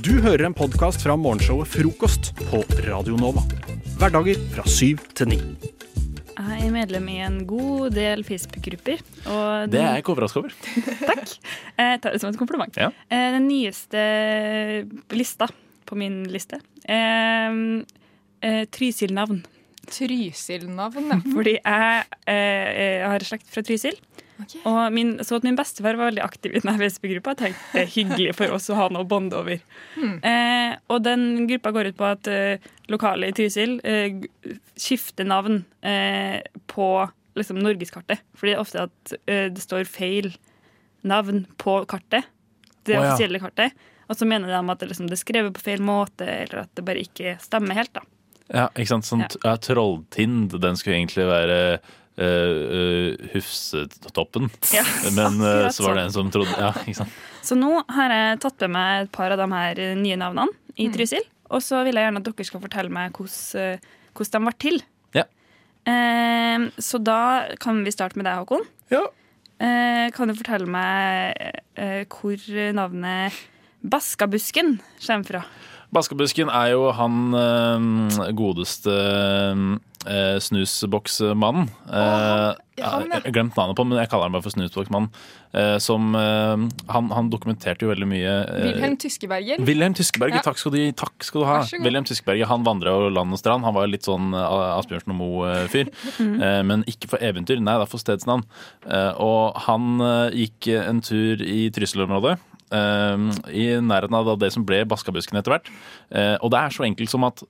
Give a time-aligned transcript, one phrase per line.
[0.00, 3.42] Du hører en podkast fra morgenshowet Frokost på Radio Nova.
[4.00, 5.38] Hverdager fra syv til ni.
[6.32, 9.02] Jeg er medlem i en god del Facebook-grupper.
[9.28, 10.54] og Det er jeg ikke overraska over.
[11.10, 11.34] Takk.
[11.76, 12.76] Jeg tar det som et kompliment.
[12.80, 12.88] Ja.
[13.12, 14.04] Eh, Den nyeste
[15.12, 15.50] lista
[15.86, 17.52] på min liste er
[18.40, 19.42] eh, Trysil-navn.
[19.92, 21.20] Trysil-navn, ja.
[21.34, 22.72] Fordi jeg, eh,
[23.02, 23.98] jeg har slekt fra Trysil.
[24.42, 24.54] Ok.
[24.68, 27.34] Og min, så at min bestefar var veldig aktiv i denne Facebook-gruppa.
[27.34, 29.62] Jeg tenkte det er hyggelig for oss å ha noe å bonde over.
[30.02, 34.22] Eh, og den gruppa går ut på at eh, lokale i Trysil eh,
[34.78, 36.88] skifter navn eh, på
[37.38, 38.24] liksom, norgeskartet.
[38.38, 40.32] Fordi det er ofte at eh, det står feil
[41.06, 42.28] navn på kartet.
[42.82, 43.12] Det oh, ja.
[43.12, 43.78] offisielle kartet.
[44.10, 46.72] Og så mener de at det, liksom, det er skrevet på feil måte, eller at
[46.76, 47.94] det bare ikke stemmer helt.
[47.94, 48.02] da.
[48.52, 49.08] Ja, ikke sant?
[49.08, 49.56] Sånn, ja.
[49.62, 51.58] Trolltind, den skulle egentlig være
[52.18, 54.50] uh, uh, Hufsetoppen.
[54.74, 54.84] Ja,
[55.16, 57.14] Men uh, så var det en som trodde Ja, ikke sant.
[57.42, 60.52] Så nå har jeg tatt med meg et par av de her eh, nye navnene
[60.76, 60.92] i Mm.
[60.94, 61.24] Trysil.
[61.52, 64.52] Og så vil jeg gjerne at dere skal fortelle meg hvordan, eh, hvordan de ble
[64.62, 64.78] til.
[65.18, 65.24] Ja.
[65.90, 67.18] Eh, så da
[67.60, 68.62] kan vi starte med deg, Håkon.
[68.94, 69.02] Ja.
[69.58, 71.34] Eh, kan du fortelle meg
[71.76, 72.38] eh, hvor
[72.78, 73.36] navnet
[73.82, 75.42] Baskabusken kommer fra?
[75.92, 78.94] Baskabusken er jo han eh, godeste
[80.06, 81.68] uh, snusboksmannen.
[81.92, 85.10] Eh, jeg har glemt navnet på, men jeg kaller han bare for snusboksmannen.
[85.52, 86.62] Eh, som eh,
[86.94, 89.60] han, han dokumenterte jo veldig mye eh, Wilhelm Tyskeberger.
[89.68, 91.58] Wilhelm Tyskeberger, takk, skal du, takk skal du ha.
[91.84, 93.66] Wilhelm Tyskeberger han vandra jo land og strand.
[93.68, 95.92] Han var litt sånn eh, Asbjørnsen og Moe-fyr.
[96.42, 98.42] Eh, men ikke for eventyr, nei, det er for stedsnavn.
[98.88, 102.34] Eh, og han eh, gikk en tur i Trysil-området.
[102.72, 105.68] eh, I nærheten av det som ble Baskabusken etter hvert.
[106.10, 107.44] Eh, og det er så enkelt som at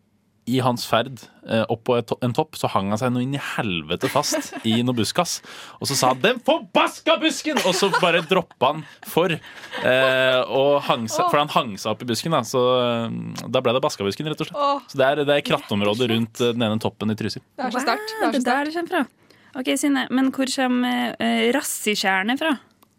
[0.51, 3.37] i hans ferd eh, opp på et, en topp så hang han seg noe inn
[3.37, 5.37] i helvete fast i noe buskas.
[5.79, 9.31] Og så sa han 'den forbaska busken!' Og så bare droppa han for.
[9.31, 12.43] Eh, og hang seg, for han hang seg opp i busken, da.
[12.43, 14.91] Så eh, da ble det Baskabusken, rett og slett.
[14.91, 17.43] Så det er, det er krattområdet rundt den ene toppen i Trysil.
[17.57, 18.11] det er så sterkt.
[18.11, 19.07] Det Wow, det der det kommer fra.
[19.55, 22.57] Ok, Synne, men hvor kommer uh, Rassikjernet fra?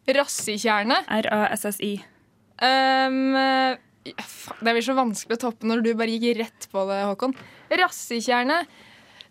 [0.08, 1.00] Rassikjerne?
[1.10, 1.96] R-A-S-S-I.
[2.62, 3.34] Um,
[4.04, 7.36] det blir så vanskelig å toppe når du bare gikk rett på det, Håkon.
[7.72, 8.64] Rassekjerne.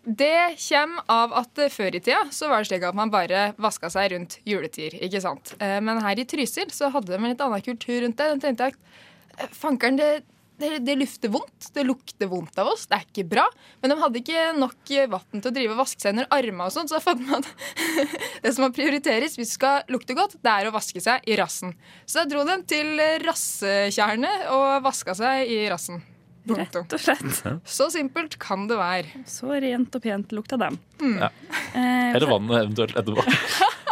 [0.03, 3.87] Det kommer av at før i tida så var det slik at man bare vaska
[3.93, 4.97] seg rundt juletider.
[5.05, 5.53] ikke sant?
[5.63, 8.27] Eh, Men her i Trysil så hadde de en litt annen kultur rundt det.
[8.33, 8.75] De tenkte at
[9.39, 10.09] eh, fankeren, det,
[10.61, 11.69] det, det lufter vondt.
[11.73, 12.85] Det lukter vondt av oss.
[12.89, 13.45] Det er ikke bra.
[13.81, 16.75] Men de hadde ikke nok vann til å drive og vaske seg under armene og
[16.75, 17.51] sånt, så da fant man at
[18.43, 21.37] det som må prioriteres hvis det skal lukte godt, det er å vaske seg i
[21.39, 21.75] rassen.
[22.05, 26.03] Så da dro de til rassetjernet og vaska seg i rassen.
[26.43, 27.37] Rett og slett.
[27.63, 29.23] Så simpelt kan det være.
[29.29, 30.75] Så rent og pent lukta dem.
[30.99, 31.29] Ja.
[31.71, 33.23] Eh, Eller vannet eventuelt etterpå.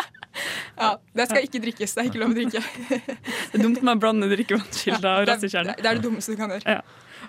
[0.81, 1.93] Ja, Det skal ikke drikkes.
[1.95, 2.61] Det er ikke lov å drikke.
[3.51, 6.53] det er dumt med å blande drikkevannskilder og det, det er det dummeste du kan
[6.57, 6.81] gjøre.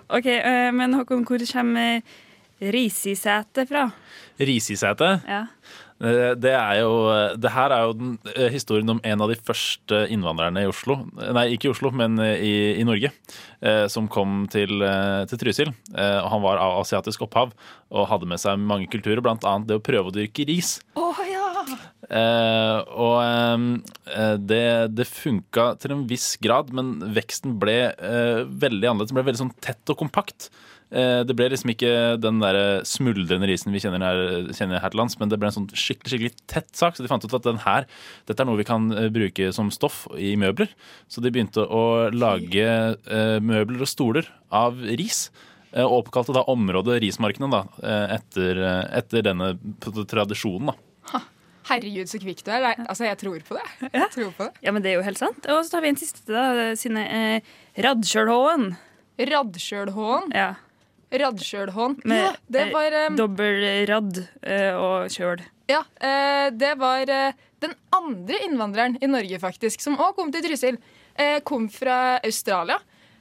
[0.09, 2.01] Ok, eh, Men Håkon, hvor kommer
[2.63, 3.87] Risisetet fra?
[4.39, 5.09] Risisete.
[5.27, 5.45] Ja.
[6.03, 6.93] Eh, Det er jo
[7.37, 10.97] Det her er jo den, eh, historien om en av de første innvandrerne i Oslo.
[11.33, 13.11] Nei, ikke i Oslo, men eh, i, i Norge.
[13.61, 15.73] eh, Som kom til, eh, til Trysil.
[15.95, 17.53] Eh, og Han var av asiatisk opphav
[17.91, 19.59] og hadde med seg mange kulturer, bl.a.
[19.59, 20.79] det å prøve å dyrke ris.
[20.95, 21.43] Oh, ja!
[22.09, 24.65] Eh, og eh, det,
[24.97, 29.13] det funka til en viss grad, men veksten ble eh, veldig annerledes.
[29.13, 30.51] Den ble veldig sånn tett og kompakt.
[30.93, 34.19] Det ble liksom ikke den der smuldrende risen vi kjenner her,
[34.53, 36.93] kjenner her til lands, men det ble en sånn skikkelig skikkelig tett sak.
[36.93, 37.87] Så de fant ut at den her,
[38.29, 40.69] dette er noe vi kan bruke som stoff i møbler.
[41.09, 42.67] Så de begynte å lage
[43.41, 45.31] møbler og stoler av ris.
[45.73, 47.65] Og oppkalte da området Rismarkene da,
[48.13, 48.61] etter,
[48.93, 50.75] etter denne tradisjonen.
[50.75, 50.77] da.
[51.69, 52.65] Herregud, så kvikk du er.
[52.87, 53.65] Altså, jeg tror på det.
[53.93, 54.53] Jeg tror på det.
[54.65, 55.45] ja, men det er jo helt sant.
[55.49, 56.73] Og så tar vi en siste, da.
[56.79, 57.53] Sine eh,
[57.85, 58.73] Radskjølhåen.
[59.33, 60.31] Radsjølhåen.
[60.35, 60.51] Ja.
[61.13, 61.99] Radsjølhån.
[62.09, 63.59] Med Ja, det var eh, dobbel
[63.89, 65.43] radd eh, og kjøl.
[65.69, 70.43] Ja, eh, det var eh, den andre innvandreren i Norge, faktisk, som òg kom til
[70.43, 70.79] Trysil.
[71.15, 72.79] Eh, kom fra Australia.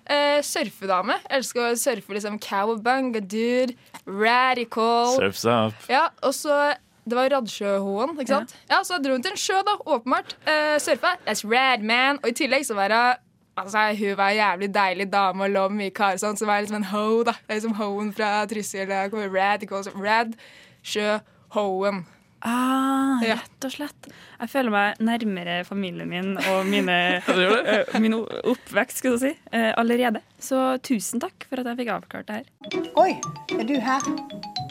[0.08, 1.18] Eh, surfedame.
[1.30, 3.76] Elsker å surfe liksom cowabunga, dude,
[4.08, 5.12] radical.
[5.18, 5.84] Surfs up.
[5.92, 6.56] Ja, og så
[7.04, 8.54] Det var Radsjøhoen, ikke sant?
[8.70, 10.36] Ja, Så dro hun til en sjø, da, åpenbart.
[10.46, 11.16] Uh, surfa.
[11.26, 12.20] That's rad, man.
[12.22, 15.66] Og i tillegg så var hun Altså, Hun var en jævlig deilig dame og lå
[15.68, 17.22] med mye karer, sånn, så var liksom en ho.
[17.22, 17.32] da.
[17.32, 18.86] Det er liksom Hoen fra Trysil.
[18.88, 20.34] Rad, Rad,
[20.82, 21.18] sjø,
[21.52, 22.06] Hoen.
[22.42, 23.36] Ah, Ja.
[23.36, 24.08] rett og slett.
[24.40, 26.96] Jeg føler meg nærmere familien min og mine,
[27.28, 30.20] eh, min oppvekst skulle du si, eh, allerede.
[30.40, 32.90] Så tusen takk for at jeg fikk avklart det her.
[32.96, 33.12] Oi,
[33.60, 34.61] er du her?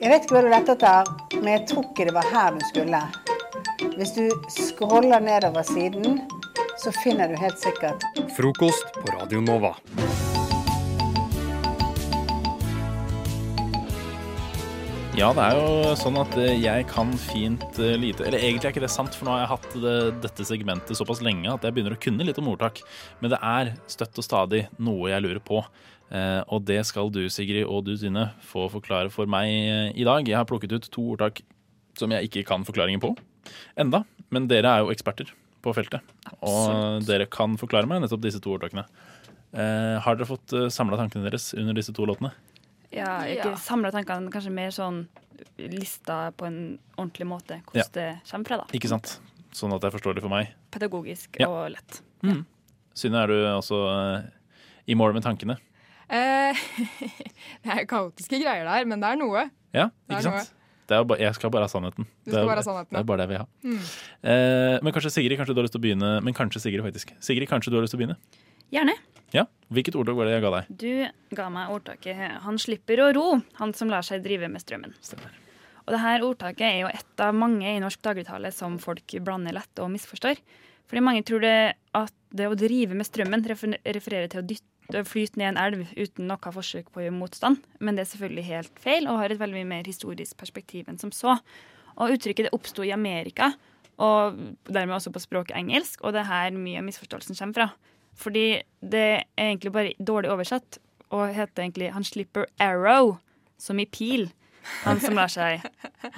[0.00, 1.08] Jeg vet ikke hva du lette etter,
[1.42, 3.00] men jeg tror ikke det var her du skulle.
[3.98, 6.22] Hvis du scroller nedover siden,
[6.80, 8.08] så finner du helt sikkert
[8.38, 9.74] Frokost på Radio Nova.
[15.20, 18.72] Ja, det er jo sånn at eh, jeg kan fint eh, lite Eller egentlig er
[18.72, 21.76] ikke det sant, for nå har jeg hatt det, dette segmentet såpass lenge at jeg
[21.76, 22.80] begynner å kunne litt om ordtak.
[23.20, 25.60] Men det er støtt og stadig noe jeg lurer på.
[26.08, 30.08] Eh, og det skal du, Sigrid, og du, Tine, få forklare for meg eh, i
[30.08, 30.24] dag.
[30.24, 31.44] Jeg har plukket ut to ordtak
[32.00, 33.12] som jeg ikke kan forklaringen på
[33.76, 34.06] enda.
[34.32, 36.00] Men dere er jo eksperter på feltet,
[36.40, 38.88] og dere kan forklare meg nettopp disse to ordtakene.
[39.52, 42.32] Eh, har dere fått samla tankene deres under disse to låtene?
[42.92, 43.56] Ja, ikke Ja.
[43.56, 45.06] samla tankene, kanskje mer sånn
[45.58, 47.84] lista på en ordentlig måte hvordan Ja.
[47.92, 48.56] det kommer fra.
[48.58, 48.64] da.
[48.72, 49.20] Ikke sant?
[49.52, 50.48] Sånn at det er forståelig for meg.
[50.70, 51.48] Pedagogisk Ja.
[51.48, 52.00] og lett.
[52.94, 53.78] Synne, er du også
[54.18, 54.22] uh,
[54.86, 55.56] i mål med tankene?
[56.10, 56.52] Eh,
[57.62, 59.50] det er kaotiske greier der, men det er noe.
[59.72, 60.52] Ja, Det er ikke sant?
[60.90, 62.04] Det er jo jeg skal bare ha sannheten.
[62.24, 63.46] Du Det er- skal bare ha sannheten, Det er bare det jeg vil ha.
[64.24, 67.12] Eh, men kanskje Sigrid, kanskje du har lyst til å begynne Men kanskje Sigrid faktisk
[67.22, 68.16] Sigrid, kanskje du har lyst til å begynne?
[68.70, 68.94] Gjerne.
[69.34, 70.70] Ja, Hvilket ordtak var det jeg ga deg?
[70.80, 74.94] Du ga meg ordtaket 'Han slipper å ro, han som lar seg drive med strømmen'.
[75.00, 75.30] Stemmer.
[75.86, 79.52] Og det her ordtaket er jo et av mange i norsk dagligtale som folk blander
[79.52, 80.38] lett og misforstår.
[80.90, 85.38] Fordi mange tror det at det å drive med strømmen refererer til å dytte flyte
[85.38, 87.62] ned en elv uten noe forsøk på å gjøre motstand.
[87.80, 90.98] Men det er selvfølgelig helt feil og har et veldig mye mer historisk perspektiv enn
[90.98, 91.38] som så.
[91.96, 93.52] Og uttrykket det oppsto i Amerika,
[93.98, 94.34] og
[94.66, 97.89] dermed også på språket engelsk, og det er her mye av misforståelsen kommer fra.
[98.20, 98.46] Fordi
[98.80, 100.78] det er egentlig bare dårlig oversatt,
[101.10, 103.18] og heter egentlig 'Han slipper arrow',
[103.58, 104.30] som i pil.
[104.84, 105.62] Han som lar seg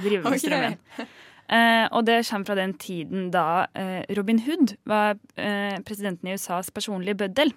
[0.02, 0.78] drive med strømmen.
[1.52, 6.34] Eh, og det kommer fra den tiden da eh, Robin Hood var eh, presidenten i
[6.34, 7.52] USAs personlige bøddel.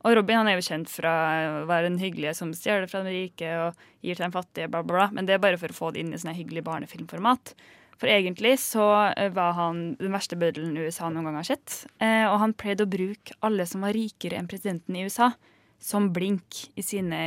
[0.00, 1.12] Og Robin han er jo kjent fra
[1.60, 4.82] å være den hyggelige som stjeler fra den rike og gir til de fattige, bla,
[4.82, 5.08] bla, bla.
[5.12, 7.52] Men det er bare for å få det inn i sånn hyggelig barnefilmformat.
[8.00, 11.82] For egentlig så eh, var han den verste bøddelen USA noen gang har sett.
[12.00, 15.34] Eh, og han pleide å bruke alle som var rikere enn presidenten i USA,
[15.80, 17.20] som blink i sine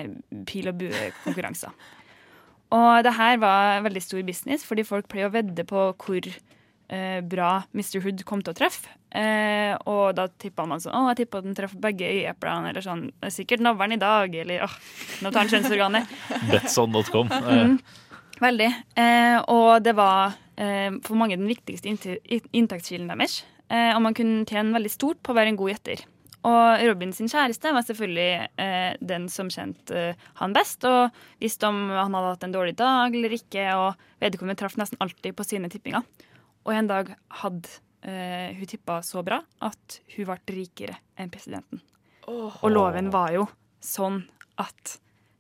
[0.50, 1.74] pil og bue-konkurranser.
[2.74, 7.20] Og det her var veldig stor business, fordi folk pleier å vedde på hvor eh,
[7.22, 8.00] bra Mr.
[8.02, 8.90] Hood kom til å treffe.
[9.14, 13.04] Eh, og da tippa man sånn Å, jeg tippa den treffer begge øyeeplene, eller sånn.
[13.12, 14.78] «Det er Sikkert navlen i dag, eller åh,
[15.22, 16.16] nå tar han kjønnsorganet.
[16.50, 17.30] Betson.com.
[17.30, 17.76] Eh,
[18.48, 18.72] Veldig.
[18.98, 23.40] Eh, og det var for mange den viktigste inntektskilden deres.
[23.74, 26.04] Eh, og man kunne tjene veldig stort på å være en god gjetter.
[26.44, 31.70] Og Robin sin kjæreste var selvfølgelig eh, den som kjente eh, han best, og visste
[31.70, 35.46] om han hadde hatt en dårlig dag eller ikke, og vedkommende traff nesten alltid på
[35.48, 36.04] sine tippinger.
[36.68, 41.80] Og en dag hadde eh, hun tippa så bra at hun ble rikere enn presidenten.
[42.28, 43.48] Og loven var jo
[43.84, 44.22] sånn
[44.60, 44.98] at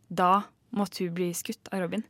[0.07, 2.03] da måtte hun bli skutt av Robin.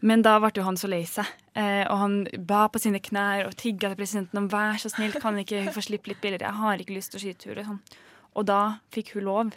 [0.00, 2.14] Men da ble jo han så lei seg, eh, og han
[2.48, 5.74] ba på sine knær og tigga til presidenten om vær så snill, kan ikke hun
[5.76, 7.66] få slippe litt billigere, jeg har ikke lyst til å skyte henne.
[7.68, 8.06] Sånn.
[8.40, 8.60] Og da
[8.94, 9.52] fikk hun lov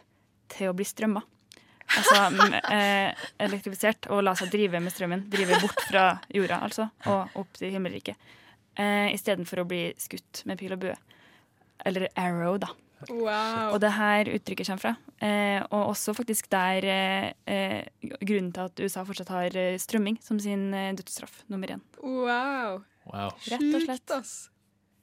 [0.53, 1.23] til å bli strømma.
[1.93, 2.19] Altså
[2.73, 5.27] eh, elektrifisert og la seg drive med strømmen.
[5.31, 8.31] Drive bort fra jorda, altså, og opp til himmelriket.
[8.79, 10.95] Eh, Istedenfor å bli skutt med pil og bue.
[11.85, 12.71] Eller arrow, da.
[13.11, 13.73] Wow.
[13.73, 14.93] Og det her uttrykket kommer fra.
[15.23, 17.83] Eh, og også faktisk der eh, eh,
[18.21, 21.83] grunnen til at USA fortsatt har eh, strømming som sin eh, dødsstraff nummer én.
[22.01, 22.81] wow.
[23.11, 23.29] wow.
[23.49, 24.03] Rett og slett.
[24.03, 24.33] Sjukt, ass.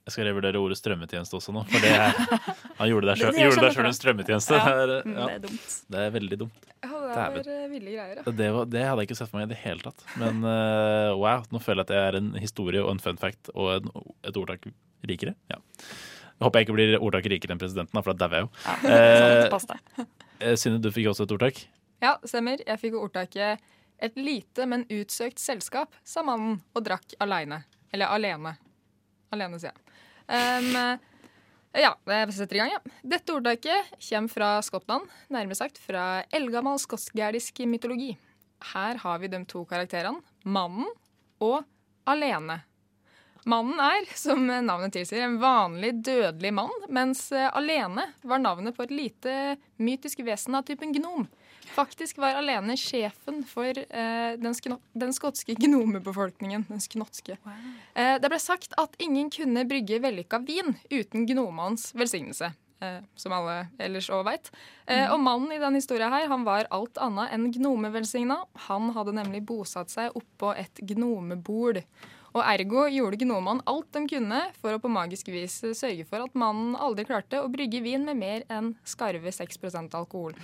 [0.01, 1.61] Jeg skal revurdere ordet strømmetjeneste også nå.
[1.69, 2.15] For det er,
[2.79, 4.57] han gjorde deg Det- sjøl det det en strømmetjeneste.
[4.57, 4.63] Ja.
[4.65, 5.75] Det, er, Mm, ja, Det er dumt.
[5.93, 6.65] det er veldig dumt.
[6.81, 8.15] Ja, det er ville greier.
[8.17, 8.31] Ja.
[8.41, 10.01] Det, var, det hadde jeg ikke sett for meg i det hele tatt.
[10.17, 13.51] Men uh, wow, nå føler jeg at jeg er en historie og en fun fact
[13.53, 13.91] og en,
[14.25, 14.65] et ordtak
[15.05, 15.35] rikere.
[15.53, 15.61] Ja.
[16.41, 18.49] Jeg håper jeg ikke blir ordtak rikere enn presidenten, for da dauer jeg jo.
[18.65, 20.07] Ja, Eh, deg.
[20.41, 21.59] Eh, Synne, du fikk også et ordtak.
[22.01, 22.57] ja, stemmer.
[22.65, 23.59] Jeg fikk ordtaket
[24.01, 27.63] 'Et lite, men utsøkt selskap', sa mannen og drakk aleine.
[27.93, 28.55] Eller alene.
[29.31, 29.77] Alene, sier jeg.
[30.25, 30.99] Um,
[31.77, 32.79] ja, jeg setter i gang, ja.
[33.05, 38.17] Dette ordtaket kommer fra Skottland, nærmere sagt fra eldgammel skotsk-gælisk mytologi.
[38.73, 40.89] Her har vi de to karakterene, mannen
[41.39, 41.63] og
[42.07, 42.63] alene.
[43.49, 48.85] Mannen er, som navnet tilsier, en vanlig dødelig mann, mens eh, alene var navnet på
[48.85, 49.37] et lite
[49.81, 51.25] mytisk vesen av typen gnom.
[51.71, 56.67] Faktisk var alene sjefen for eh, den, den skotske gnomebefolkningen.
[56.69, 57.37] Den sknotske.
[57.95, 62.51] Eh, det ble sagt at ingen kunne brygge vellykka vin uten gnomenes velsignelse.
[62.81, 64.49] Eh, som alle ellers òg veit.
[64.89, 68.39] Eh, og mannen i denne historia her, han var alt annet enn gnomevelsigna.
[68.67, 71.77] Han hadde nemlig bosatt seg oppå et gnomebol.
[72.31, 76.37] Og ergo gjorde gnomene alt de kunne for å på magisk vis sørge for at
[76.37, 80.37] mannen aldri klarte å brygge vin med mer enn skarve 6% alkohol.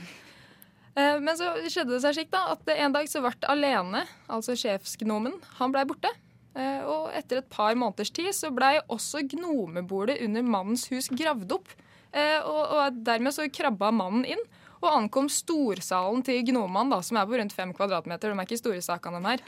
[0.97, 4.57] Eh, Men så skjedde det seg slik da, at en dag så ble Alene, altså
[4.59, 6.11] sjefsgnomen, han blei borte.
[6.57, 11.53] Eh, og etter et par måneders tid så blei også gnomebolet under mannens hus gravd
[11.59, 11.71] opp.
[12.11, 14.43] Eh, og, og dermed så krabba mannen inn
[14.77, 18.33] og ankom storsalen til Gnoman, da, som er på rundt fem kvadratmeter.
[18.33, 19.43] De er ikke store sakene, de her.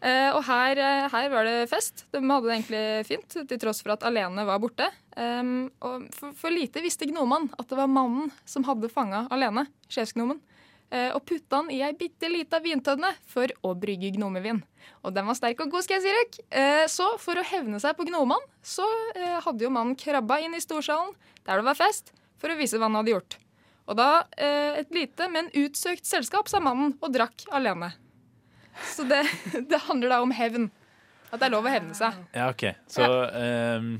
[0.00, 2.06] Eh, og her, eh, her var det fest.
[2.12, 4.88] De hadde det egentlig fint, til tross for at Alene var borte.
[5.16, 9.66] Um, og for, for lite visste Gnoman at det var mannen som hadde fanga Alene,
[9.92, 10.38] sjefsgnomen,
[10.94, 14.62] uh, og putta han i ei bitte lita vintønne for å brygge gnomevin.
[15.04, 16.48] Og den var sterk og god, skal jeg si dere.
[16.48, 18.86] Uh, så for å hevne seg på Gnoman, så
[19.44, 21.12] hadde jo mannen krabba inn i storsalen,
[21.44, 23.40] der det var fest, for å vise hva han hadde gjort.
[23.90, 27.90] Og da et lite, men utsøkt selskap, sa mannen, og drakk alene.
[28.86, 29.22] Så det,
[29.70, 30.70] det handler da om hevn.
[31.30, 32.16] At det er lov å hevne seg.
[32.34, 32.64] Ja, OK.
[32.90, 33.90] Så um,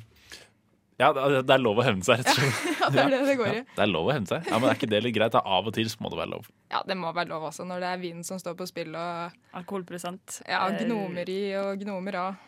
[1.01, 2.81] Ja, det det er lov å hevne seg, rett og slett.
[2.81, 3.57] Ja, det er det det går i.
[3.61, 4.51] Ja, det er lov å hevne seg.
[4.51, 5.33] Ja, Men er ikke det litt greit?
[5.37, 5.43] Da?
[5.45, 6.49] Av og til så må det være lov.
[6.75, 9.57] Ja, det må være lov også, når det er vinen som står på spill, og
[9.63, 10.41] Alkoholprosent.
[10.49, 12.47] ja, gnomer gnomeri og gnomer av.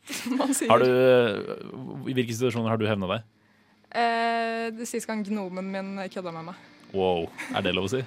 [0.16, 0.70] Som man sier.
[0.72, 0.88] Har du,
[2.08, 3.26] I hvilke situasjoner har du hevna deg?
[3.90, 6.68] Eh, det siste gang gnomen min kødda med meg.
[6.96, 8.00] Wow, er det lov å si?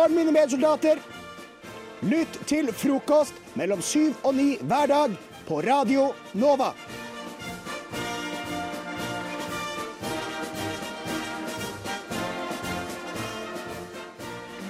[0.00, 1.00] Morgen, mine medsoldater.
[2.08, 6.70] Lytt til frokost mellom syv og ni hver dag på Radio Nova.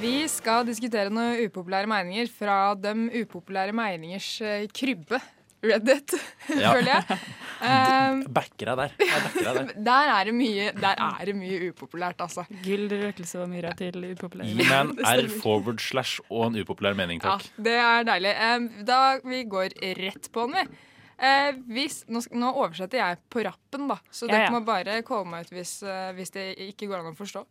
[0.01, 5.21] Vi skal diskutere noen upopulære meninger fra de upopulære meningers eh, krybbe.
[5.63, 6.15] Reddit,
[6.63, 6.73] Ja.
[6.73, 7.19] føler jeg.
[7.61, 8.93] Um, Backer deg der.
[9.01, 9.73] Backer der.
[9.91, 12.47] der, er det mye, der er det mye upopulært, altså.
[12.65, 14.49] Gull, røkelse og myra til upopulær.
[14.49, 17.45] Gi meg en R forward slash og en upopulær mening, takk.
[17.59, 18.37] Ja, det er deilig.
[18.55, 20.87] Um, da vi går rett på den, vi.
[21.21, 24.53] Eh, hvis, nå, nå oversetter jeg på rappen, da, så Ja, dere ja.
[24.55, 27.43] må bare komme ut hvis, uh, hvis det ikke går an å forstå.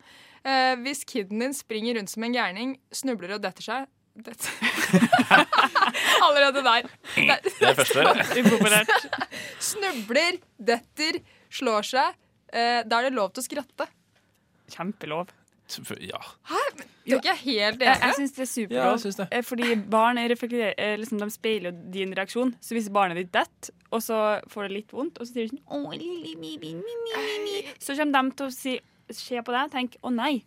[0.42, 3.86] Eh, hvis kiden din springer rundt som en gærning, snubler og detter seg
[6.26, 6.88] Allerede der.
[7.16, 7.40] Der.
[7.44, 8.86] Det er første.
[9.70, 10.40] Snubler,
[10.72, 11.20] detter,
[11.54, 12.18] slår seg.
[12.54, 13.90] Eh, da er det lov til å skratte.
[14.74, 15.30] Kjempelov.
[16.02, 16.18] Ja.
[17.06, 19.18] Det er ikke jeg helt Jeg, jeg syns det er Ja, superlov.
[19.20, 19.28] det.
[19.38, 22.56] Eh, Fordi barn eh, liksom, de speiler din reaksjon.
[22.62, 25.58] Så hvis barnet ditt detter, og så får det litt vondt, og så sier du
[25.58, 25.64] sånn.
[27.82, 28.76] Så kommer de til å si,
[29.14, 30.40] se på deg og tenke å nei,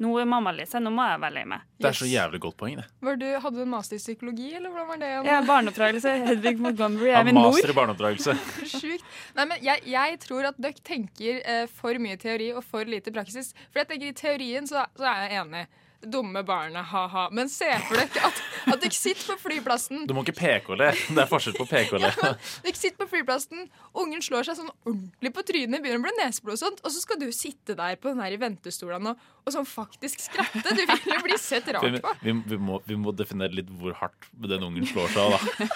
[0.00, 1.66] nå er mamma lei seg, nå må jeg være lei meg.
[1.82, 2.86] Det er så jævlig godt poeng, det.
[3.04, 5.10] Var du, hadde du en master i psykologi, eller hvordan var det?
[5.12, 6.14] Jeg har barneoppdragelse.
[6.30, 7.50] Hedvig Montgomery er min mor.
[7.50, 8.36] master i barneoppdragelse.
[8.72, 9.06] Sjukt.
[9.36, 13.14] Nei, men jeg, jeg tror at dere tenker eh, for mye teori og for lite
[13.14, 13.52] praksis.
[13.70, 15.64] For jeg tenker i teorien så, så er jeg enig.
[16.02, 17.28] Dumme barnet, ha-ha.
[17.30, 18.38] Men se for dere at,
[18.72, 20.02] at dere sitter på flyplassen.
[20.10, 20.88] Du må ikke peke og le.
[20.90, 22.10] Det er forskjell på peke og le.
[22.64, 23.68] Dere sitter på flyplassen,
[24.02, 27.04] ungen slår seg sånn ordentlig på trynet, begynner å bli neseblod og sånt, og så
[27.04, 30.62] skal du sitte der på den her i ventestolen og, og sånn faktisk skratte.
[30.62, 32.12] Du vil jo bli sett rart på.
[32.22, 35.34] vi, vi, må, vi må definere litt hvor hardt den ungen slår seg.
[35.34, 35.66] Da.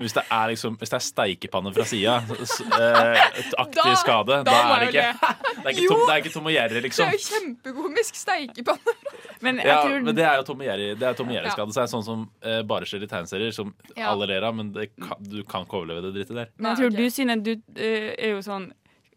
[0.00, 3.22] Hvis, det er liksom, hvis det er steikepanne fra sida, eh,
[3.62, 6.34] aktiv Da- skade, da, da er det ikke Det er ikke Tom, det er ikke
[6.34, 7.06] Tom og Jerry, Det liksom.
[7.06, 8.96] er jo kjempekomisk steikepanne.
[9.44, 11.34] Men jeg Ja, tror men det er jo Tom og Jerry Det er Tom og
[11.34, 11.40] Ja.
[11.42, 11.78] Jerry-skade.
[11.84, 14.10] Er sånn som eh, bare skjer i tegneserier, som Ja.
[14.10, 16.48] alle ler av, men det kan, du kan ikke overleve det drittet der.
[16.58, 17.04] Men jeg tror okay.
[17.04, 18.72] du, Synne, du uh, er jo sånn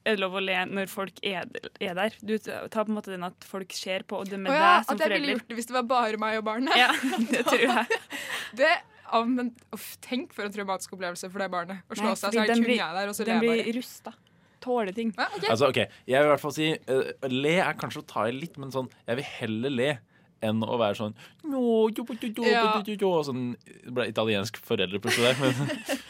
[0.08, 1.48] Er det lov å le når folk er,
[1.84, 2.14] er der?
[2.24, 4.86] Du tar på en måte den at folk ser på og dømmer oh, ja, deg
[4.88, 6.78] som at jeg ville gjort det hvis det var bare meg og barnet.
[6.80, 6.92] Ja,
[7.34, 8.00] det tror jeg.
[8.58, 8.70] Det,
[9.04, 11.84] ja, men uff, Tenk for en traumatisk opplevelse for det barnet.
[11.92, 13.50] Å slå Nei, seg, så er den kun blir- jeg der, og så Den ler
[13.50, 13.76] jeg blir bare.
[13.82, 14.14] rusta.
[14.64, 15.12] Tåler ting.
[15.18, 15.50] Ja, okay.
[15.54, 18.34] Altså, ok, Jeg vil i hvert fall si uh, Le er kanskje å ta i
[18.36, 19.92] litt, men sånn jeg vil heller le
[20.46, 21.16] enn å være sånn
[23.26, 23.44] sånn,
[23.96, 26.04] ble italiensk foreldre plutselig der, men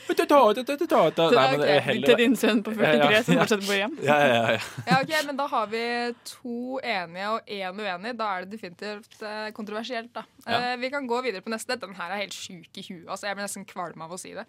[2.08, 3.94] Til din sønn på 43 Ja, ja, som fortsetter bor hjem.
[4.06, 4.98] Ja, ja, ja, ja.
[4.98, 5.84] Ok, Men da har vi
[6.32, 8.16] to enige og én uenig.
[8.20, 10.14] Da er det definitivt eh, kontroversielt.
[10.16, 10.26] da.
[10.48, 11.78] Eh, vi kan gå videre på neste.
[11.80, 13.08] Den her er helt sjuk i huet.
[13.08, 14.48] altså Jeg blir nesten kvalm av å si det.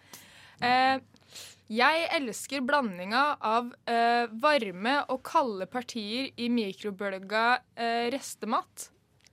[0.65, 0.99] Eh,
[1.69, 3.67] jeg elsker blandinga av
[4.41, 7.43] varme og kalde partier i mikrobølga
[8.09, 8.89] restemat.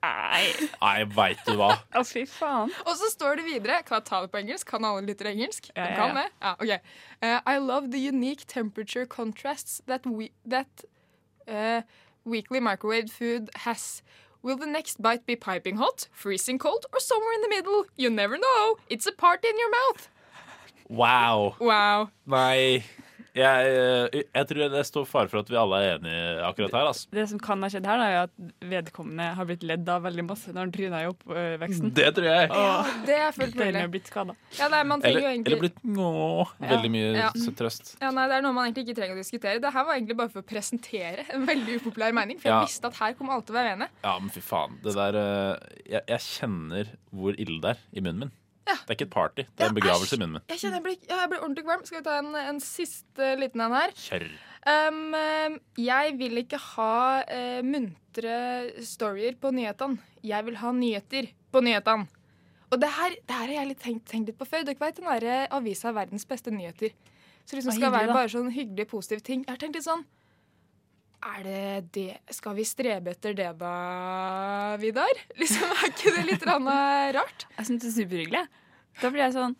[0.06, 1.72] Nei, Nei, veit du hva.
[1.98, 2.70] å fy faen.
[2.84, 4.68] Og så står det videre Kan jeg ta det på engelsk?
[4.70, 5.70] Kan alle lyttere engelsk?
[5.74, 6.26] Ja, ja, kan det?
[6.42, 6.92] Ja, ok.
[7.22, 10.84] Uh, I love the unique temperature contrasts that, we, that
[11.48, 11.82] uh,
[12.24, 14.02] weekly microwave food has.
[14.42, 17.84] Will the next bite be piping hot, freezing cold, or somewhere in the middle?
[17.96, 18.76] You never know.
[18.88, 20.08] It's a party in your mouth.
[20.88, 21.56] Wow.
[21.58, 22.10] Wow.
[22.26, 22.84] Nei.
[23.36, 26.86] Jeg, eh, jeg tror det står fare for at vi alle er enige akkurat her.
[26.88, 27.08] Altså.
[27.12, 30.24] Det som kan ha skjedd her, da, er at vedkommende har blitt ledd av veldig
[30.24, 31.92] masse når han tryna i oppveksten.
[31.96, 32.48] Det tror jeg.
[32.56, 33.82] Og Det er fullt mulig.
[33.92, 34.36] blitt skada.
[34.56, 35.52] Ja, nei, Eller, egentlig...
[35.52, 37.30] eller blitt nå, veldig mye Ja.
[37.60, 37.96] trøst.
[38.00, 39.60] ja, nei, Det er noe man egentlig ikke trenger å diskutere.
[39.60, 42.40] Det her var egentlig bare for å presentere en veldig upopulær mening.
[42.40, 42.64] For jeg Ja.
[42.64, 43.90] visste at her kom alle til å være enige.
[44.02, 44.80] Ja, men fy faen.
[44.82, 45.58] Det der eh,
[45.92, 48.32] jeg, jeg kjenner hvor ille det er i munnen min.
[48.66, 48.74] Ja.
[48.82, 50.44] Det er ikke et party, det er en begravelse i munnen min.
[50.50, 51.84] Jeg kjenner jeg blir, ja, jeg blir ordentlig varm.
[51.86, 53.94] Skal vi ta en, en siste liten en her?
[54.00, 54.26] Kjør.
[54.66, 55.14] Um,
[55.78, 58.38] jeg vil ikke ha uh, muntre
[58.82, 60.02] storyer på nyhetene.
[60.26, 62.10] Jeg vil ha nyheter på nyhetene.
[62.74, 64.66] Og det her, det her har jeg litt tenkt, tenkt litt på før.
[64.66, 66.96] Dere vet den derre avisa Verdens beste nyheter.
[67.46, 68.16] Så liksom skal hyggelig, være da.
[68.18, 69.44] bare sånn hyggelig, positiv ting.
[69.46, 70.02] Jeg har tenkt litt sånn
[71.26, 73.74] Er det det Skal vi strebe etter det, da,
[74.82, 75.22] Vidar?
[75.40, 77.46] Liksom, Er ikke det litt rart?
[77.58, 78.44] Jeg syns det er superhyggelig.
[79.02, 79.56] Da blir jeg sånn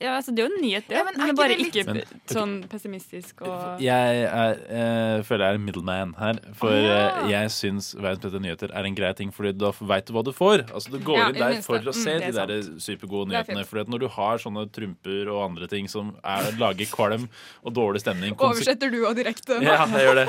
[0.00, 0.96] ja, altså Det er jo en nyhet, det.
[0.96, 5.22] Ja, men er men, bare det litt- ikke Men- sånn pessimistisk og Jeg er, eh,
[5.28, 6.40] føler jeg er en middleman her.
[6.54, 7.24] For oh, ja.
[7.24, 10.24] eh, jeg syns Verdens beste nyheter er en grei ting, Fordi da veit du hva
[10.24, 10.64] du får.
[10.72, 13.36] Altså Du går Ja, inn der for å se Mm, de er der supergode Det
[13.48, 13.80] er nyhetene.
[13.80, 17.28] at når du har sånne trumper og andre ting som er, lager kvalm
[17.64, 19.60] og dårlig stemning Oversetter du og direkte?
[19.62, 20.28] Ja, jeg gjør det.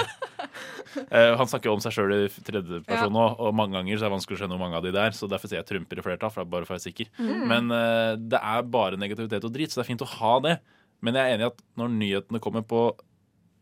[1.11, 4.09] uh, han snakker jo om seg sjøl i tredjeperson nå, og mange ganger så er
[4.09, 5.11] det vanskelig å skjønne hvor mange av de der.
[5.15, 7.07] Så derfor sier jeg trumper i flertall, for bare for å være sikker.
[7.19, 7.47] Mm.
[7.51, 10.57] Men uh, det er bare negativitet og drit, så det er fint å ha det.
[11.01, 12.81] Men jeg er enig i at når nyhetene kommer på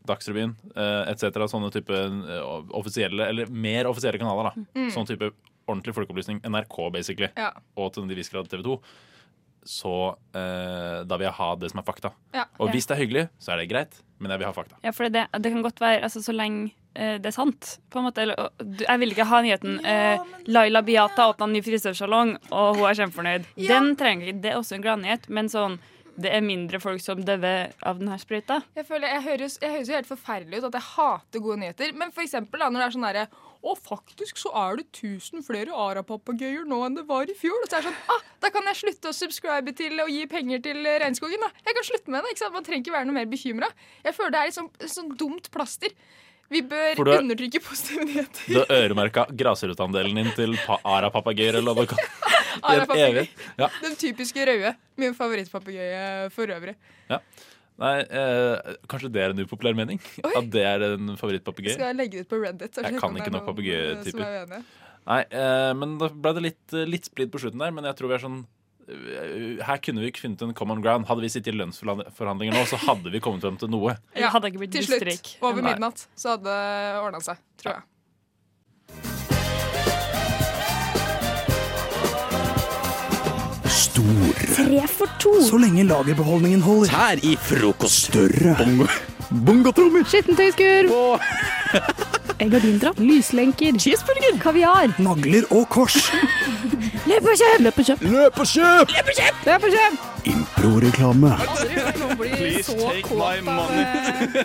[0.08, 4.86] Dagsrevyen uh, etc., sånne type eh, offisielle, eller mer offisielle kanaler, da.
[4.94, 5.28] Sånn type
[5.68, 7.42] ordentlig folkeopplysning, NRK basically, Mm.
[7.44, 7.50] Ja.
[7.76, 8.78] og til en viss grad TV 2,
[9.68, 9.92] så
[10.34, 12.10] eh, da vil jeg ha det som er fakta.
[12.34, 12.46] Ja.
[12.58, 14.80] Og hvis det er hyggelig, så er det greit, men jeg vil ha fakta.
[14.82, 16.79] Ja, for det, det kan godt være altså, så lenge eh,
[17.22, 17.76] det er sant.
[17.90, 22.80] På en måte, jeg vil ikke ha nyheten eh, Laila Biata åpna ny frisørsalong, og
[22.80, 23.48] hun er kjempefornøyd.
[23.56, 23.76] Ja.
[23.76, 24.42] Den trenger ikke.
[24.42, 25.78] Det er også en gladnyhet, men sånn
[26.20, 27.44] det er mindre folk som dør
[27.86, 28.60] av denne sprøyta.
[28.76, 31.94] Jeg føler, jeg høres, jeg høres jo helt forferdelig ut at jeg hater gode nyheter.
[31.96, 33.30] Men for eksempel da, når det er sånn derre
[33.60, 37.58] Å, faktisk så er det 1000 flere arapapagøyer nå enn det var i fjor.
[37.60, 40.22] Og så er det sånn ah, Da kan jeg slutte å subscribe til og gi
[40.32, 41.44] penger til eh, regnskogen.
[41.44, 41.50] da.
[41.66, 42.32] Jeg kan slutte med det.
[42.32, 42.56] ikke sant?
[42.56, 43.68] Man trenger ikke være noe mer bekymra.
[44.06, 45.92] Jeg føler det er et sånn, et sånn dumt plaster.
[46.50, 48.42] Vi bør du er- undertrykke positive nyheter.
[48.50, 51.98] Du har øremerka grasrotandelen din til pa arapapagøyer, eller hva det.
[52.72, 53.28] Arapapagøy.
[53.60, 53.68] Ja.
[53.84, 54.74] Den typiske røde.
[54.98, 56.74] Min favorittpapegøye for øvrig.
[57.10, 57.20] Ja.
[57.80, 60.00] Nei, eh, kanskje det er en upopulær mening?
[60.26, 60.32] Oi.
[60.36, 61.78] At det er en favorittpapegøye?
[61.78, 62.76] Skal jeg legge det ut på Reddit?
[62.82, 64.20] Jeg kan ikke nok papegøyetyper.
[64.20, 64.64] eh, er uenige.
[65.06, 67.70] Nei, eh, men da ble det litt, litt splid på slutten der.
[67.72, 68.59] Men jeg tror vi er sånn eh,
[69.64, 71.06] Her kunne vi funnet en common ground.
[71.10, 73.96] Hadde vi sittet i lønnsforhandlinger nå, så hadde vi kommet frem til noe.
[74.18, 75.36] Ja, hadde ikke blitt Til slutt, distrik.
[75.42, 77.40] over midnatt, så hadde det ordna seg.
[77.62, 77.86] Tror jeg.
[83.70, 84.42] Stor.
[84.56, 85.32] Tre for to.
[85.46, 86.90] Så lenge lagerbeholdningen holder.
[86.94, 88.10] Her i frokost.
[88.10, 88.56] Større.
[88.58, 88.86] Bongo.
[89.46, 90.04] Bongotrommer.
[90.10, 90.90] Skittentøyskur.
[92.40, 92.98] Egg og.
[92.98, 93.78] Lyslenker.
[93.78, 94.38] Cheeseburger.
[94.42, 94.94] Kaviar.
[94.98, 96.10] Nagler og kors.
[97.10, 97.60] Løp og kjøp!
[97.60, 98.02] Løp og kjøp!
[98.06, 98.46] Løp og
[99.18, 99.40] kjøp!
[99.46, 99.94] Løp og kjøp!
[100.30, 101.32] Improreklame.
[102.60, 103.84] Please take my money.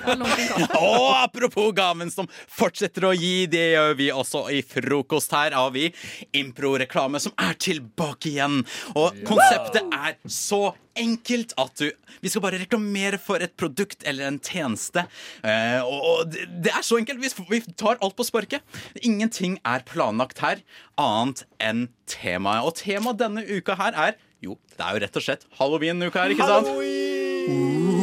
[0.79, 5.33] Og apropos gaven som fortsetter å gi, det gjør vi også i frokost.
[5.35, 5.89] Her har vi
[6.37, 8.61] improreklame som er tilbake igjen.
[8.95, 11.89] Og konseptet er så enkelt at du
[12.23, 15.03] Vi skal bare reklamere for et produkt eller en tjeneste.
[15.43, 17.19] Eh, og og det, det er så enkelt.
[17.19, 18.63] Vi, vi tar alt på sparket.
[19.03, 20.63] Ingenting er planlagt her
[21.01, 22.63] annet enn temaet.
[22.63, 26.35] Og temaet denne uka her er jo, det er jo rett og slett halloween-uka her,
[26.35, 26.71] ikke sant?
[26.71, 27.94] Uh,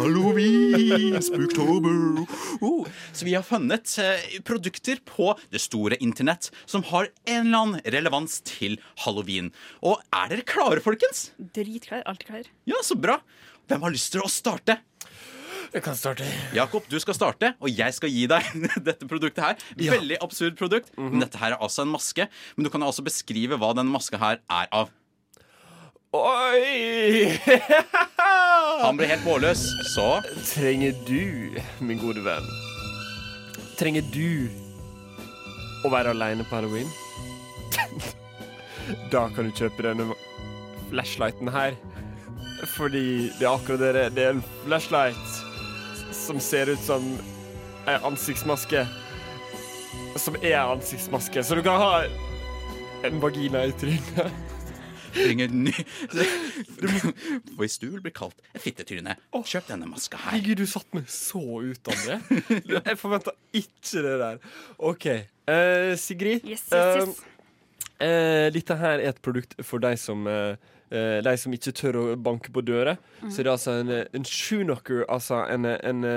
[0.00, 2.26] Halloween, spooktober.
[2.64, 7.58] Oh, Så vi har funnet eh, produkter på det store internett som har en eller
[7.58, 9.50] annen relevans til halloween.
[9.84, 11.26] Og er dere klare, folkens?
[11.36, 12.00] Dritklær.
[12.08, 12.48] Alltid klær.
[12.70, 13.18] Ja, så bra.
[13.68, 14.78] Hvem har lyst til å starte?
[15.70, 16.24] Jeg kan starte.
[16.56, 18.48] Jakob, du skal starte, og jeg skal gi deg
[18.88, 19.66] dette produktet her.
[19.76, 20.88] Veldig absurd produkt.
[20.96, 22.24] Men dette her er altså en maske.
[22.56, 24.96] Men du kan også beskrive hva den maska her er av.
[26.16, 27.36] Oi!
[28.70, 29.62] Han blir helt målløs,
[29.94, 32.46] så Trenger du, min gode venn
[33.80, 34.50] Trenger du
[35.86, 36.90] å være aleine på halloween?
[39.12, 40.10] da kan du kjøpe denne
[40.90, 41.76] flashlighten her.
[42.76, 44.34] Fordi det er akkurat det det er.
[44.36, 45.38] En flashlight
[46.12, 47.06] som ser ut som
[47.88, 48.84] ei ansiktsmaske.
[50.20, 52.04] Som er ansiktsmaske, så du kan ha
[53.08, 54.49] en vagina i trynet.
[55.14, 60.36] Trenger ny For hvis du vil bli kalt et fittetryne, kjøp denne maska her.
[60.36, 62.20] Herregud, du satte meg så ut, André.
[62.76, 64.40] Jeg forventa ikke det der.
[64.78, 65.10] OK.
[65.50, 66.46] Uh, Sigrid.
[66.46, 67.18] Yes, yes, yes.
[67.18, 67.30] Uh,
[68.00, 70.56] Eh, dette her er et produkt for deg som uh,
[70.88, 72.96] eh, de som ikke tør å banke på dører.
[73.20, 73.28] Mm.
[73.28, 75.04] Så det er altså en, en shoeknocker.
[75.12, 76.10] Altså en, en,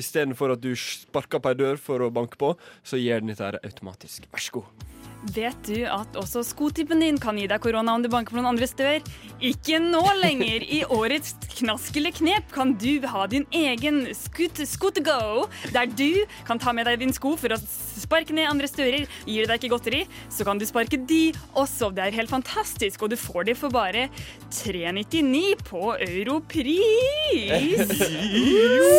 [0.00, 2.54] Istedenfor at du sparker på ei dør for å banke på,
[2.86, 4.30] så gjør den dette automatisk.
[4.32, 4.95] Vær så god.
[5.34, 8.52] Vet du at også skotippen din kan gi deg korona om du banker på noen
[8.52, 9.02] andres dør?
[9.42, 10.62] Ikke nå lenger!
[10.62, 16.24] I årets Knask eller knep kan du ha din egen scoot, scoot go, der du
[16.46, 19.06] kan ta med deg din sko for å sparke ned andres dører.
[19.26, 21.22] Gir det deg ikke godteri, så kan du sparke de
[21.56, 21.90] også.
[21.96, 24.06] Det er helt fantastisk, og du får de for bare
[24.52, 26.76] 399 på Europris.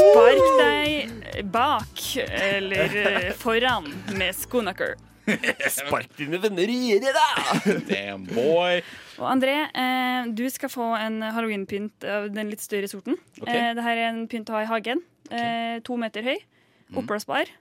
[0.02, 3.86] Spark deg bak eller foran
[4.18, 4.98] med skonaker.
[5.78, 7.28] Spark dine venner i øret, da!
[7.90, 8.82] Damn boy.
[9.18, 13.18] Og André, eh, du skal få en halloweenpynt av den litt større sorten.
[13.42, 13.56] Okay.
[13.56, 15.04] Eh, det er en pynt å ha i hagen.
[15.32, 16.38] Eh, to meter høy.
[16.88, 17.02] Mm.
[17.04, 17.52] Oppblåsbar.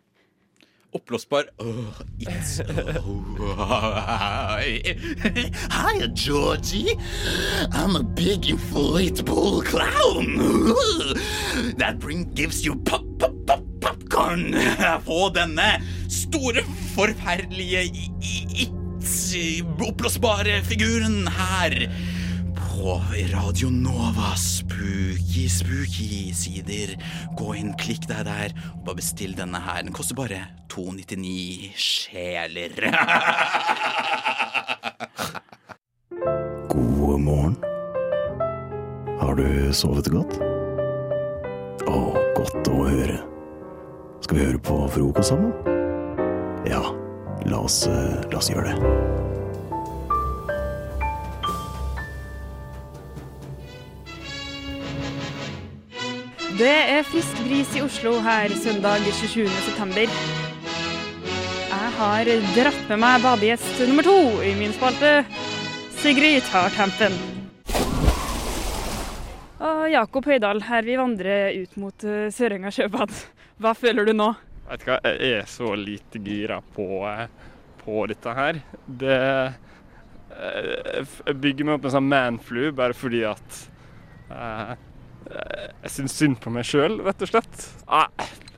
[0.97, 2.61] Oppblåsbar oh, It's
[5.71, 6.97] Hi, Georgie.
[7.73, 10.37] I'm a big inflatable clown.
[11.77, 13.06] That bring gives you pop,
[14.17, 14.55] popcorn.
[15.07, 16.63] Få denne store,
[16.95, 18.73] forferdelige i- i- it
[19.87, 21.75] oppblåsbare figuren her
[22.57, 22.97] på
[23.33, 26.97] Radio Nova spooky, spooky sider.
[27.39, 29.83] Gå inn, klikk deg der, og bare bestill denne her.
[29.87, 30.41] Den koster bare
[30.73, 32.73] 299 sjeler.
[36.73, 37.57] God morgen.
[39.21, 40.37] Har du sovet godt?
[41.87, 42.01] Å,
[42.37, 43.21] godt å høre.
[44.21, 45.53] Skal vi høre på frokost sammen?
[46.67, 46.83] Ja,
[47.47, 48.77] la oss, eh, la oss gjøre det.
[56.57, 59.45] Det er frisk bris i Oslo her søndag 27.
[59.67, 60.09] september.
[61.69, 65.27] Jeg har dratt med meg badegjest nummer to i min spalte.
[66.01, 67.13] Sigrid tar tempen.
[69.61, 73.13] Og Jakob Høydahl, her vi vandrer ut mot eh, Sørenga sjøbad.
[73.62, 74.33] Hva føler du nå?
[74.66, 77.29] Vet du hva, jeg er så lite gira på, eh,
[77.81, 78.59] på dette her.
[78.87, 83.61] Det eh, Jeg bygger meg opp en sånn manflu bare fordi at
[84.35, 84.75] eh,
[85.87, 87.64] jeg syns synd på meg sjøl, rett og slett.
[87.88, 88.11] Ah,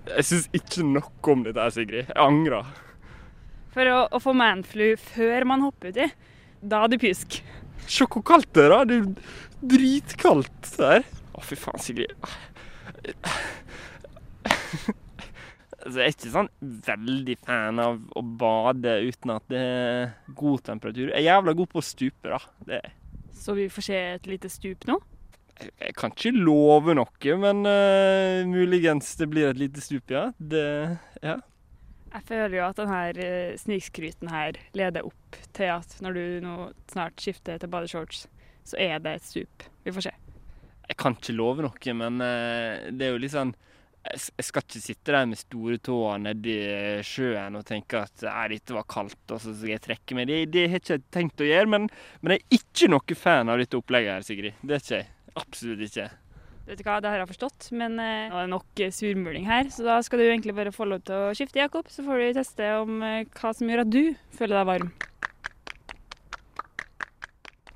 [0.09, 2.11] jeg syns ikke noe om dette her, Sigrid.
[2.11, 2.67] Jeg angrer.
[3.77, 6.09] For å, å få manflu før man hopper uti,
[6.59, 7.39] da er du pjusk.
[7.87, 8.83] Se hvor kaldt det er, da.
[8.89, 11.07] Det er dritkaldt der.
[11.37, 12.17] Å, fy faen, Sigrid.
[15.79, 16.49] Altså, jeg er ikke sånn
[16.89, 21.13] veldig fan av å bade uten at det er god temperatur.
[21.13, 22.41] Jeg er jævla god på å stupe, da.
[22.67, 22.81] Det,
[23.39, 24.99] Så vi får se et lite stup nå.
[25.61, 30.25] jeg, jeg kan ikke love noe, men uh, muligens det blir et lite stup, ja.
[30.37, 30.65] Det,
[31.23, 31.39] ja.
[32.09, 36.57] Jeg føler jo at denne snikskryten her leder opp til at når du nå
[36.91, 38.27] snart skifter til badeshorts,
[38.67, 39.69] så er det et stup.
[39.87, 40.15] Vi får se.
[40.89, 43.55] Jeg kan ikke love noe, men uh, det er jo litt sånn
[44.09, 46.55] jeg skal ikke sitte der med store tåa nedi
[47.05, 50.31] sjøen og tenke at «Nei, dette var kaldt, og så skal jeg trekke meg.
[50.31, 51.91] Det, det har ikke tenkt å gjøre, men,
[52.23, 54.63] men jeg er ikke noe fan av dette opplegget her, Sigrid.
[54.63, 55.11] Det er ikke jeg.
[55.39, 56.09] Absolutt ikke.
[56.69, 59.47] Vet du hva, det har jeg forstått, men eh, nå er det nok eh, surmuling
[59.49, 61.89] her, så da skal du egentlig bare få lov til å skifte, Jakob.
[61.89, 64.03] Så får du teste om eh, hva som gjør at du
[64.37, 64.91] føler deg varm.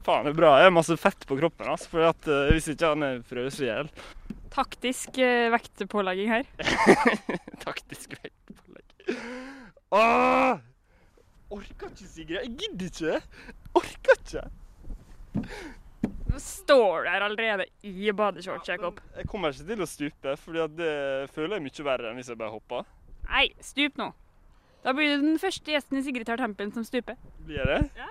[0.03, 0.57] Faen, det er bra.
[0.59, 3.71] Jeg har masse fett på kroppen, altså, for at, eh, hvis ikke han frøs i
[3.71, 3.89] hjel.
[4.53, 6.49] Taktisk eh, vektpålegging her.
[7.67, 9.23] Taktisk vektpålegging.
[9.97, 10.61] Åh!
[11.53, 12.39] Orker ikke, Sigrid.
[12.41, 13.47] Jeg gidder ikke.
[13.77, 14.45] Orker ikke.
[16.33, 19.01] Nå står du her allerede i badeshorts, Jakob.
[19.17, 20.93] Jeg kommer ikke til å stupe, for det
[21.35, 22.87] føler jeg mye verre enn hvis jeg bare hopper.
[23.29, 24.09] Nei, stup nå.
[24.83, 27.21] Da blir du den første gjesten i Sigrid tar tempen som stuper.
[27.47, 27.83] Blir jeg det?
[28.01, 28.09] Ja.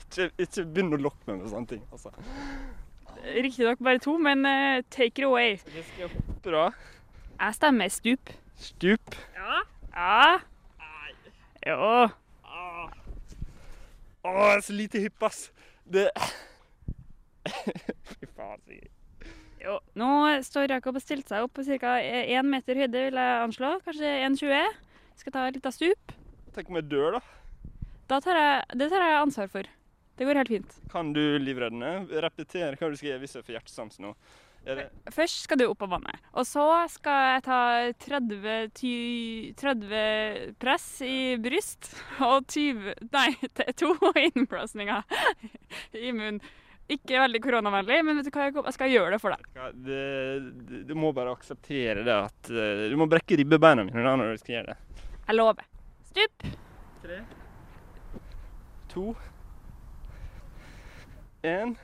[0.00, 1.84] Ikke, ikke begynn å lokke meg med sånne ting.
[1.92, 2.10] altså.
[3.22, 5.58] Riktignok bare to, men uh, take it away.
[5.74, 6.64] Vi skal hoppe, da.
[7.38, 8.32] Jeg stemmer stup.
[8.58, 9.16] Stup.
[9.36, 9.60] Ja.
[9.92, 10.38] Ja.
[10.82, 11.14] Nei.
[11.66, 11.92] Jo.
[14.22, 15.44] Å, jeg er så lite hypp, ass.
[15.82, 16.06] Det
[18.12, 18.90] Fy faen, Sigrid.
[19.62, 19.76] Jo.
[19.98, 20.08] Nå
[20.42, 21.98] står Jakob og stilte seg opp på ca.
[22.02, 23.76] én meter høyde, vil jeg anslå.
[23.86, 24.80] Kanskje 1,20.
[25.20, 26.14] Skal ta et lite stup.
[26.54, 27.22] Tenk om jeg dør, da.
[28.10, 29.70] Da tar jeg, det tar jeg ansvar for.
[30.22, 30.74] Det går helt fint.
[30.92, 34.12] Kan du livreddende repetere hva du skal gjøre hvis jeg får hjertestans nå?
[35.10, 36.20] Først skal du opp av vannet.
[36.38, 37.58] Og så skal jeg ta
[38.04, 41.90] 30, 30 press i bryst
[42.22, 43.32] og 20 Nei,
[43.74, 43.90] to
[44.28, 45.02] innblåsninger
[45.98, 46.38] i munnen.
[46.86, 50.86] Ikke veldig koronavennlig, men vet du hva, jeg skal gjøre det for deg.
[50.86, 54.42] Du må bare akseptere det at eh, Du må brekke ribbebeina mine da når du
[54.46, 55.06] skal gjøre det.
[55.26, 55.66] Jeg lover.
[56.14, 56.50] Stup.
[57.02, 57.22] Tre.
[58.92, 59.10] to,
[61.42, 61.76] én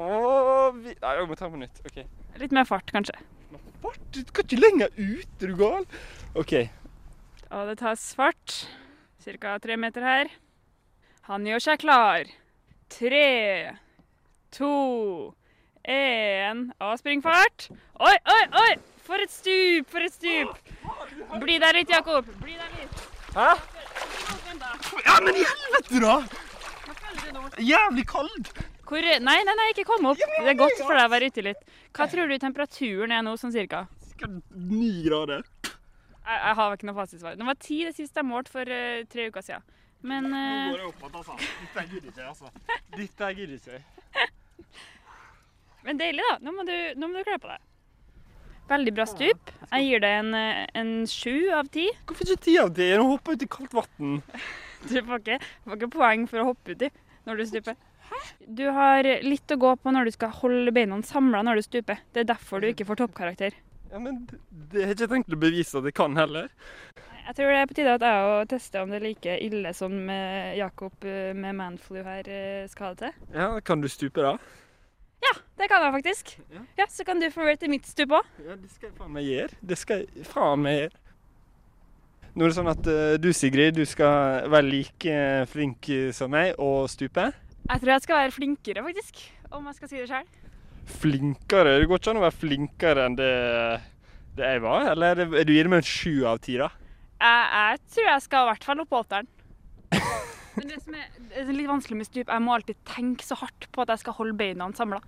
[0.00, 1.80] Og vi Nei, jeg må ta den på nytt.
[1.84, 1.98] OK.
[2.40, 3.16] Litt mer fart, kanskje.
[3.82, 4.00] Fart?
[4.14, 5.84] Du skal ikke lenger ut, er du gal?
[6.38, 6.54] OK.
[7.50, 8.54] Og det tas fart.
[9.20, 10.30] Cirka tre meter her.
[11.28, 12.30] Han gjør seg klar.
[12.90, 13.76] Tre,
[14.50, 14.70] to,
[15.86, 17.68] én Og spring fart.
[18.00, 18.72] Oi, oi, oi!
[19.06, 20.56] For et stup, for et stup.
[21.42, 22.26] Bli der litt, Jakob.
[22.42, 23.04] Bli der litt.
[23.34, 23.50] Hæ?
[25.06, 26.16] Ja, men i helvete, da!
[27.60, 28.50] Jævlig kald.
[28.90, 30.18] Hvor, nei, nei, nei, ikke kom opp.
[30.18, 31.60] Det er godt for deg å være ute litt.
[31.94, 33.84] Hva tror du temperaturen er nå, sånn cirka?
[34.50, 35.44] Ni grader.
[35.62, 37.36] Jeg, jeg har ikke noe fasitsvar.
[37.38, 39.66] Den var ti det siste jeg målte for uh, tre uker siden.
[40.10, 41.36] Men Nå eh, går jeg opp igjen, altså.
[41.60, 42.52] Dette gidder ikke, altså.
[42.96, 43.80] Dette gidder ikke.
[45.86, 46.38] Men deilig, da.
[46.44, 47.66] Nå må du, nå må du kle på deg.
[48.70, 49.52] Veldig bra stup.
[49.66, 51.86] Jeg gir deg en, eh, en sju av ti.
[52.08, 52.90] Hvorfor ikke ti av ti?
[52.96, 54.18] Nå hopper jeg ut i kaldt vann.
[54.80, 55.34] Du får ikke,
[55.68, 56.88] får ikke poeng for å hoppe uti
[57.28, 57.78] når du stuper.
[58.46, 62.00] Du har litt å gå på når du skal holde beina samla når du stuper.
[62.12, 63.54] Det er derfor du ikke får toppkarakter.
[63.90, 66.50] Ja, men det har jeg ikke tenkt å bevise at jeg kan heller.
[67.26, 69.72] Jeg tror det er på tide at jeg òg tester om det er like ille
[69.76, 69.94] som
[70.58, 73.28] Jakob eh, med manflu her eh, skal ha det til.
[73.36, 74.36] Ja, Kan du stupe, da?
[75.20, 76.32] Ja, det kan jeg faktisk.
[76.78, 78.26] Ja, Så kan du få rate mitt stup òg.
[78.42, 79.58] Ja, det skal jeg faen meg gjøre.
[79.60, 81.02] Det skal jeg faen meg gjøre.
[82.40, 85.16] Nå er det sånn at eh, du, Sigrid, du skal være like
[85.52, 87.26] flink som meg og stupe.
[87.66, 89.20] Jeg tror jeg skal være flinkere, faktisk.
[89.52, 90.30] Om jeg skal si det sjøl.
[91.02, 91.74] Flinkere?
[91.82, 93.28] Det går ikke an å være flinkere enn det,
[94.40, 94.88] det jeg var.
[94.94, 96.70] Eller er er du gir meg en sju av ti, da?
[97.20, 99.32] Jeg, jeg tror jeg skal i hvert fall opp på åtteren.
[100.56, 103.36] Men det som er, det er litt vanskelig med stup, jeg må alltid tenke så
[103.44, 105.04] hardt på at jeg skal holde beina samla.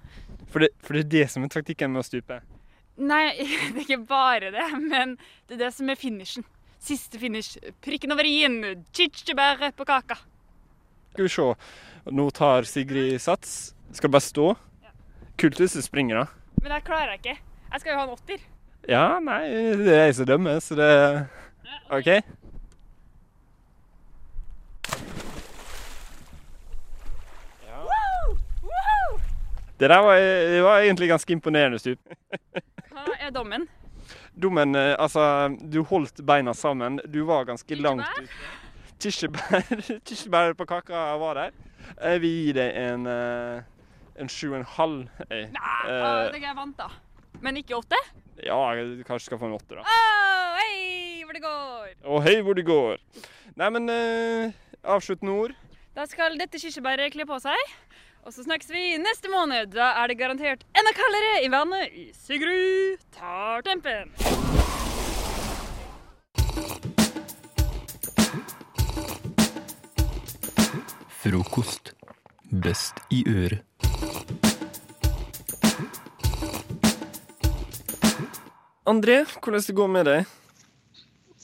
[0.52, 2.42] For for det er det som er taktikken med å stupe.
[3.00, 3.30] Nei,
[3.72, 5.16] det er ikke bare det, men
[5.48, 6.44] det er det som er finishen.
[6.82, 7.58] Siste finish.
[7.84, 8.84] Prikken over i-en.
[8.90, 10.16] Kirsebæret på kaka.
[11.12, 11.48] Skal vi se.
[12.10, 13.74] Nå tar Sigrid sats.
[13.92, 14.46] Skal det bare stå?
[15.38, 16.24] Kult hvis du springer, da.
[16.62, 17.36] Men det klarer jeg ikke.
[17.72, 18.42] Jeg skal jo ha en åtter.
[18.90, 19.42] Ja, nei,
[19.78, 20.88] det er jeg som dømmer, så det
[21.94, 22.08] OK?
[27.86, 28.34] Woo!
[28.66, 29.20] Woo!
[29.78, 32.16] Det der var, det var egentlig ganske imponerende stup.
[32.90, 33.68] Hva er dommen?
[34.32, 37.00] Dommen, eh, altså Du holdt beina sammen.
[37.08, 38.30] Du var ganske langt ute.
[39.02, 39.66] Kirsebær
[40.06, 41.60] Kirsebær på kaka var der.
[41.98, 43.62] Jeg vil gi deg en eh,
[44.20, 45.06] en sju og en halv.
[45.30, 45.44] Nei,
[45.88, 46.88] uh, det jeg vant, da.
[47.42, 47.98] Men ikke åtte?
[48.42, 49.82] ja, du kanskje skal få en åtte, da.
[49.82, 49.96] Å,
[50.58, 51.92] hei, hvor det går!
[52.02, 53.00] Å, hei hvor det går.
[53.60, 54.52] Nei, men uh,
[54.94, 55.56] avsluttende ord.
[55.96, 57.74] Da skal dette kirsebæret kle på seg.
[58.22, 59.72] Og så snakkes vi neste måned.
[59.74, 64.12] Da er det garantert enda kaldere i vannet i Sigrud tar tempen.
[71.22, 71.94] Frokost.
[72.62, 73.62] Best i øret.
[78.86, 80.41] André, hvordan det går med deg?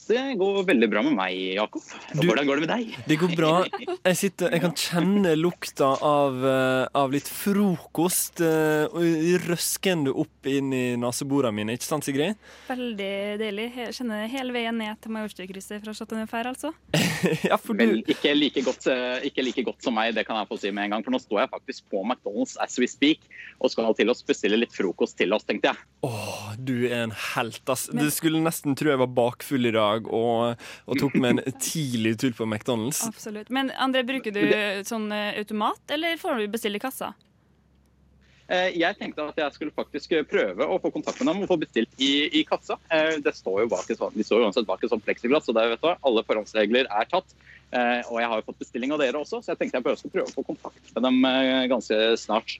[0.09, 1.83] Det går veldig bra med meg, Jakob.
[2.13, 2.95] Du- Hvordan går det med deg?
[3.05, 3.51] Det går bra.
[3.69, 8.89] Jeg, sitter, jeg kan kjenne lukta av, eh, av litt frokost uh,
[9.45, 11.75] røskende opp inn i neseborene mine.
[11.77, 12.39] Ikke sant, Sigrid?
[12.67, 13.67] Veldig deilig.
[13.77, 16.73] Jeg kjenner hele veien ned til Majorstukrysset fra Chateau Neuf altså.
[17.51, 20.49] ja, for Vel, ikke, like godt, eh, ikke like godt som meg, det kan jeg
[20.49, 21.05] få si med en gang.
[21.05, 24.57] For nå står jeg faktisk på McDonald's as we speak og skal til å bestille
[24.57, 25.87] litt frokost til oss, tenkte jeg.
[26.07, 27.89] Åh, du er en helt, ass.
[27.91, 30.55] Du skulle nesten tro jeg var bakfull i dag og,
[30.87, 33.01] og tok med en tidlig tur på McDonald's.
[33.07, 33.49] Absolutt.
[33.49, 34.43] Men André, bruker du
[34.87, 37.11] sånn eh, automat, eller får du bestille i kassa?
[38.49, 41.57] Eh, Jeg tenkte at jeg skulle faktisk prøve å få kontakt med dem og få
[41.61, 42.79] bestilt i, i kassa.
[42.89, 45.67] Eh, Det står jo bak et, de står uansett bak et sånt pleksiglass, så det,
[45.75, 47.35] vet du, alle forhåndsregler er tatt.
[47.69, 49.99] Eh, Og jeg har jo fått bestilling av dere også, så jeg tenkte jeg bare
[50.01, 52.57] skulle prøve å få kontakt med dem eh, ganske snart.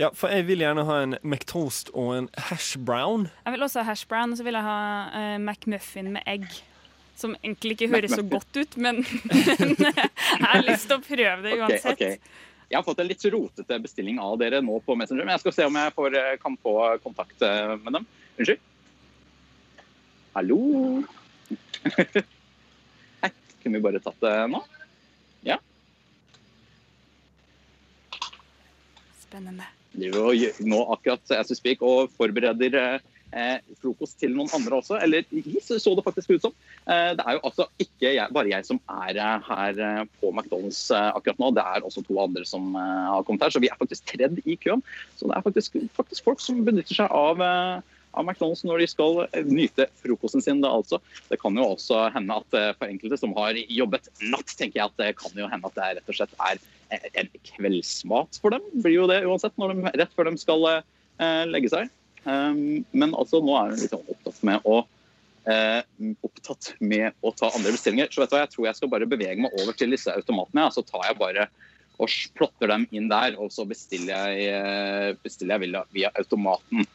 [0.00, 3.28] Ja, for jeg vil gjerne ha en McToast og en hash brown.
[3.44, 4.78] Jeg vil også ha hash brown, og så vil jeg ha
[5.12, 6.46] uh, McMuffin med egg.
[7.18, 11.58] Som egentlig ikke høres så godt ut, men jeg har lyst til å prøve det
[11.58, 11.84] uansett.
[11.84, 11.92] uansett.
[11.92, 12.48] okay.
[12.72, 15.54] Jeg har fått en litt rotete bestilling av dere nå på Messenger, men jeg skal
[15.58, 16.72] se om jeg får, eh, kan få
[17.04, 18.06] kontakt eh, med dem.
[18.40, 18.62] Unnskyld?
[20.32, 20.60] Hallo?
[23.20, 24.62] Hei, kunne vi bare tatt det nå?
[25.44, 25.60] Ja?
[29.20, 29.68] Spennende.
[29.94, 33.00] Nå akkurat as we speak og forbereder
[33.32, 34.98] eh, frokost til noen andre også.
[35.02, 35.24] Eller
[35.62, 36.56] så det faktisk ut som.
[36.86, 40.32] Eh, det er jo altså ikke jeg, bare jeg som er eh, her eh, på
[40.32, 41.52] McDonald's eh, akkurat nå.
[41.56, 44.42] Det er også to andre som eh, har kommet her, så vi er faktisk tredd
[44.44, 44.84] i køen.
[45.16, 48.90] Så det er faktisk, faktisk folk som benytter seg av, eh, av McDonald's når de
[48.92, 50.62] skal eh, nyte frokosten sin.
[50.64, 51.00] Da, altså.
[51.30, 54.90] Det kan jo også hende at eh, for enkelte som har jobbet natt, tenker jeg
[54.90, 58.54] at det kan jo hende at det rett og slett er eh, en kveldsmat for
[58.54, 58.64] dem.
[58.84, 61.92] Blir jo det uansett, når de, rett før de skal eh, legge seg.
[62.22, 64.82] Um, men altså, nå er hun litt sånn opptatt med å
[65.50, 65.80] eh,
[66.22, 68.10] opptatt med å ta andre bestillinger.
[68.12, 70.66] Så vet du hva, jeg tror jeg skal bare bevege meg over til disse automatene.
[70.66, 70.74] Ja.
[70.74, 71.48] Så tar jeg bare
[72.02, 76.86] og plotter dem inn der, og så bestiller jeg, eh, bestiller jeg via, via automaten.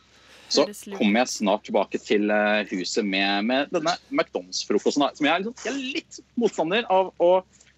[0.52, 0.64] Så
[0.96, 5.06] kommer jeg snart tilbake til eh, huset med, med denne McDonald's-frokosten.
[5.16, 7.32] Som jeg er, liksom, jeg er litt motstander av å,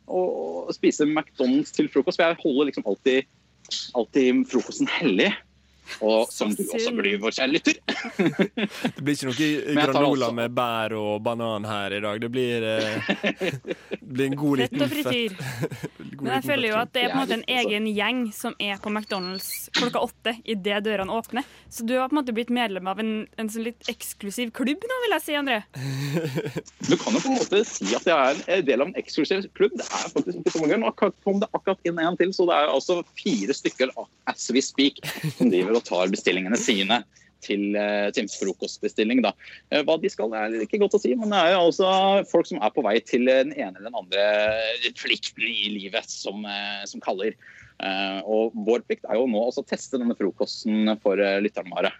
[0.10, 2.20] å spise McDonald's til frokost.
[2.20, 3.30] For jeg holder liksom alltid,
[3.98, 5.32] alltid frokosten hellig.
[6.06, 7.80] Og som du også blir, vår kjære lytter.
[8.96, 12.22] Det blir ikke noe granola med bær og banan her i dag.
[12.22, 13.10] Det blir, eh,
[13.92, 15.36] det blir en god Fett liten og frityr.
[16.20, 18.80] Men jeg føler jo at det er på en måte en egen gjeng som er
[18.82, 21.48] på McDonald's klokka åtte idet dørene åpner.
[21.70, 24.84] Så du har på en måte blitt medlem av en, en sånn litt eksklusiv klubb
[24.90, 25.62] nå, vil jeg si, André.
[26.88, 29.48] Du kan jo på en måte si at jeg er en del av en eksklusiv
[29.58, 29.76] klubb.
[29.80, 30.80] Det er faktisk ikke så mange.
[30.84, 33.94] Nå kom det akkurat inn en til, så det er altså fire stykker
[34.30, 35.00] as we speak
[35.38, 37.04] som driver og tar bestillingene sine
[37.46, 37.72] til,
[38.16, 39.22] Tims til frokostbestilling.
[39.24, 39.32] Da.
[39.72, 41.92] Eh, Hva de skal, er ikke godt å si, men det er jo altså
[42.30, 44.26] folk som er på vei til den ene eller den andre
[45.00, 47.38] plikten i livet som, eh, som kaller.
[47.80, 51.94] Eh, Og vår plikt er jo nå å teste denne frokosten for eh, lytterne våre.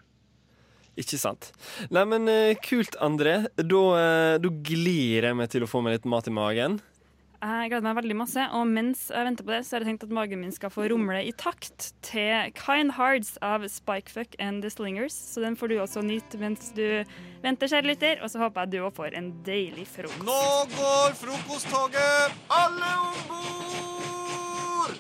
[1.00, 1.54] Ikke sant.
[1.96, 3.46] Nei, men eh, kult, André.
[3.56, 6.82] Da, eh, da gleder jeg meg til å få meg litt mat i magen.
[7.40, 10.02] Jeg gleder meg veldig masse, og mens jeg venter på det, så har jeg tenkt
[10.10, 14.72] at magen min skal få rumle i takt til Kind Hearts av Spikefuck and The
[14.74, 15.16] Slingers.
[15.16, 16.84] Så den får du også nyte mens du
[17.46, 18.20] venter, kjære lytter.
[18.20, 20.28] Og så håper jeg du òg får en deilig frokost.
[20.28, 20.44] Nå
[20.76, 22.36] går frokosttoget!
[22.60, 25.00] Alle om bord!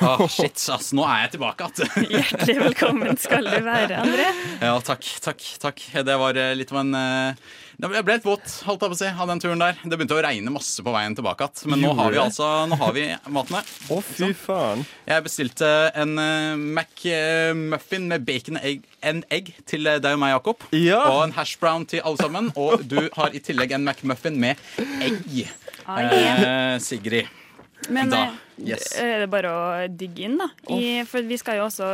[0.00, 2.06] Ah, shit, ass, nå er jeg tilbake igjen.
[2.14, 4.28] Hjertelig velkommen skal du være, André.
[4.62, 5.82] Ja, takk, takk, takk.
[6.06, 9.00] Det var eh, litt av en eh, Jeg ble litt våt holdt jeg på å
[9.00, 9.76] si, av den turen der.
[9.84, 11.72] Det begynte å regne masse på veien tilbake igjen.
[11.74, 13.04] Men nå har vi altså Nå har vi
[13.36, 13.60] matene.
[13.92, 14.86] Å, fy faen.
[15.10, 20.36] Jeg bestilte en uh, McMuffin med bacon egg, and egg til eh, deg og meg,
[20.38, 20.64] Jakob.
[20.76, 21.02] Ja.
[21.10, 22.52] Og en hash brown til alle sammen.
[22.56, 24.56] Og du har i tillegg en McMuffin med
[25.04, 25.44] egg.
[25.84, 26.40] Ah, yeah.
[26.40, 27.28] Eh, Sigrid.
[27.88, 28.22] Men da.
[28.28, 28.90] eh, Yes.
[29.00, 30.50] er det bare å digge inn, da?
[30.68, 31.86] I, for vi skal jo også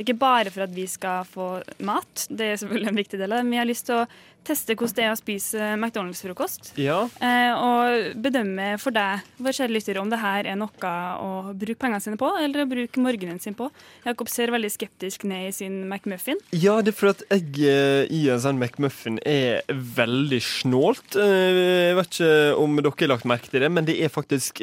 [0.00, 3.42] Ikke bare for at vi skal få mat, det er selvfølgelig en viktig del av
[3.42, 4.06] det, men vi har lyst til å
[4.46, 6.68] teste hvordan det er å spise McDonald's-frokost.
[6.78, 7.00] Ja.
[7.18, 11.80] Eh, og bedømme for deg, vår kjære lytter, om det her er noe å bruke
[11.82, 13.66] pengene sine på, eller å bruke morgenen sin på.
[14.06, 16.38] Jakob ser veldig skeptisk ned i sin McMuffin.
[16.54, 19.66] Ja, det er for at egg eh, i en sånn McMuffin er
[19.98, 21.18] veldig snålt.
[21.18, 24.62] Jeg vet ikke om dere har lagt merke til det, men det er faktisk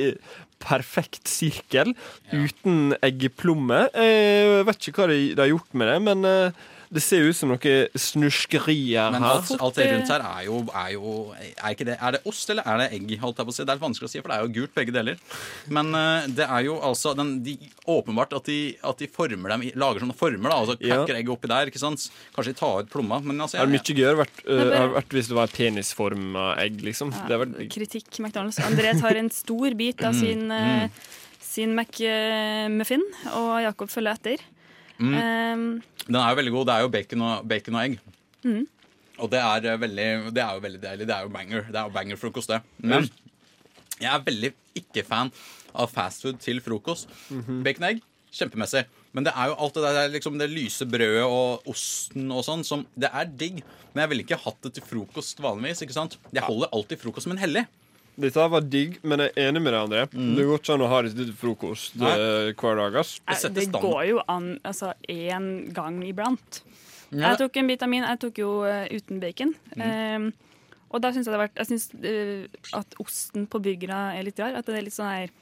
[0.63, 1.93] perfekt sirkel
[2.31, 3.85] uten eggeplomme.
[3.93, 6.63] Eh, Jeg vet ikke hva de, de har gjort med det, men eh,
[6.93, 9.37] det ser ut som noe snuskerier Men her.
[9.39, 12.49] alt, alt det rundt her er jo, er jo er, ikke det, er det ost
[12.53, 13.13] eller er det egg?
[13.23, 13.63] holdt jeg på å si?
[13.65, 15.17] Det er litt vanskelig å si, for det er jo gult begge deler.
[15.73, 17.57] Men uh, det er jo altså den, de,
[17.89, 21.19] Åpenbart at de, at de former dem lager sånne former, da, altså Kakker Ja.
[21.19, 21.67] egget oppi der.
[21.73, 22.05] ikke sant?
[22.35, 23.19] Kanskje de tar ut plomma.
[23.23, 26.79] Men altså, Det er mye gøyere vært, uh, bare- vært hvis det var penisforma egg,
[26.85, 27.11] liksom.
[27.27, 28.61] Det er vært, Kritikk McDonald's.
[28.63, 30.89] André tar en stor bit av Mm, sin, eh,
[31.43, 33.01] sin McMuffin,
[33.33, 34.37] og Jakob følger etter.
[35.03, 35.17] Mm.
[35.19, 35.65] Um,
[36.07, 36.65] Den er jo veldig god.
[36.69, 37.99] Det er jo bacon og, bacon og egg.
[38.47, 38.63] mm.
[39.21, 41.05] Og det er, eh, veldig, det er jo veldig deilig.
[41.07, 41.67] Det er jo banger.
[41.69, 42.61] Det er jo bangerfrokost, det.
[42.81, 43.05] Men
[44.01, 45.29] jeg er veldig ikke fan
[45.75, 47.11] av fastfood til frokost.
[47.29, 48.01] Bacon og egg,
[48.33, 48.81] kjempemessig.
[49.13, 52.63] Men det er jo alt det der liksom det lyse brødet og osten og sånn
[52.65, 53.61] som Det er digg,
[53.93, 55.83] men jeg ville ikke hatt det til frokost vanligvis.
[55.85, 56.17] ikke sant?
[56.33, 57.67] Jeg holder alltid frokost som en hellig.
[58.13, 60.01] Dette var digg, men jeg er enig med deg, André.
[60.37, 62.11] Det går ikke an å ha det til frokost Nei.
[62.13, 62.97] eh, hver dag.
[63.01, 63.15] ass.
[63.49, 66.61] Det går jo an altså én gang iblant.
[67.09, 67.31] Ja.
[67.31, 68.05] Jeg tok en bit av min.
[68.05, 69.53] Jeg tok jo uh, uten bacon.
[69.77, 69.85] Mm.
[69.85, 70.27] Um,
[70.93, 74.27] og da syns jeg det har vært Jeg syns uh, at osten på burgera er
[74.27, 74.57] litt rar.
[74.57, 75.33] At det er litt sånn her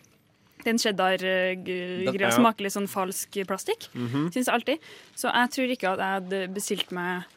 [0.61, 2.31] Den cheddar-greia ja.
[2.35, 3.89] smaker litt sånn falsk plastikk.
[3.95, 4.31] Mhm.
[4.31, 4.89] Syns jeg alltid.
[5.17, 7.27] Så jeg tror ikke at jeg hadde bestilt meg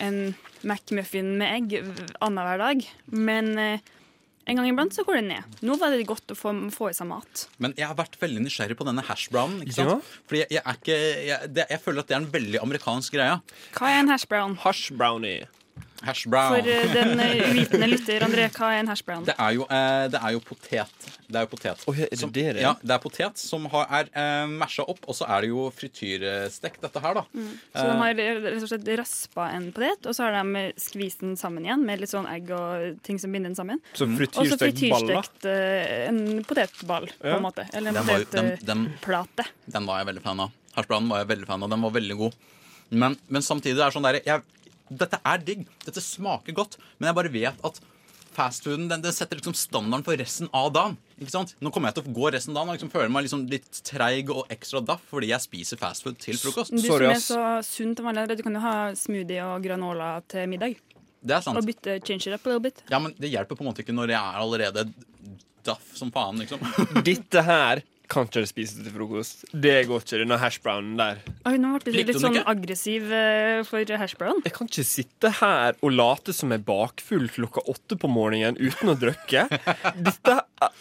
[0.00, 2.86] en McMuffin med egg annenhver dag.
[3.12, 3.52] Men
[4.50, 5.58] en gang iblant så går det ned.
[5.66, 7.46] Nå var det godt å få, få i seg mat.
[7.62, 9.62] Men jeg har vært veldig nysgjerrig på denne hash brownen.
[9.62, 9.94] ikke sant?
[9.94, 10.20] Ja.
[10.26, 13.16] Fordi jeg, jeg, er ikke, jeg, det, jeg føler at det er en veldig amerikansk
[13.18, 13.38] greie.
[13.78, 14.58] Hva er en hash brown?
[16.02, 16.54] Hash brown.
[16.54, 19.24] For eh, den eh, uvitende lytter, André, hva er en hash brown?
[19.28, 21.08] Det er jo, eh, det er jo potet.
[21.30, 21.82] Det er jo potet.
[21.92, 22.62] er det som, det det?
[22.64, 25.66] Ja, det er potet som har, er eh, masha opp, og så er det jo
[25.76, 27.24] frityrstekt, dette her, da.
[27.36, 27.50] Mm.
[27.74, 31.36] Så de har rett og slett raspa en potet, og så har de skvist den
[31.40, 33.82] sammen igjen med litt sånn egg og ting som binder den sammen.
[33.92, 37.66] Så så frityrstekt frityrstekt eh, en potetball, på en måte.
[37.74, 39.46] Eller en Den var den- den- potetplate.
[39.70, 40.56] Den var jeg veldig fan av.
[40.76, 41.70] Hashbrownen var jeg veldig fan av.
[41.70, 42.34] Den var veldig god.
[42.90, 44.42] Men, men samtidig det er sånn der, jeg,
[44.90, 45.64] Dette er digg.
[45.86, 46.76] Dette smaker godt.
[46.98, 47.80] Men jeg bare vet at
[48.30, 50.96] fastfooden den, den setter liksom standarden for resten av dagen.
[51.20, 51.54] Ikke sant?
[51.62, 53.80] Nå kommer jeg til å gå resten av dagen og liksom føler meg liksom litt
[53.86, 56.74] treig og ekstra daff fordi jeg spiser fastfood til frokost.
[56.74, 60.46] Du som er så sunn til vanlig, du kan jo ha smoothie og granola til
[60.50, 60.78] middag.
[61.20, 61.58] Det er sant.
[61.60, 62.82] Og bytte change it up a little bit.
[62.90, 64.86] Ja, men det hjelper på en måte ikke når jeg er allerede
[65.66, 66.62] daff som faen, liksom.
[67.04, 69.44] Dette her kan ikke spise det til frokost.
[69.52, 71.20] Det går ikke, denne hashbrownen der.
[71.48, 72.46] Oi, nå ble du litt, litt sånn ikke?
[72.52, 74.42] aggressiv eh, for hashbrown.
[74.46, 78.58] Jeg kan ikke sitte her og late som jeg er bakfull klokka åtte på morgenen
[78.58, 79.46] uten å drikke.
[80.06, 80.36] Dette,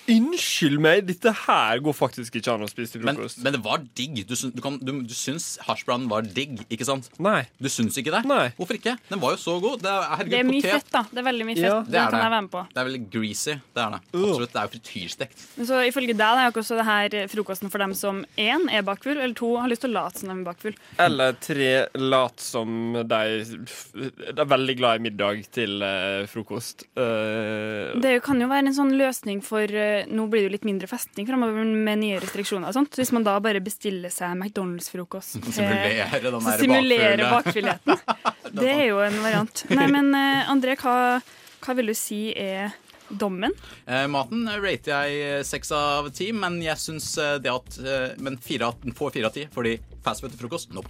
[0.09, 3.41] unnskyld meg, dette her går faktisk ikke an å spise til frokost.
[3.45, 4.23] men det var digg.
[4.27, 7.11] Du, du, kan, du, du syns hashbrownen var digg, ikke sant?
[7.21, 7.43] Nei.
[7.61, 8.23] Du syns ikke det?
[8.29, 8.49] Nei.
[8.57, 8.97] Hvorfor ikke?
[9.11, 9.83] Den var jo så god.
[9.85, 10.75] Det er, herregud, Det er mye potet.
[10.79, 11.05] fett, da.
[11.13, 11.69] Det er veldig mye fett.
[11.69, 12.65] Ja, det, kan jeg være med på.
[12.73, 13.55] Det er veldig greasy.
[13.77, 14.01] Det er det.
[14.09, 14.53] Absolutt.
[14.53, 15.47] Det er jo frityrstekt.
[15.59, 18.21] Men Så ifølge deg da, er jo ikke også det her frokosten for dem som
[18.39, 20.77] én er bakfull, eller to har lyst til å late som de er bakfull.
[21.01, 26.85] Eller tre lat som de, de er veldig glad i middag til eh, frokost.
[26.97, 30.67] Uh, Det kan jo være en sånn løsning for uh, Nå blir det jo litt
[30.67, 32.99] mindre festing fremover med nye restriksjoner og sånt.
[32.99, 38.05] Hvis man da bare bestiller seg McDonald's-frokost Simulere den simulerer bakfullheten.
[38.59, 39.65] Det er jo en variant.
[39.75, 41.19] Nei, men uh, André, hva,
[41.63, 42.73] hva vil du si er
[43.09, 43.53] dommen?
[43.85, 48.37] Eh, maten rater jeg seks av ti, men jeg syns eh, det at eh, Men
[48.37, 50.89] fire får fire av ti, fordi fastfood til frokost nope.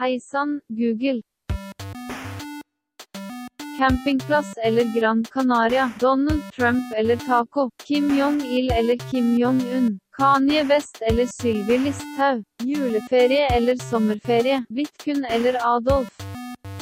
[0.00, 1.22] Hei sann, Google.
[3.78, 11.02] Campingplass eller Gran Canaria, Donald Trump eller taco, Kim Jong-il eller Kim Jong-un, Kanye West
[11.02, 16.08] eller Sylvi Listhaug, juleferie eller sommerferie, Vidkun eller Adolf.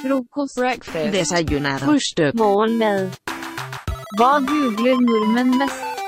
[0.02, 3.31] Frokost, breakfast, desayunado, frühstück, morgenmad.
[4.18, 6.00] Hva googler nordmenn mest?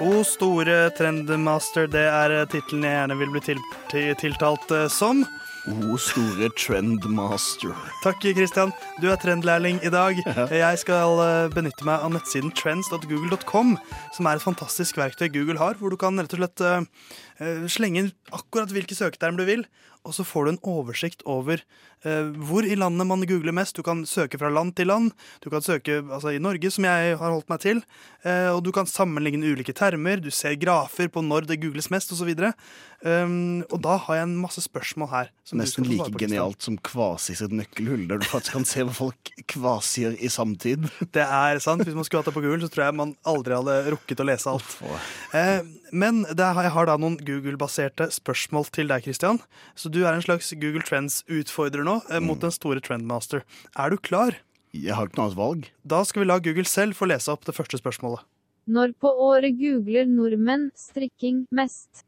[0.00, 3.60] O store trendmaster, det er tittelen jeg gjerne vil bli til,
[3.90, 5.20] til, tiltalt eh, som.
[5.66, 7.76] O store trendmaster.
[8.00, 8.72] Takk, Christian.
[9.02, 10.16] Du er trendlærling i dag.
[10.48, 13.76] Jeg skal eh, benytte meg av nettsiden trends.google.com,
[14.16, 17.35] som er et fantastisk verktøy Google har, hvor du kan rett og slett eh, eh,
[17.72, 19.66] slenge inn akkurat hvilke søketerm du vil,
[20.06, 21.60] og så får du en oversikt over
[22.06, 23.76] eh, hvor i landet man googler mest.
[23.76, 25.10] Du kan søke fra land til land.
[25.42, 27.82] Du kan søke altså, i Norge, som jeg har holdt meg til.
[28.22, 30.22] eh, og du kan sammenligne ulike termer.
[30.22, 32.30] Du ser grafer på når det googles mest, osv.
[33.06, 35.32] Um, og da har jeg en masse spørsmål her.
[35.44, 39.32] som Nesten like genialt som Kvasi sitt nøkkelhull, der du faktisk kan se hva folk
[39.52, 40.86] kvasier i samtid.
[41.14, 41.84] Det er sant.
[41.84, 44.26] Hvis man skulle hatt det på Google, så tror jeg man aldri hadde rukket å
[44.30, 44.78] lese alt.
[45.36, 45.60] Eh,
[45.92, 49.38] men det, jeg har da noen Google-baserte spørsmål til deg, Christian.
[49.78, 53.42] Så du er en slags Google Trends-utfordrer nå, eh, mot den store Trendmaster.
[53.76, 54.36] Er du klar?
[54.74, 55.70] Jeg har ikke noe annet valg.
[55.86, 58.24] Da skal vi la Google selv få lese opp det første spørsmålet.
[58.68, 62.02] Når på året googler nordmenn strikking mest?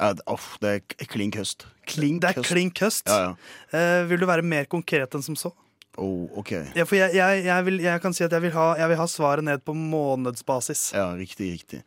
[0.00, 0.24] Ja, det-
[0.60, 1.66] det er klink høst.
[1.86, 3.06] Klink Det er klink høst.
[3.06, 3.34] Ja,
[3.72, 3.78] ja.
[3.78, 5.52] Eh, vil du være mer konkret enn som så?
[5.98, 6.50] Oh, ok.
[6.74, 8.96] Ja, for jeg, jeg, jeg, vil, jeg kan si at jeg vil, ha, jeg vil
[8.96, 10.92] ha svaret ned på månedsbasis.
[10.94, 11.82] Ja, riktig, riktig.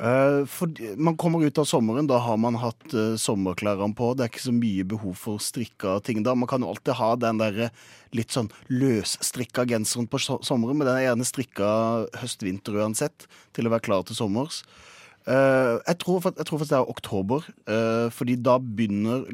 [0.00, 4.14] Eh, for man kommer ut av sommeren, da har man hatt uh, sommerklærne på.
[4.16, 6.32] Det er ikke så mye behov for strikka ting da.
[6.32, 7.74] Man kan jo alltid ha den der eh,
[8.16, 11.72] litt sånn løsstrikka genseren på sommeren, men den er gjerne strikka
[12.22, 14.62] høst-vinter uansett, til å være klar til sommers.
[15.28, 19.28] Eh, jeg, tror, jeg tror faktisk det er oktober, eh, fordi da begynner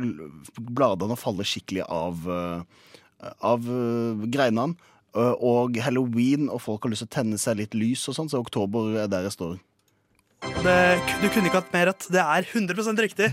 [0.59, 4.75] bladene å falle skikkelig av, eh, av eh, greinene.
[5.15, 8.35] Eh, og halloween, og folk har lyst til å tenne seg litt lys og sånn,
[8.35, 9.57] så oktober er der jeg står.
[10.43, 10.75] Det,
[11.23, 12.07] du kunne ikke hatt mer rett.
[12.13, 13.29] Det er 100% riktig.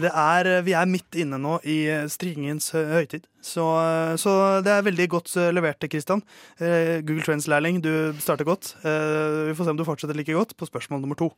[0.00, 1.76] Det er, eh, vi er midt inne nå i
[2.10, 3.26] stringens høytid.
[3.44, 4.32] Så, eh, så
[4.64, 6.22] det er veldig godt eh, levert, Kristian.
[6.58, 8.74] Eh, Google Trends-lærling, du starter godt.
[8.82, 11.30] Eh, Vi får se om du fortsetter like godt på spørsmål nummer to.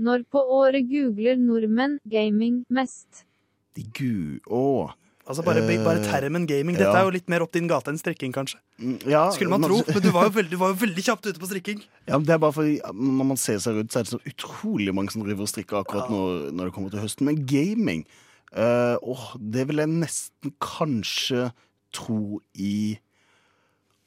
[0.00, 3.24] Når på året googler nordmenn gaming mest?
[3.76, 4.40] De gu...
[4.48, 4.90] Å.
[5.24, 6.76] Altså bare, bare termen gaming.
[6.76, 7.00] Dette ja.
[7.00, 8.58] er jo litt mer opp din gate enn strikking, kanskje.
[9.08, 11.48] Ja, Skulle man tro, men du var veldig, du var jo veldig kjapt ute på
[11.48, 11.80] strikking.
[12.04, 14.20] Ja, men det er bare fordi Når man ser seg rundt, så er det så
[14.28, 17.24] utrolig mange som driver og strikker akkurat når, når det kommer til høsten.
[17.30, 18.04] Men gaming,
[18.52, 21.48] uh, åh, det vil jeg nesten kanskje
[21.94, 22.76] tro i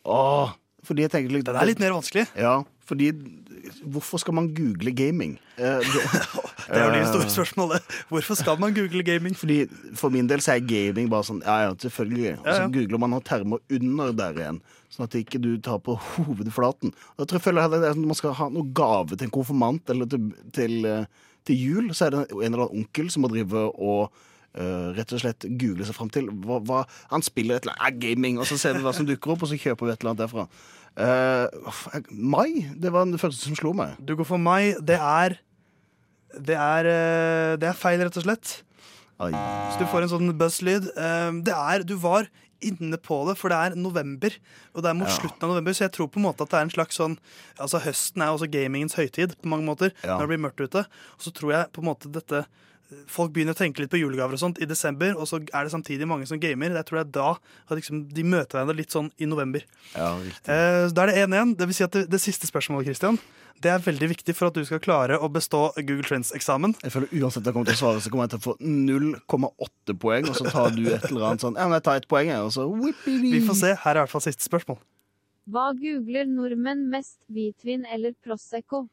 [0.08, 0.54] Åh,
[0.88, 2.30] fordi jeg tenker litt Den er litt mer vanskelig.
[2.38, 3.12] Ja, Fordi
[3.84, 5.40] hvorfor skal man google gaming?
[5.58, 5.64] Eh,
[6.68, 7.82] det, er jo det store Eh, spørsmålet.
[8.10, 9.38] Hvorfor skal man google gaming?
[9.38, 9.66] Fordi
[9.96, 12.38] For min del så er gaming bare sånn Ja, ja, selvfølgelig.
[12.40, 14.62] Og så googler man noen termer under der igjen.
[14.94, 16.96] Sånn at ikke du tar på hovedflaten.
[17.18, 19.94] Da tror jeg føler er sånn at man skal ha noe gave til en konfirmant
[19.94, 23.34] eller til, til, eh, til jul, så er det en eller annen onkel som må
[23.34, 24.10] drive og
[24.58, 26.78] Uh, rett og slett google seg fram til hva, hva
[27.12, 29.52] Han spiller et eller annet gaming, og så ser vi hva som dukker opp, og
[29.52, 30.48] så kjøper vi et eller annet derfra.
[30.98, 33.96] Jeg- mai, det var det første som slo meg.
[34.04, 34.74] Du går for mai.
[34.82, 35.38] Det er
[36.38, 38.62] Det er, eh, det er feil, rett og slett.
[39.20, 40.90] Så du får en sånn buzz-lyd.
[41.44, 42.28] Det er Du var
[42.62, 44.30] inne på det, for det er november.
[44.76, 45.16] Og det er mot Ja.
[45.18, 47.18] slutten av november, så jeg tror på en måte at det er en slags sånn
[47.60, 50.18] Altså Høsten er også gamingens høytid på mange måter, Ja.
[50.18, 50.86] når det blir mørkt ute.
[50.86, 52.46] Og så tror jeg på en måte dette
[53.12, 55.74] Folk begynner å tenke litt på julegaver og sånt i desember, og så er det
[55.74, 56.72] samtidig mange som gamer.
[56.78, 57.32] Jeg tror det er da
[57.68, 59.66] at liksom, de møter hverandre litt sånn i november.
[59.96, 60.14] Ja.
[60.48, 61.58] Eh, Da er det 1-1.
[61.60, 63.20] Det vil si at det, det siste spørsmålet Christian,
[63.60, 66.76] det er veldig viktig for at du skal klare å bestå Google Trends-eksamen.
[66.86, 69.96] Jeg føler Uansett jeg kommer til å svare, så kommer jeg til å få 0,8
[70.00, 72.30] poeng, og så tar du et eller annet sånn Ja, men jeg tar ett poeng,
[72.32, 73.32] jeg, og så whippity.
[73.34, 73.74] Vi får se.
[73.84, 74.78] Her er i hvert fall siste spørsmål.
[75.48, 78.86] Hva googler nordmenn mest, hvitvin eller prosecco?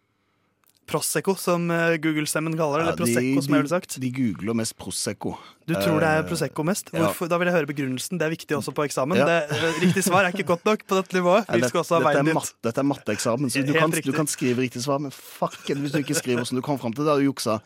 [0.86, 2.84] Prosecco, som eh, Google-stemmen kaller det.
[2.84, 3.94] Ja, Eller Prosecco, som jeg ville sagt.
[4.02, 5.30] De googler mest Prosecco.
[5.66, 6.90] Du tror det er Eh, Prosecco mest?
[6.92, 6.98] ja.
[7.06, 7.28] Hvorfor?
[7.32, 8.18] Da vil jeg høre begrunnelsen.
[8.20, 9.16] Det er viktig også på eksamen.
[9.16, 9.24] Ja.
[9.24, 11.46] Det, eh, riktig svar er ikke godt nok på dette nivået.
[11.48, 12.34] Vi det- skal også ha veien er dit.
[12.34, 15.78] matte, dette er matteeksamen, så du kan, du kan skrive riktig svar, men fuck it,
[15.78, 17.60] hvis du ikke skriver hvordan du kom fram til, da har du juksa.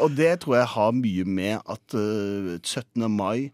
[0.00, 3.10] Og det tror jeg har mye med at eh, 17.
[3.10, 3.50] mai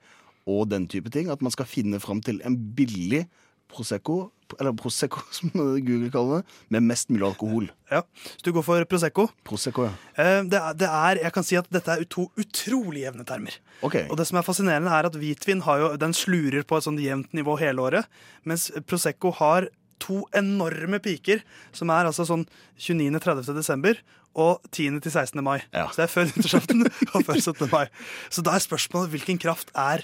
[0.47, 3.27] og den type ting, at man skal finne fram til en billig
[3.69, 4.31] Prosecco,
[4.61, 7.69] eller Prosecco som Google kaller det, med mest mulig alkohol.
[7.91, 8.03] Ja,
[8.37, 9.29] Så du går for Prosecco?
[9.47, 9.93] Prosecco, ja.
[10.17, 13.57] Eh, Det er, det er, jeg kan si at dette er to utrolig jevne termer.
[13.87, 13.97] Ok.
[14.09, 17.01] Og det som er fascinerende er at hvitvin har jo, den slurer på et sånt
[17.03, 18.11] jevnt nivå hele året,
[18.45, 19.69] mens Prosecco har
[20.03, 21.41] to enorme piker,
[21.73, 22.43] som er altså sånn
[22.83, 23.55] 29.-30.
[23.57, 24.01] desember
[24.35, 24.99] og 10.
[25.05, 25.39] til 16.
[25.47, 25.61] mai.
[25.71, 26.83] Så det er før nyttårsaften
[27.15, 27.69] og før 17.
[27.71, 27.87] mai.
[28.35, 30.03] Så da er spørsmålet hvilken kraft er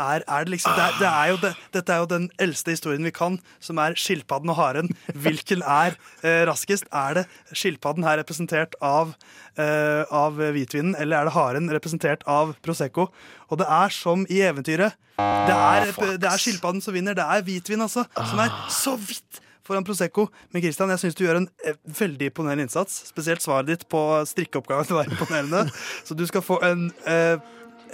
[0.00, 2.74] er, er det liksom, det er, det er jo det, Dette er jo den eldste
[2.74, 4.90] historien vi kan, som er skilpadden og haren.
[5.12, 6.88] Hvilken er eh, raskest?
[6.92, 9.14] Er det skilpadden her representert av,
[9.60, 13.10] eh, av hvitvinen, eller er det haren representert av Prosecco?
[13.50, 14.98] Og det er som i eventyret.
[15.20, 17.16] Det er, det er skilpadden som vinner.
[17.16, 18.06] Det er hvitvin, altså.
[18.16, 20.28] Som er så vidt foran Prosecco.
[20.52, 23.02] Men Christian, jeg syns du gjør en eh, veldig imponerende innsats.
[23.10, 25.66] Spesielt svaret ditt på strikkeoppgaven var imponerende.
[26.06, 27.36] Så du skal få en, eh,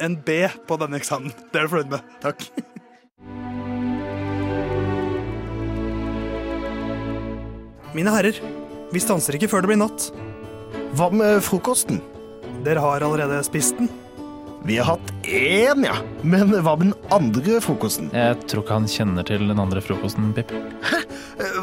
[0.00, 1.32] en B på denne eksamen.
[1.52, 2.00] Det er du fornøyd med?
[2.22, 2.48] Takk.
[7.96, 8.36] Mine herrer,
[8.92, 10.10] vi stanser ikke før det blir natt.
[10.98, 12.02] Hva med frokosten?
[12.66, 13.88] Dere har allerede spist den.
[14.66, 15.94] Vi har hatt én, ja.
[16.26, 18.10] Men hva med den andre frokosten?
[18.12, 20.50] Jeg tror ikke han kjenner til den andre frokosten, Pip.
[20.84, 20.98] Hæ?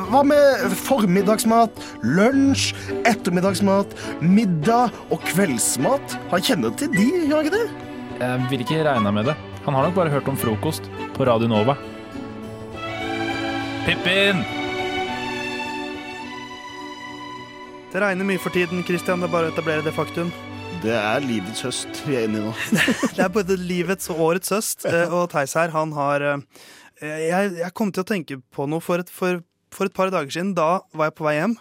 [0.10, 2.72] Hva med formiddagsmat, lunsj,
[3.04, 3.92] ettermiddagsmat,
[4.24, 6.16] middag og kveldsmat?
[6.32, 7.95] Han kjenner til de, gjør han ikke det?
[8.16, 9.34] Jeg vil ikke regne med det.
[9.66, 10.86] Han har nok bare hørt om frokost
[11.18, 11.74] på Radio Nova.
[13.84, 14.40] Pippin!
[17.92, 19.20] Det regner mye for tiden, Christian.
[19.20, 20.32] Det er bare å etablere det faktum.
[20.84, 22.56] Det er livets høst vi er inne i nå.
[23.18, 26.66] Det er både livets og årets høst, eh, og Theis her, han har eh,
[27.04, 29.44] jeg, jeg kom til å tenke på noe for et, for,
[29.76, 30.56] for et par dager siden.
[30.56, 31.60] Da var jeg på vei hjem,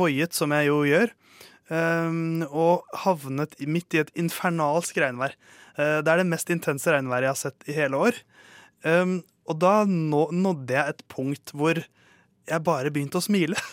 [0.00, 1.12] voiet som jeg jo gjør,
[1.76, 5.36] eh, og havnet midt i et infernalsk regnvær.
[5.80, 8.20] Eh, Det er det mest intense regnværet jeg har sett i hele år.
[8.84, 9.16] Eh,
[9.50, 13.56] Og da nådde jeg et punkt hvor jeg bare begynte å smile.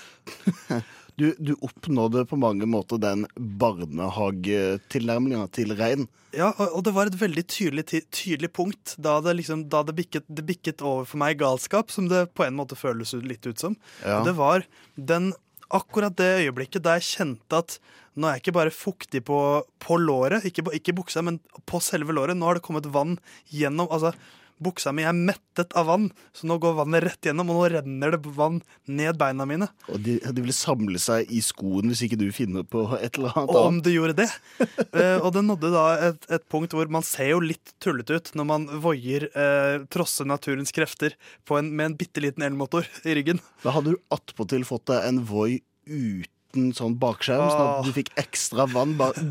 [1.18, 6.04] Du, du oppnådde på mange måter den barnehagetilnærminga til regn.
[6.36, 9.96] Ja, og og det var et veldig tydelig, tydelig punkt da, det, liksom, da det,
[9.98, 13.58] bikket, det bikket over for meg galskap, som det på en måte føles litt ut
[13.58, 13.74] som.
[14.06, 14.20] Ja.
[14.28, 14.62] Det var
[14.96, 15.32] den,
[15.74, 17.78] akkurat det øyeblikket da jeg kjente at
[18.18, 19.38] nå er jeg ikke bare fuktig på,
[19.84, 21.38] på låret, ikke, ikke buksa, men
[21.70, 22.38] på selve låret.
[22.38, 23.20] Nå har det kommet vann
[23.54, 24.16] gjennom altså,
[24.64, 28.16] Buksa mi er mettet av vann, så nå går vannet rett gjennom, og nå renner
[28.16, 29.68] det vann ned beina mine.
[29.94, 33.36] Og de, de ville samle seg i skoen hvis ikke du finner på et eller
[33.38, 33.54] annet.
[33.54, 34.30] Og om du gjorde det.
[34.98, 38.30] Eh, og det nådde da et, et punkt hvor man ser jo litt tullete ut
[38.40, 41.14] når man voier eh, trosse naturens krefter
[41.46, 43.42] på en, med en bitte liten elmotor i ryggen.
[43.66, 48.14] Da hadde du attpåtil fått deg en Voi uten sånn bakskjerm, sånn at du fikk
[48.20, 49.22] ekstra vann bare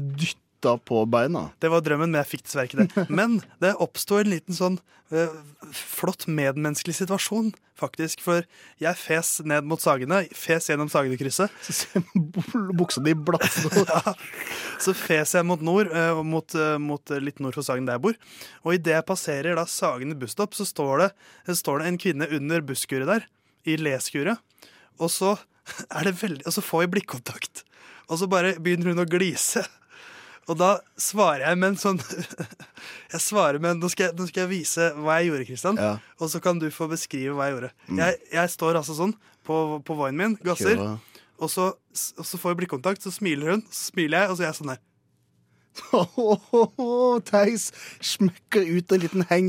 [0.56, 1.50] dytta på beina.
[1.60, 3.06] Det var drømmen, men jeg fikk dessverre ikke det.
[3.18, 4.78] Men det oppsto en liten sånn
[5.12, 5.32] uh,
[5.72, 8.22] flott medmenneskelig situasjon, faktisk.
[8.24, 8.44] For
[8.78, 11.50] jeg fes ned mot Sagene, fes gjennom Sagenekrysset.
[12.76, 13.84] Buksa di blaffer.
[13.90, 14.14] ja.
[14.82, 18.06] Så fes jeg mot nord, uh, mot, uh, mot litt nord for Sagen der jeg
[18.08, 18.18] bor.
[18.64, 21.10] Og idet jeg passerer da Sagene busstopp, så står det,
[21.62, 23.28] står det en kvinne under busskuret der,
[23.66, 24.40] i leskuret.
[25.02, 25.36] Og så
[25.96, 27.64] er det veldig Og så får vi blikkontakt,
[28.06, 29.64] og så bare begynner hun å glise.
[30.46, 32.00] Og da svarer jeg med en sånn
[33.14, 35.80] Jeg svarer med nå, skal jeg, nå skal jeg vise hva jeg gjorde, Kristian.
[35.80, 35.96] Ja.
[36.22, 37.72] Og så kan du få beskrive hva jeg gjorde.
[37.88, 38.00] Mm.
[38.02, 39.14] Jeg, jeg står altså sånn
[39.46, 40.80] på, på voien min, gasser.
[41.36, 41.70] Og så,
[42.16, 44.58] og så får vi blikkontakt, så smiler hun, så smiler jeg, og så er jeg
[44.60, 44.82] sånn her.
[47.26, 47.70] Theis
[48.04, 49.48] smekker ut en liten hang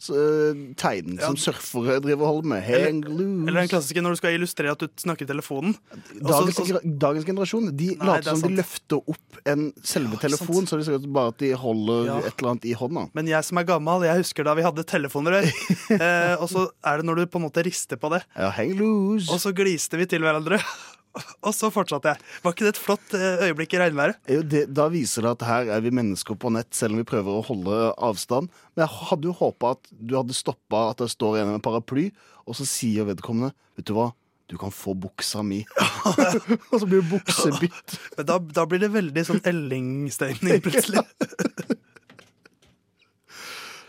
[0.00, 2.60] loose-tegn som surfere driver og holder med.
[2.68, 3.48] Hang loose.
[3.50, 5.72] Eller den klassiske når du skal illustrere at du snakker i telefonen.
[6.16, 8.50] Dagens, Også, så- dagens generasjon De Nei, later som sant.
[8.50, 12.18] de løfter opp en selve telefonen, så det ser ut bare at de holder Ja.
[12.18, 13.08] et eller annet i hånda.
[13.14, 15.32] Men jeg som er gammel, jeg husker da vi hadde telefoner
[15.90, 18.22] eh, og så er det når du på en måte rister på det.
[18.36, 19.30] Ja, hang loose.
[19.32, 20.58] Og så gliste vi til hverandre.
[21.18, 22.22] og så fortsatte jeg.
[22.44, 24.20] Var ikke det et flott eh, øyeblikk i regnværet?
[24.30, 27.08] Jo, det, da viser det at her er vi mennesker på nett, selv om vi
[27.08, 28.50] prøver å holde avstand.
[28.74, 32.10] Men jeg hadde jo håpa at du hadde stoppa at det står en med paraply,
[32.46, 34.10] og så sier vedkommende Vet du hva,
[34.50, 35.62] du kan få buksa mi.
[36.70, 37.98] og så blir det buksebytt.
[38.18, 41.04] Men da, da blir det veldig sånn Elling-stemning plutselig.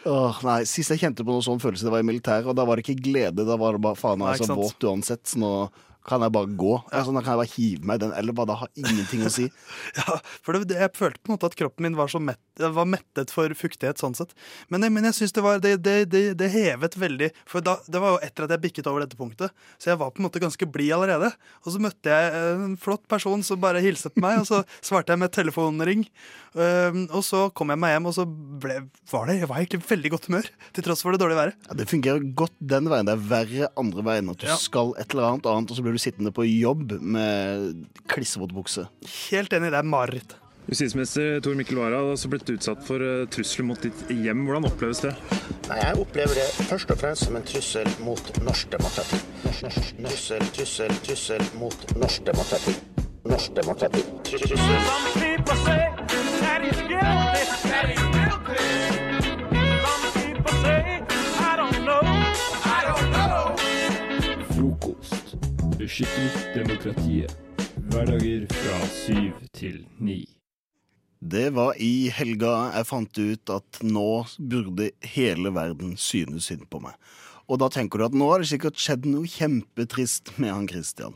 [0.09, 2.65] Åh, nei, Sist jeg kjente på noe sånn følelse, det var i militæret, og da
[2.65, 3.45] var det ikke glede.
[3.45, 5.53] Da var det bare faen, altså, jeg så våt uansett, så nå
[6.07, 6.71] kan jeg bare gå.
[6.91, 9.31] Altså, da kan jeg bare hive meg i den, eller bare det har ingenting å
[9.33, 9.47] si.
[10.01, 12.87] Ja, for det, jeg følte på en måte at kroppen min var, så mett, var
[12.89, 14.31] mettet for fuktighet sånn sett.
[14.73, 18.01] Men, men jeg syns det var det, det, det, det hevet veldig For da, det
[18.01, 20.41] var jo etter at jeg bikket over dette punktet, så jeg var på en måte
[20.41, 21.31] ganske blid allerede.
[21.65, 25.13] Og så møtte jeg en flott person som bare hilste på meg, og så svarte
[25.13, 26.07] jeg med telefonring.
[26.51, 28.79] Um, og så kom jeg meg hjem, og så ble,
[29.13, 31.59] var det, jeg var egentlig veldig godt humør, til tross for det dårlige været.
[31.69, 33.07] Ja, det fungerer godt den veien.
[33.07, 34.31] Det er verre andre veien.
[34.33, 34.57] At du Ja.
[34.59, 38.87] skal et eller annet annet, og så blir du sittende på jobb med klissvåt bukse.
[39.31, 40.37] Helt enig, det er mareritt.
[40.69, 44.45] Justisminister Tor Mikkel Wara har også blitt utsatt for eh, trusler mot ditt hjem.
[44.45, 45.13] Hvordan oppleves det?
[45.67, 49.19] Nei, Jeg opplever det først og fremst som en trussel mot norsk demokrati.
[49.51, 52.77] Trussel, trussel, trussel mot norsk demokrati.
[53.25, 54.05] Norsk demokrati.
[54.29, 54.59] Trussel.
[65.82, 67.32] Beskytter demokratiet.
[67.89, 70.27] Hverdager fra syv til ni.
[71.17, 74.03] Det var i helga jeg fant ut at nå
[74.38, 76.93] burde hele verden synes synd på meg.
[77.49, 81.15] Og da tenker du at nå har det sikkert skjedd noe kjempetrist med han Christian.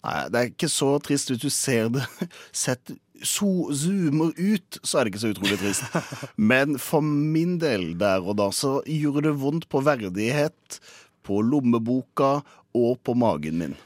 [0.00, 2.06] Nei, det er ikke så trist hvis du ser det
[2.64, 5.98] sett so, zoomer ut, så er det ikke så utrolig trist.
[6.52, 10.80] Men for min del der og da så gjorde det vondt på verdighet,
[11.20, 12.38] på lommeboka
[12.72, 13.76] og på magen min.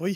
[0.00, 0.14] Oi.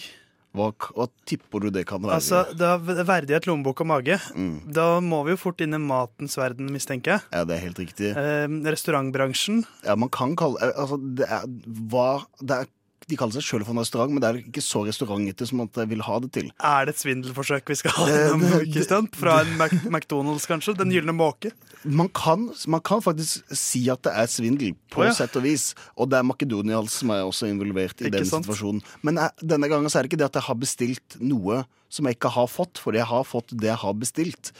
[0.54, 2.20] Hva, hva tipper du det kan være?
[2.20, 4.20] Altså, det er verdighet, lommebok og mage.
[4.38, 4.70] Mm.
[4.76, 7.24] Da må vi jo fort inn i matens verden, mistenker jeg.
[7.34, 8.12] Ja, det er helt riktig.
[8.14, 9.64] Eh, restaurantbransjen.
[9.82, 11.48] Ja, man kan kalle eh, altså, det er,
[11.90, 12.08] hva,
[12.38, 12.70] det er,
[13.08, 15.76] De kaller seg sjøl for en restaurant, men det er ikke så restaurantete som at
[15.82, 16.50] jeg vil ha det til.
[16.64, 19.08] Er det et svindelforsøk vi skal ha Det- gjennom, Kristian?
[19.12, 20.76] Fra en Mac McDonald's, kanskje?
[20.78, 21.52] Den gylne måke?
[21.84, 25.12] Man kan, man kan faktisk si at det er svindel, på oh, ja.
[25.12, 25.74] sett og vis.
[25.98, 28.46] Og det er McDonald's som er også involvert i Ikke den sant?
[28.46, 28.80] situasjonen.
[29.02, 32.06] Men jeg, denne gangen så er det ikke det at jeg har bestilt noe som
[32.08, 34.50] jeg ikke har fått, fordi jeg har fått det jeg har bestilt.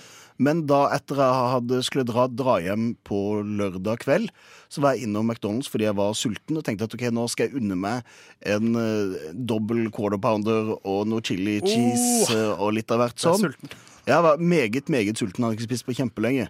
[0.43, 4.32] Men da etter jeg hadde skulle dra, dra hjem på lørdag kveld,
[4.72, 7.47] så var jeg innom McDonald's fordi jeg var sulten og tenkte at ok, nå skal
[7.47, 8.03] jeg unne meg
[8.51, 12.66] en uh, dobbel quarter pounder og noe chili cheese Oh!
[12.66, 13.74] og litt av hvert er sånn.
[14.05, 16.49] Jeg var meget, meget sulten, hadde ikke spist på kjempelenge.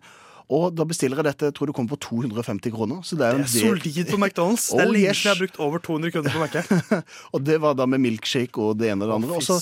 [0.52, 3.00] Og da bestiller jeg dette, jeg tror det kommer på 250 kroner.
[3.06, 4.66] Så det er, Det er solid på McDonald's.
[4.68, 5.16] Det er Oh, lenge yes.
[5.22, 7.04] siden jeg har brukt over 200 kroner på Mac-en.
[7.34, 9.38] Og det var da med milkshake og det ene og det andre.
[9.40, 9.56] Og så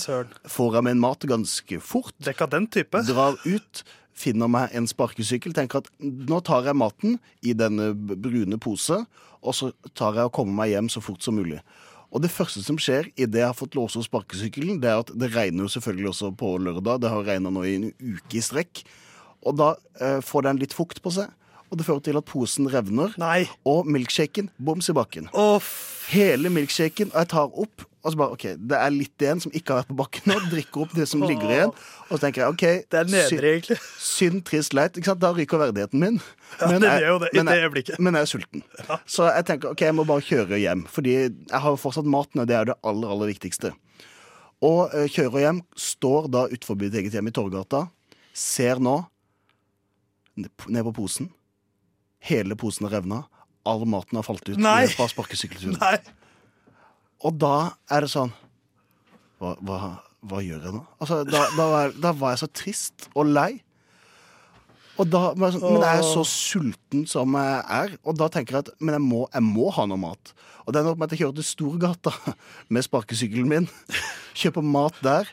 [0.57, 2.15] får jeg meg en mat ganske fort.
[2.27, 3.03] Dekadent type.
[3.07, 3.83] Drar ut,
[4.17, 9.03] finner meg en sparkesykkel, tenker at nå tar jeg maten i denne brune pose,
[9.43, 11.59] og så tar jeg og kommer meg hjem så fort som mulig.
[12.13, 15.09] Og det første som skjer idet jeg har fått låse opp sparkesykkelen, det er at
[15.17, 17.01] det regner jo selvfølgelig også på lørdag.
[17.01, 18.83] Det har regna nå i en uke i strekk.
[19.43, 21.31] Og da eh, får den litt fukt på seg.
[21.71, 23.15] Og det fører til at posen revner.
[23.65, 25.31] Og milkshaken boms i bakken.
[26.11, 27.09] Hele milkshaken.
[27.15, 29.77] Og jeg tar opp, og så bare OK, det er litt igjen som ikke har
[29.83, 30.35] vært på bakken nå.
[30.51, 31.71] Drikker opp det som ligger igjen.
[32.09, 33.77] Og så tenker jeg OK, Det er nedre, egentlig.
[34.03, 34.97] synd, trist, leit.
[34.99, 35.21] Ikke sant?
[35.23, 36.19] Da ryker verdigheten min.
[36.59, 37.95] Ja, det jeg- jo det men jeg-.
[38.03, 38.65] Men jeg er sulten.
[39.09, 40.83] Så jeg tenker OK, jeg må bare kjøre hjem.
[40.91, 41.31] Fordi jeg
[41.63, 43.71] har jo fortsatt maten, og det er jo det aller, aller viktigste.
[44.63, 47.85] Og uh, kjører hjem, står da utenfor mitt eget hjem i Torgata,
[48.35, 48.99] ser nå
[50.35, 51.31] ned på posen.
[52.23, 53.23] Hele posen er revna.
[53.67, 54.85] All maten har falt ut Nei.
[54.91, 55.77] fra sparkesykkelturen.
[55.83, 55.97] Nei.
[57.23, 58.33] Og da er det sånn
[59.39, 59.77] Hva, hva,
[60.27, 60.81] hva gjør jeg nå?
[60.99, 63.51] Altså, da, da, var, da var jeg så trist og lei.
[65.01, 68.67] Og da, men men jeg er så sulten som jeg er, og da tenker jeg
[68.67, 70.33] at men jeg må, jeg må ha noe mat.
[70.63, 72.13] Og det er nok med at jeg kjører til Storgata
[72.69, 73.69] med sparkesykkelen min.
[74.39, 75.31] Kjøper mat der.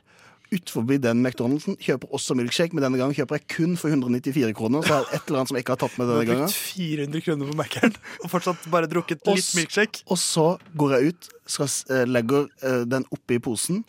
[0.50, 1.76] Ut forbi den McDonald'sen.
[1.78, 4.82] Kjøper også milkshake, men denne gangen kjøper jeg kun for 194 kroner.
[4.82, 6.42] Så er det et eller annet som jeg ikke har tatt med denne gangen.
[6.42, 7.94] Du har brukt 400 kroner på Mækkern
[8.24, 10.02] og fortsatt bare drukket litt og milkshake.
[10.10, 10.46] Og så
[10.82, 11.22] går jeg ut,
[11.54, 13.84] skal, eh, legger eh, den oppi posen,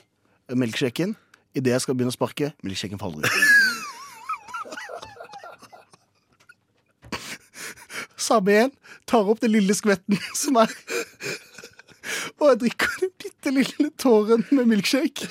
[0.50, 1.18] eh, milkshaken.
[1.58, 3.32] Idet jeg skal begynne å sparke, milkshaken faller ut.
[8.22, 8.72] Samme igjen.
[9.10, 10.70] Tar opp den lille skvetten som er
[12.40, 15.30] Og jeg drikker den bitte lille tåren med milkshake.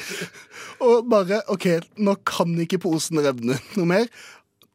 [0.85, 1.69] Og bare OK,
[2.01, 4.11] nå kan ikke posen revne noe mer.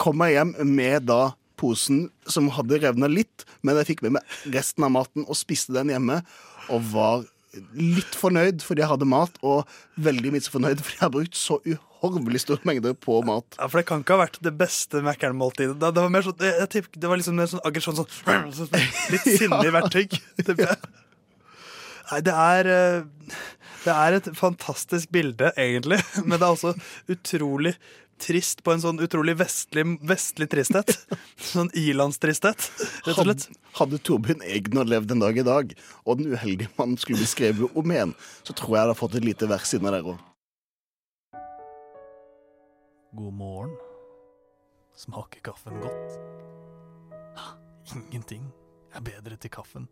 [0.02, 4.52] Kom meg hjem med da posen som hadde revna litt, men jeg fikk med meg
[4.56, 6.20] resten av maten og spiste den hjemme.
[6.74, 7.24] Og var
[7.76, 9.64] litt fornøyd fordi jeg hadde mat, og
[10.04, 13.48] veldig misfornøyd fordi jeg har brukt så uhorvelig store mengder på mat.
[13.60, 15.78] Ja, For det kan ikke ha vært det beste Mækkern-måltidet.
[15.80, 18.76] Det, det var mer sånn, jeg, jeg det var liksom mer sånn aggresjon, sånn, sånn
[19.14, 20.06] litt sinnelig verktøy.
[20.66, 20.78] ja.
[22.12, 23.36] Nei, det er eh,
[23.86, 26.74] Det er et fantastisk bilde, egentlig, men det er også
[27.12, 27.76] utrolig
[28.22, 30.94] trist på en sånn utrolig vestlig, vestlig tristhet.
[31.52, 32.70] Sånn ilandstristhet,
[33.04, 33.44] rett og slett.
[33.50, 35.74] Hadde, hadde Torbjørn Egner levd en dag i dag,
[36.08, 38.16] og den uheldige mannen skulle bli skrevet om igjen,
[38.48, 40.24] så tror jeg jeg hadde fått et lite vers inni der òg.
[43.20, 43.76] God morgen.
[44.96, 46.16] Smaker kaffen godt?
[47.92, 48.48] Ingenting
[48.96, 49.92] er bedre til kaffen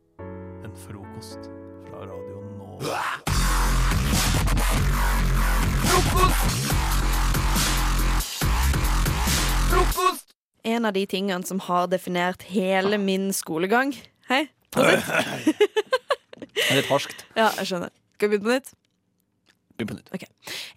[0.76, 1.50] frokost
[1.90, 3.02] fra Radio Nova.
[10.64, 13.96] En av de tingene som har definert hele min skolegang
[14.30, 14.48] Hei.
[16.54, 17.26] Det er litt harskt.
[17.36, 17.92] Ja, jeg skjønner.
[18.16, 18.83] Skal vi begynne på nytt?
[19.74, 20.10] Begynn på nytt.
[20.14, 20.24] Ok.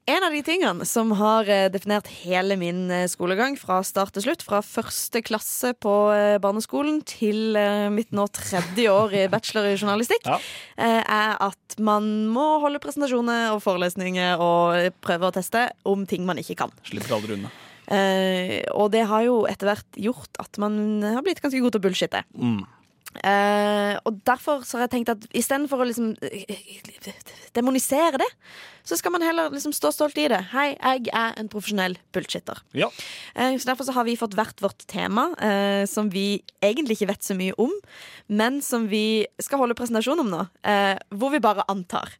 [0.08, 4.24] En av de tingene som har eh, definert hele min eh, skolegang fra start til
[4.24, 7.58] slutt, fra første klasse på eh, barneskolen til
[7.92, 10.38] mitt nå tredje år i bachelor i journalistikk, ja.
[10.76, 16.40] er at man må holde presentasjoner og forelesninger og prøve å teste om ting man
[16.40, 16.72] ikke kan.
[16.88, 17.52] Slipper aldri unna.
[18.74, 21.86] Og det har jo etter hvert gjort at man har blitt ganske god til å
[21.86, 22.24] bullshitte.
[22.34, 22.64] Mm.
[23.24, 27.12] Eh, og derfor så har jeg tenkt at istedenfor å liksom eh,
[27.56, 28.28] demonisere det,
[28.86, 30.40] så skal man heller liksom stå stolt i det.
[30.52, 32.60] Hei, jeg er en profesjonell bullshitter.
[32.76, 32.90] Ja.
[33.34, 37.10] Uh, så derfor så har vi fått hvert vårt tema, uh, som vi egentlig ikke
[37.10, 37.72] vet så mye om,
[38.28, 40.44] men som vi skal holde presentasjon om nå.
[41.16, 42.14] Hvor vi bare antar.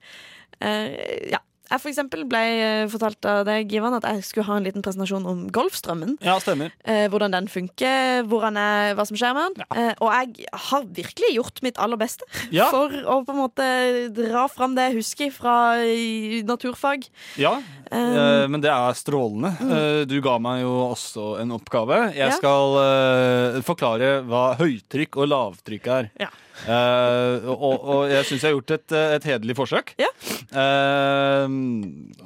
[0.57, 1.41] Ja.
[1.67, 4.85] Jeg for eksempel ble eh, fortalt av deg, Ivan, at jeg skulle ha en liten
[4.87, 6.17] presentasjon om Golfstrømmen.
[6.23, 6.71] Ja, stemmer.
[6.87, 9.67] Eh, hvordan den funker, hvor han er, hva som skjer med den.
[9.75, 12.23] Eh, og jeg har virkelig gjort mitt aller beste
[12.55, 12.69] Ja.
[12.75, 13.67] for å på en måte
[14.15, 17.09] dra fram det jeg husker fra eh, naturfag.
[17.43, 17.57] Ja,
[17.91, 19.55] eh, men det er strålende.
[19.61, 19.75] Mm.
[20.09, 21.99] du ga meg jo også en oppgave.
[22.15, 22.37] Jeg Ja.
[22.39, 26.11] skal eh, forklare hva høytrykk og lavtrykk er.
[26.21, 26.31] Ja.
[26.65, 29.93] Eh, og, og jeg syns jeg har gjort et, et hederlig forsøk.
[30.01, 31.45] Eh,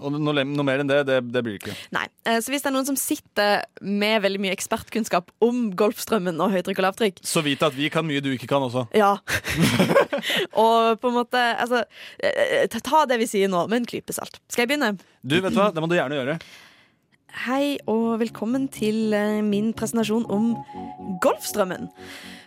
[0.01, 1.77] og noe, noe mer enn det, det, det blir det ikke.
[1.97, 6.41] Nei, uh, Så hvis det er noen som sitter med veldig mye ekspertkunnskap om Golfstrømmen
[6.43, 8.87] og høytrykk og lavtrykk, Så vit at vi kan mye du ikke kan også.
[8.97, 9.17] ja
[10.65, 11.85] Og på en måte altså,
[12.81, 14.41] Ta det vi sier nå med en klype salt.
[14.51, 14.95] Skal jeg begynne?
[15.23, 15.71] Du, vet du hva?
[15.75, 16.37] Det må du gjerne gjøre.
[17.31, 20.49] Hei og velkommen til eh, min presentasjon om
[21.23, 21.87] Golfstrømmen.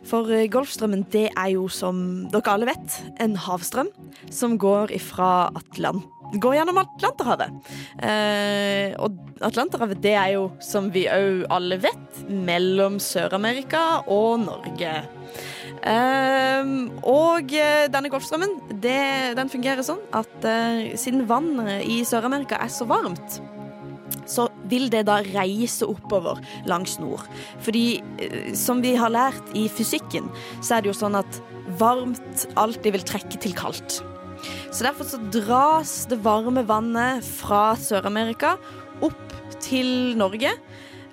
[0.04, 3.88] For eh, Golfstrømmen det er jo, som dere alle vet, en havstrøm
[4.28, 6.04] som går Atlant
[6.42, 7.72] går gjennom Atlanterhavet.
[8.02, 9.16] Eh, og
[9.46, 14.96] Atlanterhavet det er jo, som vi òg alle vet, mellom Sør-Amerika og Norge.
[15.84, 16.74] Eh,
[17.08, 22.72] og eh, denne Golfstrømmen det, den fungerer sånn at eh, siden vannet i Sør-Amerika er
[22.72, 23.42] så varmt,
[24.30, 27.26] så vil det da reise oppover langs nord.
[27.64, 30.30] Fordi eh, som vi har lært i fysikken,
[30.62, 31.42] så er det jo sånn at
[31.80, 34.02] varmt alltid vil trekke til kaldt.
[34.74, 38.58] Så derfor så dras det varme vannet fra Sør-Amerika
[39.06, 40.52] opp til Norge.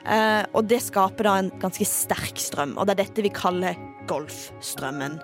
[0.00, 3.76] Eh, og det skaper da en ganske sterk strøm, og det er dette vi kaller
[4.10, 5.18] Golfstrømmen.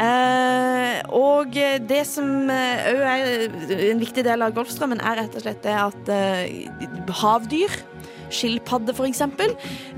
[0.00, 1.54] Eh, og
[1.86, 3.46] det som òg er
[3.90, 7.80] en viktig del av Golfstrømmen, er rett og slett det at eh, havdyr,
[8.30, 9.24] skilpadde f.eks.,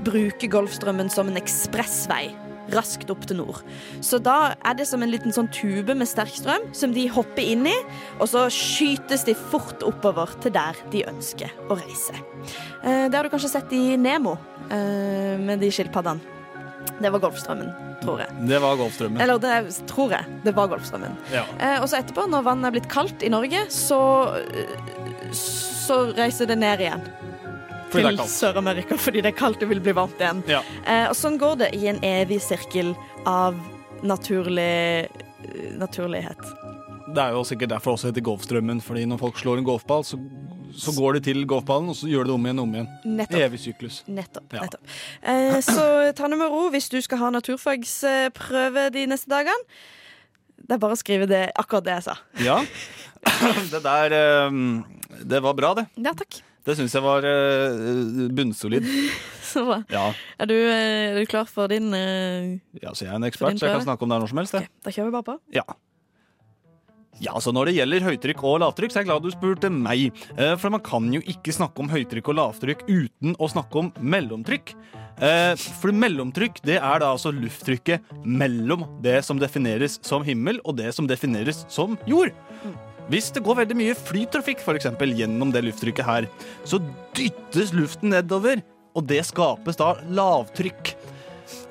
[0.05, 2.31] bruker Golfstrømmen som en ekspressvei
[2.71, 3.61] raskt opp til nord.
[4.03, 7.43] Så da er det som en liten sånn tube med sterk strøm som de hopper
[7.43, 7.75] inn i,
[8.19, 12.15] og så skytes de fort oppover til der de ønsker å reise.
[12.83, 14.37] Eh, det har du kanskje sett i Nemo
[14.69, 16.42] eh, med de skilpaddene.
[17.01, 17.69] Det var Golfstrømmen,
[18.03, 18.35] tror jeg.
[18.49, 19.21] Det var Golfstrømmen.
[19.23, 19.53] Eller det
[19.89, 20.37] tror jeg.
[20.43, 21.17] Det var Golfstrømmen.
[21.33, 21.43] Ja.
[21.59, 23.99] Eh, og så etterpå, når vannet er blitt kaldt i Norge, så,
[24.39, 27.05] eh, så reiser det ned igjen
[27.93, 28.23] Fordi til.
[28.29, 30.43] Sør-Amerika fordi det er kaldt og vil bli varmt igjen.
[30.49, 30.61] Ja.
[30.85, 32.93] Eh, og sånn går det i en evig sirkel
[33.29, 33.57] av
[34.03, 35.07] naturlig
[35.77, 36.39] naturlighet.
[37.13, 40.17] Det er jo sikkert derfor også heter Golfstrømmen, fordi når folk slår en golfball, så,
[40.77, 42.87] så går det til golfballen, og så gjør de det om igjen og om igjen.
[43.19, 43.39] Nettopp.
[43.45, 43.99] Evig syklus.
[44.07, 44.55] Nettopp.
[44.55, 44.65] Ja.
[44.65, 44.95] nettopp.
[45.21, 45.85] Eh, så
[46.17, 49.77] ta det med ro hvis du skal ha naturfagsprøve de neste dagene.
[50.63, 52.17] Det er bare å skrive det, akkurat det jeg sa.
[52.43, 52.61] Ja.
[53.71, 54.55] Det der eh,
[55.23, 55.85] Det var bra, det.
[55.95, 56.41] Ja, takk.
[56.63, 58.87] Det syns jeg var eh, bunnsolid.
[59.53, 59.81] Så bra.
[59.91, 60.05] Ja.
[60.39, 63.59] Er du, eh, er du klar for din eh, ja, så jeg er en ekspert,
[63.59, 64.55] så jeg kan snakke om det når som helst.
[64.57, 64.71] Okay.
[64.83, 65.35] Da kjører vi bare på.
[65.53, 65.65] Ja.
[67.21, 70.09] Ja, så Når det gjelder høytrykk og lavtrykk, så er jeg glad du spurte meg.
[70.37, 73.91] Eh, For man kan jo ikke snakke om høytrykk og lavtrykk uten å snakke om
[74.01, 74.73] mellomtrykk.
[75.21, 80.77] Eh, For mellomtrykk det er da altså lufttrykket mellom det som defineres som himmel, og
[80.77, 82.33] det som defineres som jord.
[83.11, 86.27] Hvis det går veldig mye flytrafikk for eksempel, gjennom det lufttrykket her,
[86.65, 86.79] så
[87.13, 88.63] dyttes luften nedover,
[88.95, 90.95] og det skapes da lavtrykk.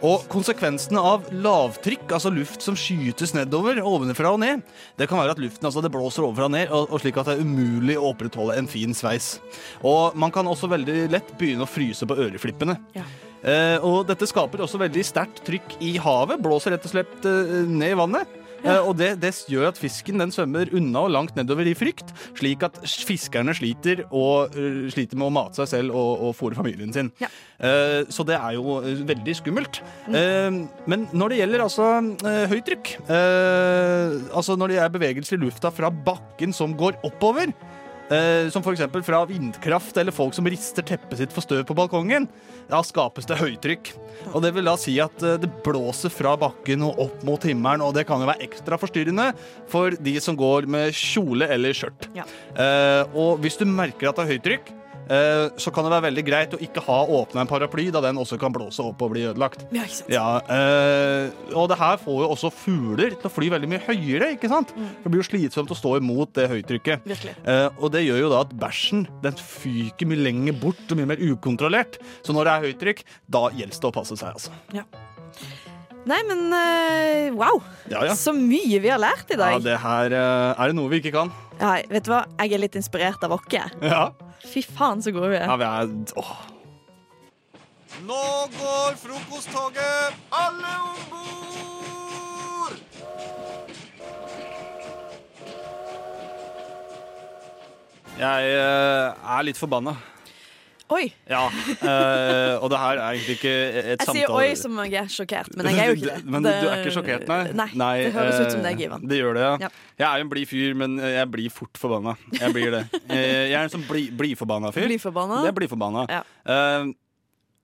[0.02, 4.64] Og konsekvensene av lavtrykk, altså luft som skytes nedover, ovenfra og ned,
[4.98, 7.30] det kan være at luften altså det blåser ovenfra og ned, og, og slik at
[7.30, 9.36] det er umulig å opprettholde en fin sveis.
[9.86, 12.80] Og man kan også veldig lett begynne å fryse på øreflippene.
[13.42, 17.58] Eh, og dette skaper også veldig sterkt trykk i havet, blåser rett og slett eh,
[17.70, 18.38] ned i vannet.
[18.62, 22.12] Eh, og det, det gjør at fisken den svømmer unna og langt nedover i frykt,
[22.38, 26.58] slik at fiskerne sliter, og, eh, sliter med å mate seg selv og, og fôre
[26.58, 27.12] familien sin.
[27.22, 27.28] Ja.
[28.10, 29.82] så det er jo eh, veldig skummelt.
[30.08, 31.90] Eh, men når det gjelder altså
[32.22, 37.52] høyt høytrykk, eh, altså når det er bevegelse i lufta fra bakken som går oppover,
[38.12, 38.82] Eh, som f.eks.
[39.06, 42.26] fra vindkraft eller folk som rister teppet sitt for støv på balkongen.
[42.68, 43.92] Da skapes det høytrykk.
[44.32, 47.84] Og Det vil da si at eh, det blåser fra bakken og opp mot himmelen,
[47.84, 49.30] og det kan jo være ekstra forstyrrende
[49.70, 52.10] for de som går med kjole eller skjørt.
[52.12, 54.72] Eh, og hvis du merker at det er høytrykk,
[55.08, 58.38] så kan det være veldig greit å ikke ha åpna en paraply, da den også
[58.40, 59.64] kan blåse opp og bli ødelagt.
[59.74, 60.12] Ja, ikke sant.
[60.12, 64.32] Ja, eh, og det her får jo også fugler til å fly veldig mye høyere,
[64.36, 64.72] ikke sant?
[64.74, 67.06] Det blir jo slitsomt å stå imot det høytrykket.
[67.08, 67.36] Virkelig.
[67.48, 71.12] Eh, og det gjør jo da at bæsjen den fyker mye lenger bort og mye
[71.14, 71.98] mer ukontrollert.
[72.22, 73.04] Så når det er høytrykk,
[73.38, 74.54] da gjelder det å passe seg, altså.
[74.76, 74.86] Ja.
[76.02, 77.60] Nei, men eh, wow!
[77.86, 78.14] Ja, ja.
[78.18, 79.54] Så mye vi har lært i dag.
[79.54, 81.30] Ja, det her eh, Er det noe vi ikke kan?
[81.60, 82.24] Ja, vet du hva?
[82.42, 83.46] Jeg er litt inspirert av oss.
[83.52, 84.08] Ja.
[84.42, 85.46] Fy faen, så gode vi er.
[85.46, 86.32] ja vi er åh.
[88.02, 88.24] Nå
[88.56, 90.16] går frokosttoget!
[90.34, 92.78] Alle om bord!
[98.18, 99.94] Jeg eh, er litt forbanna.
[100.92, 101.06] Oi!
[101.30, 101.46] Ja.
[101.48, 104.16] uh, og det her er egentlig ikke et Jeg samtale...
[104.18, 106.24] sier oi som om jeg er sjokkert, men jeg er jo ikke det.
[106.34, 107.66] Men du er ikke sjokkert, nei?
[107.80, 109.06] Nei, det høres ut som eh, deg, Ivan.
[109.08, 109.54] Det gjør det, ja.
[109.64, 109.70] Ja.
[110.02, 112.16] Jeg er jo en blid fyr, men jeg blir fort forbanna.
[112.38, 112.82] Jeg blir det.
[113.06, 114.18] Eh, Jeg er en sånn bli- fyr.
[114.20, 114.72] Blidforbanna?
[114.74, 116.04] Det er blidforbanna.
[116.12, 116.22] Ja.
[116.46, 116.92] Uh,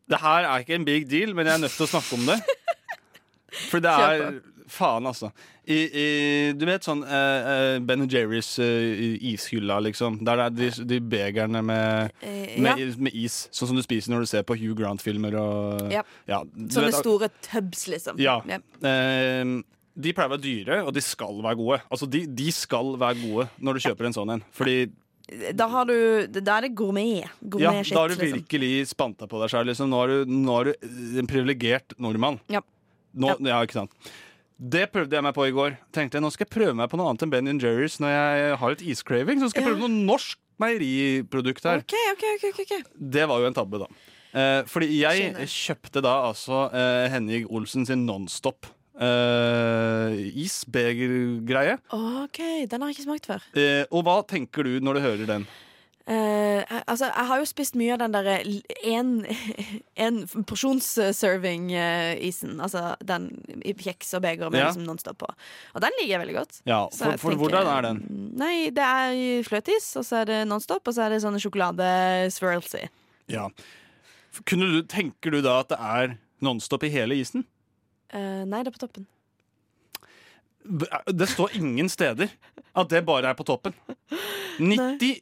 [0.09, 2.25] det her er ikke en big deal, men jeg er nødt til å snakke om
[2.31, 2.39] det.
[3.69, 5.31] For det er Faen, altså.
[5.69, 6.05] I, i,
[6.57, 8.65] du vet sånn uh, Ben Jerrys uh,
[9.29, 10.15] ishylla, liksom.
[10.25, 12.15] Der det er de, de begerne med,
[12.57, 12.87] med, ja.
[12.97, 13.37] med is.
[13.53, 15.37] Sånn som du spiser når du ser på Hugh Grant-filmer
[15.93, 16.05] Ja.
[16.31, 16.39] ja,
[16.73, 18.17] Sånne vet- store tubs, liksom.
[18.23, 18.39] ja.
[18.49, 18.59] Ja.
[18.81, 19.59] Eh,
[19.99, 21.81] de pleier å være dyre, og de skal være gode.
[21.91, 24.45] Altså, de, de skal være gode når du kjøper en sånn en.
[24.55, 24.79] Fordi
[25.53, 27.27] Da, har du, da er det gourmet.
[27.61, 28.39] ja, shit, da har du liksom.
[28.39, 29.67] virkelig spanta på deg sjøl.
[29.69, 29.91] Liksom.
[29.93, 32.41] Nå, er du- nå er du en privilegert nordmann.
[32.49, 32.63] Ja.
[33.13, 33.61] Nå, ja.
[33.67, 33.91] ikke sant.
[34.59, 35.77] Det prøvde jeg meg på i går.
[35.95, 38.57] Tenkte jeg, Nå skal jeg prøve meg på noe annet enn Ben Jerry's når jeg
[38.59, 39.39] har et iscraving.
[39.43, 41.85] Så skal jeg prøve noe norsk meieriprodukt her.
[41.85, 42.97] Okay, okay, okay, ok, ok.
[42.99, 43.87] Det var jo en tabbe, da.
[44.35, 45.53] Eh, fordi jeg Skjønner.
[45.55, 48.67] kjøpte da altså eh, Henning Olsen sin Nonstop
[48.99, 51.79] eh, isbegergreie.
[51.95, 53.47] OK, den har jeg ikke smakt før.
[53.55, 55.47] Eh, og hva tenker du når du hører den?
[56.09, 58.39] Eh, altså, jeg har jo spist mye av den derre
[58.89, 59.11] en,
[60.07, 62.55] en porsjonsserving-isen.
[62.65, 63.27] altså den
[63.61, 64.67] i kjeks og beger med Ja.
[64.71, 65.29] liksom Nonstop på.
[65.75, 66.61] Og den liker jeg veldig godt.
[66.65, 68.01] Ja, for, for tenker- hvordan er den?
[68.41, 72.73] Nei, det er fløteis, og så er det Nonstop, og så er det sånne sjokolade-swirls
[72.81, 72.87] i.
[73.29, 73.49] Ja.
[74.49, 77.45] Du, tenker du da at det er Nonstop i hele isen?
[78.15, 79.05] Uh, nei, det er på toppen.
[80.69, 82.29] Det står ingen steder
[82.79, 83.75] at det bare er på toppen.
[84.59, 85.21] 90,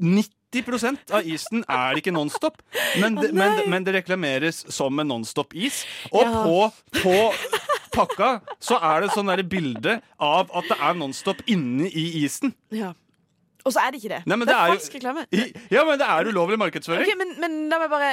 [0.00, 2.60] 90% av isen er ikke Nonstop,
[3.00, 5.84] men, det- men, men det reklameres som en Nonstop-is.
[6.12, 6.44] Og Ja.
[6.44, 6.72] på,
[7.02, 7.16] på
[7.92, 12.54] pakka så er det sånn bilde av at det er Nonstop inni i isen.
[12.70, 12.94] Ja.
[13.66, 14.22] Og så er det ikke det.
[14.30, 15.22] Nei, men det er det er falsk reklame.
[15.74, 17.04] Ja, men det er ulovlig markedsføring.
[17.04, 18.12] Okay, men, men la meg bare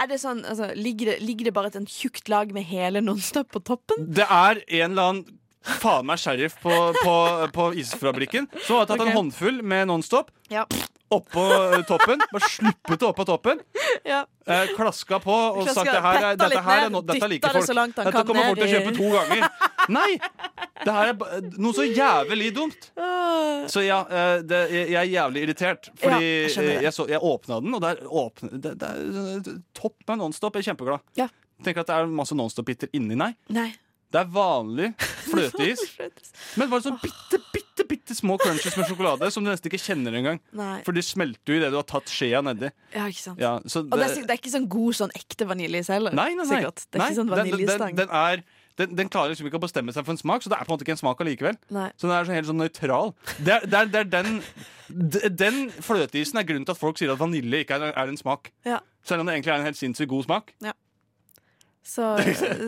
[0.00, 3.50] Er det sånn, altså, ligger, det, ligger det bare et tjukt lag med hele Nonstop
[3.52, 4.06] på toppen?
[4.14, 5.26] Det er en eller annen
[5.64, 7.14] faen meg sheriff på, på,
[7.54, 9.10] på isfabrikken som har tatt okay.
[9.10, 10.30] en håndfull med Nonstop.
[10.52, 10.66] Ja.
[11.14, 11.44] oppå
[11.74, 12.20] eh, toppen.
[12.32, 13.60] Bare sluppet det opp på toppen.
[14.04, 14.24] Ja.
[14.46, 17.54] Eh, klaska på og Klaska, sagt det her, er- dette her er no, dette liker
[17.54, 17.66] folk.
[17.66, 19.46] så Dette kommer kommer folk til å kjøpe to ganger.
[19.98, 20.10] Nei!
[20.84, 22.90] Det her er noe så jævlig dumt.
[23.72, 25.88] Så ja, eh, det, jeg jeg er jævlig irritert.
[26.00, 29.54] Fordi Ja, jeg jeg, så, jeg åpna den, og der åpne, det, det er eh,
[29.76, 30.56] topp med Nonstop.
[30.56, 31.04] Jeg er kjempeglad.
[31.20, 31.28] Ja.
[31.64, 33.16] Tenk at det er masse Nonstop-biter inni.
[33.16, 33.32] Nei.
[33.54, 33.70] Nei.
[34.14, 34.92] Det er vanlig
[35.26, 35.80] fløteis.
[36.60, 40.14] Men bare sånn bitte, bitte, bitte små crunches med sjokolade som du nesten ikke kjenner
[40.20, 40.38] engang.
[40.86, 42.70] For de smelter jo idet du har tatt skjea nedi.
[42.94, 43.42] Ja, ikke sant.
[43.42, 46.14] Ja, så Og det er, det er ikke sånn god sånn ekte vaniljeis heller.
[46.14, 46.60] Nei, nei, nei.
[46.60, 46.84] Sikkert.
[46.86, 47.96] Det er Nei, ikke sånn den- den- vaniljestang.
[47.98, 48.44] Den, den, er,
[48.78, 50.70] den, den klarer liksom ikke å bestemme seg for en smak, så det er på
[50.70, 51.58] en måte ikke en smak allikevel.
[51.74, 51.88] Nei.
[51.98, 53.12] Så den er så helt sånn nøytral.
[53.42, 54.40] Det er, det er, det er den,
[55.42, 58.50] den fløteisen er grunnen til at folk sier at vanilje ikke er, er en smak.
[58.66, 58.78] Ja.
[59.04, 60.54] Selv om det egentlig er en helt sinnssykt god smak.
[60.64, 60.72] Ja.
[61.84, 62.00] Så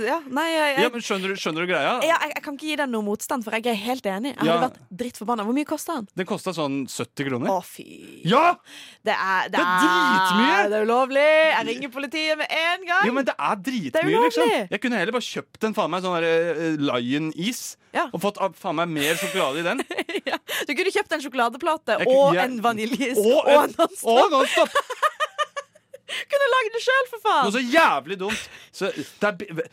[0.04, 1.92] ja, nei, jeg, jeg, Ja, men skjønner, du, skjønner du greia?
[2.04, 4.34] ja, jeg, jeg kan ikke gi den noe motstand, for jeg er helt enig.
[4.36, 4.58] Jeg Ja.
[4.58, 5.46] hadde vært drittforbanna.
[5.48, 6.08] Hvor mye kosta den?
[6.20, 7.48] Den kosta sånn 70 kroner.
[7.54, 7.86] Å, fy.
[8.28, 8.58] Ja!
[9.06, 10.58] Det er, Det er dritmye!
[10.68, 11.24] Det er ulovlig!
[11.24, 13.08] Jeg ringer politiet med en gang!
[13.08, 14.52] Jo, men det er Det dritmye, liksom.
[14.76, 17.64] Jeg kunne heller bare kjøpt en faen meg sånn der, eh, Lion-is.
[18.12, 19.80] Og fått ah, faen meg mer sjokolade i den.
[20.66, 24.08] Du kunne kjøpt en sjokoladeplate og en vaniljeis Og og en- en Nonstop.
[24.12, 24.68] og Nonstop.
[26.06, 27.44] kunne lagd det sjøl, for faen!
[27.46, 28.48] Noe så jævlig dumt.
[28.72, 29.68] Så det, er,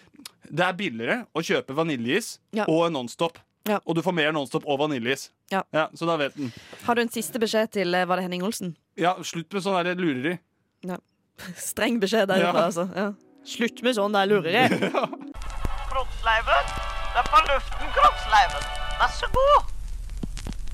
[0.50, 2.66] det er billigere å kjøpe vaniljeis Ja.
[2.68, 3.38] og en Nonstop.
[3.70, 3.78] Ja.
[3.88, 5.30] Og du får mer Nonstop og vaniljeis.
[5.54, 5.64] Ja.
[5.96, 6.50] så da vet den.
[6.88, 8.74] Har du en siste beskjed til eh, Var det Henning Olsen?
[9.00, 10.38] Ja, slutt med sånn der lureri.
[10.84, 10.98] Ja.
[11.70, 12.66] Streng beskjed derfra, Ja.
[12.68, 12.88] altså.
[12.96, 13.12] Ja.
[13.48, 14.66] Slutt med sånn der lureri.
[15.94, 16.74] Kroppsleiven,
[17.14, 18.68] Det er på luften, Kroppsleiven.
[19.00, 19.73] Vær så god.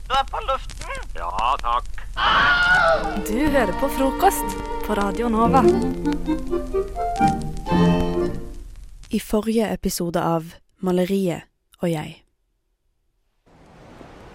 [0.09, 1.03] Du er på luften.
[1.13, 1.89] Ja, takk.
[3.27, 4.55] Du hører på frokost
[4.87, 5.61] på Radio Nova.
[9.13, 10.49] I forrige episode av
[10.81, 11.45] Maleriet
[11.83, 12.15] og jeg.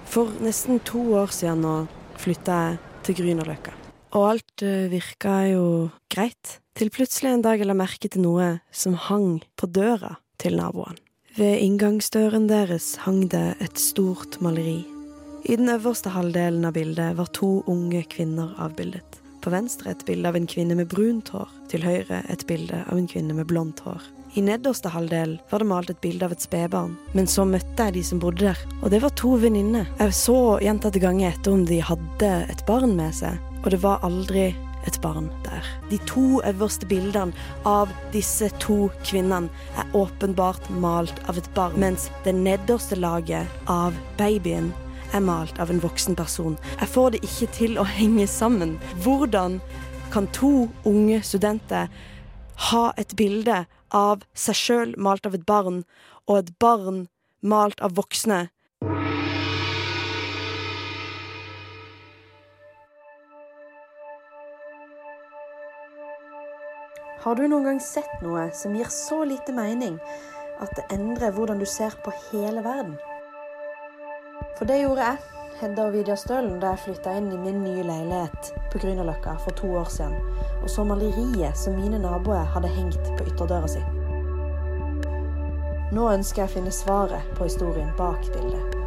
[0.06, 1.74] For nesten to år siden nå
[2.22, 3.74] flytta jeg til Grünerløkka.
[4.14, 5.66] Og alt eh, virka jo
[6.06, 10.54] greit, til plutselig en dag jeg la merke til noe som hang på døra til
[10.62, 11.02] naboene.
[11.34, 14.84] Ved inngangsdøren deres hang det et stort maleri.
[15.44, 19.18] I den øverste halvdelen av bildet var to unge kvinner avbildet.
[19.44, 22.96] På venstre et bilde av en kvinne med brunt hår, til høyre et bilde av
[22.96, 24.06] en kvinne med blondt hår.
[24.40, 27.96] I nederste halvdel var det malt et bilde av et spedbarn, men så møtte jeg
[27.98, 29.90] de som bodde der, og det var to venninner.
[30.00, 34.00] Jeg så gjentatte ganger etter om de hadde et barn med seg, og det var
[34.08, 34.46] aldri
[34.88, 35.68] et barn der.
[35.90, 37.36] De to øverste bildene
[37.68, 43.92] av disse to kvinnene er åpenbart malt av et barn, mens det nederste laget av
[44.16, 44.72] babyen
[45.14, 46.56] er malt av en voksen person.
[46.80, 48.76] Jeg får det ikke til å henge sammen.
[49.04, 49.60] Hvordan
[50.14, 51.90] kan to unge studenter
[52.70, 55.84] ha et bilde av seg sjøl malt av et barn,
[56.26, 57.06] og et barn
[57.42, 58.48] malt av voksne?
[67.24, 69.96] Har du noen gang sett noe som gir så lite mening
[70.60, 72.98] at det endrer hvordan du ser på hele verden?
[74.58, 75.16] For det gjorde jeg,
[75.60, 79.56] Hedda og Vidja Stølen, da jeg flytta inn i min nye leilighet på Grünerløkka for
[79.58, 80.14] to år siden,
[80.62, 83.82] og så maleriet som mine naboer hadde hengt på ytterdøra si.
[85.94, 88.78] Nå ønsker jeg å finne svaret på historien bak bildet.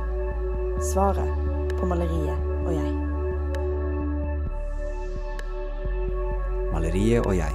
[0.92, 2.92] Svaret på maleriet og jeg.
[6.76, 7.54] Maleriet og jeg.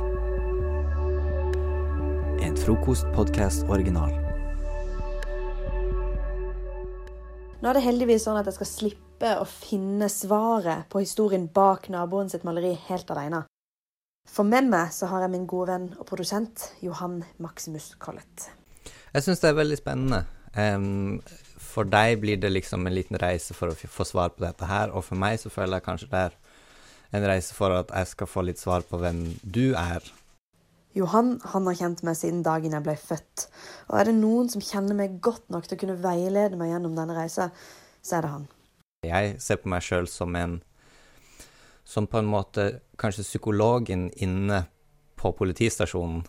[2.49, 4.22] En frokostpodkast-original.
[7.63, 11.85] Nå er det heldigvis sånn at jeg skal slippe å finne svaret på historien bak
[11.95, 13.45] naboen sitt maleri helt alene.
[14.27, 18.49] For med meg så har jeg min gode venn og produsent Johan Maximus Collett.
[19.15, 20.25] Jeg syns det er veldig spennende.
[20.59, 21.23] Um,
[21.63, 24.91] for deg blir det liksom en liten reise for å få svar på dette her,
[24.91, 26.37] og for meg så føler jeg kanskje det er
[27.15, 30.03] en reise for at jeg skal få litt svar på hvem du er.
[30.93, 33.47] Johan han har kjent meg siden dagen jeg ble født.
[33.89, 36.99] Og er det noen som kjenner meg godt nok til å kunne veilede meg gjennom
[36.99, 37.49] denne reisa,
[38.05, 38.45] så er det han.
[39.09, 40.61] Jeg ser på meg sjøl som en
[41.85, 44.61] Som på en måte kanskje psykologen inne
[45.19, 46.23] på politistasjonen.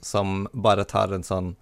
[0.00, 1.56] Som bare tar en sånn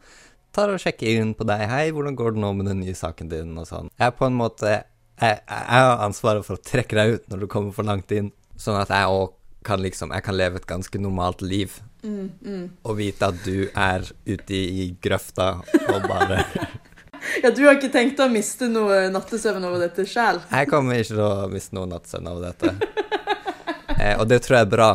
[0.52, 1.64] Tar og sjekker inn på deg.
[1.68, 3.88] 'Hei, hvordan går det nå med den nye saken din?' og sånn.
[3.98, 4.84] Jeg er på en måte
[5.20, 8.32] Jeg, jeg har ansvaret for å trekke deg ut når du kommer for langt inn,
[8.56, 9.32] sånn at jeg òg
[9.66, 11.80] kan liksom Jeg kan leve et ganske normalt liv.
[12.06, 12.64] Mm, mm.
[12.86, 15.56] Og vite at du er ute i grøfta
[15.90, 16.44] og bare
[17.42, 20.38] Ja, Du har ikke tenkt å miste noe nattesøvn over dette sjæl?
[20.52, 22.76] Jeg kommer ikke til å miste noe nattesøvn over dette.
[23.96, 24.88] Eh, og det tror jeg er bra.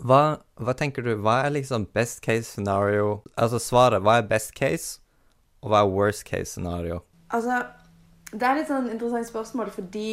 [0.00, 0.20] Hva,
[0.56, 3.18] hva tenker du, hva er liksom best case scenario?
[3.36, 5.02] Altså svaret, hva er best case,
[5.60, 7.02] og hva er worst case scenario?
[7.28, 7.60] Altså,
[8.32, 10.06] det er litt sånn interessant spørsmål, fordi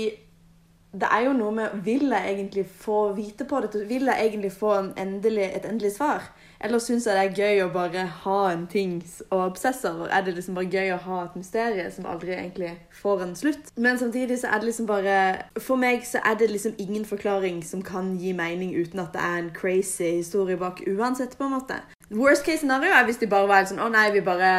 [0.92, 3.86] det er jo noe med Vil jeg egentlig få vite på dette?
[3.88, 6.32] Vil jeg egentlig få en endelig, et endelig svar?
[6.62, 8.98] Eller syns jeg det er gøy å bare ha en ting
[9.32, 10.10] å obsesse over?
[10.10, 13.72] Er det liksom bare gøy å ha et mysterium som aldri egentlig får en slutt?
[13.78, 15.20] Men samtidig så er det liksom bare
[15.62, 19.24] For meg så er det liksom ingen forklaring som kan gi mening uten at det
[19.24, 21.80] er en crazy historie bak uansett, på en måte.
[22.10, 24.50] Worst case scenario er hvis de bare var helt sånn Å nei, vi bare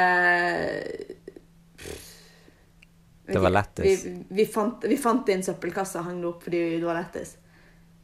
[3.33, 4.07] Det var lettest.
[4.07, 6.87] Vi, vi, fant, vi fant det i en søppelkasse og hang det opp fordi det
[6.87, 7.39] var lettest.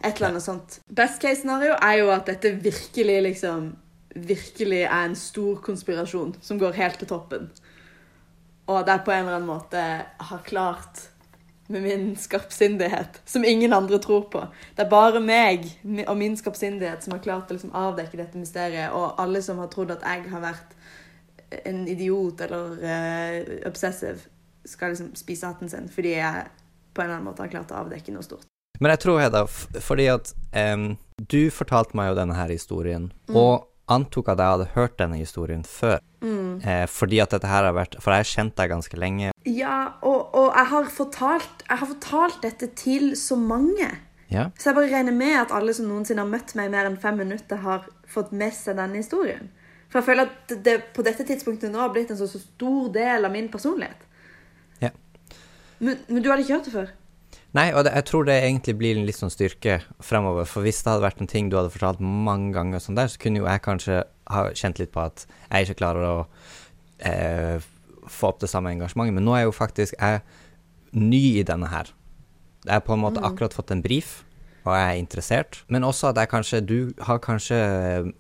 [0.05, 0.79] Et eller annet sånt.
[0.87, 3.75] Best case scenario er jo at dette virkelig liksom
[4.17, 7.51] Virkelig er en stor konspirasjon som går helt til toppen.
[8.65, 9.83] Og at jeg på en eller annen måte
[10.31, 11.03] har klart
[11.69, 14.41] med min skarpsindighet, som ingen andre tror på.
[14.77, 15.67] Det er bare meg
[16.07, 19.69] og min skarpsindighet som har klart å liksom avdekke dette mysteriet, og alle som har
[19.73, 20.77] trodd at jeg har vært
[21.67, 24.19] en idiot eller uh, obsessive,
[24.67, 26.47] skal liksom spise hatten sin fordi jeg
[26.97, 28.47] på en eller annen måte har klart å avdekke noe stort.
[28.81, 29.45] Men jeg tror, Hedda,
[29.81, 30.35] fordi at
[30.75, 30.91] um,
[31.33, 33.37] du fortalte meg jo denne her historien, Mm.
[33.41, 36.01] og antok at jeg hadde hørt denne historien før.
[36.21, 36.61] Mm.
[36.65, 39.31] Eh, fordi at dette her har vært For jeg har kjent deg ganske lenge.
[39.47, 43.91] Ja, og, og jeg, har fortalt, jeg har fortalt dette til så mange.
[44.29, 44.49] Ja.
[44.59, 46.99] Så jeg bare regner med at alle som noensinne har møtt meg i mer enn
[46.99, 49.53] fem minutter, har fått med seg denne historien.
[49.89, 52.89] For jeg føler at det på dette tidspunktet nå har blitt en så, så stor
[52.97, 54.03] del av min personlighet.
[55.81, 56.93] Men, men du hadde ikke hørt det før?
[57.57, 60.45] Nei, og det, jeg tror det egentlig blir en litt sånn styrke fremover.
[60.49, 63.21] For hvis det hadde vært en ting du hadde fortalt mange ganger, sånn der, så
[63.23, 64.03] kunne jo jeg kanskje
[64.33, 66.17] ha kjent litt på at jeg ikke klarer å
[67.07, 67.65] eh,
[68.09, 69.17] få opp det samme engasjementet.
[69.17, 70.21] Men nå er jeg jo faktisk jeg
[70.97, 71.93] ny i denne her.
[72.67, 73.29] Jeg har på en måte Mm.
[73.31, 74.23] akkurat fått en brief,
[74.67, 75.61] og jeg er interessert.
[75.69, 78.13] Men også at jeg kanskje Du har kanskje eh,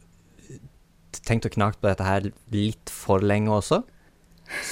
[1.26, 3.82] tenkt å knake på dette her litt for lenge også.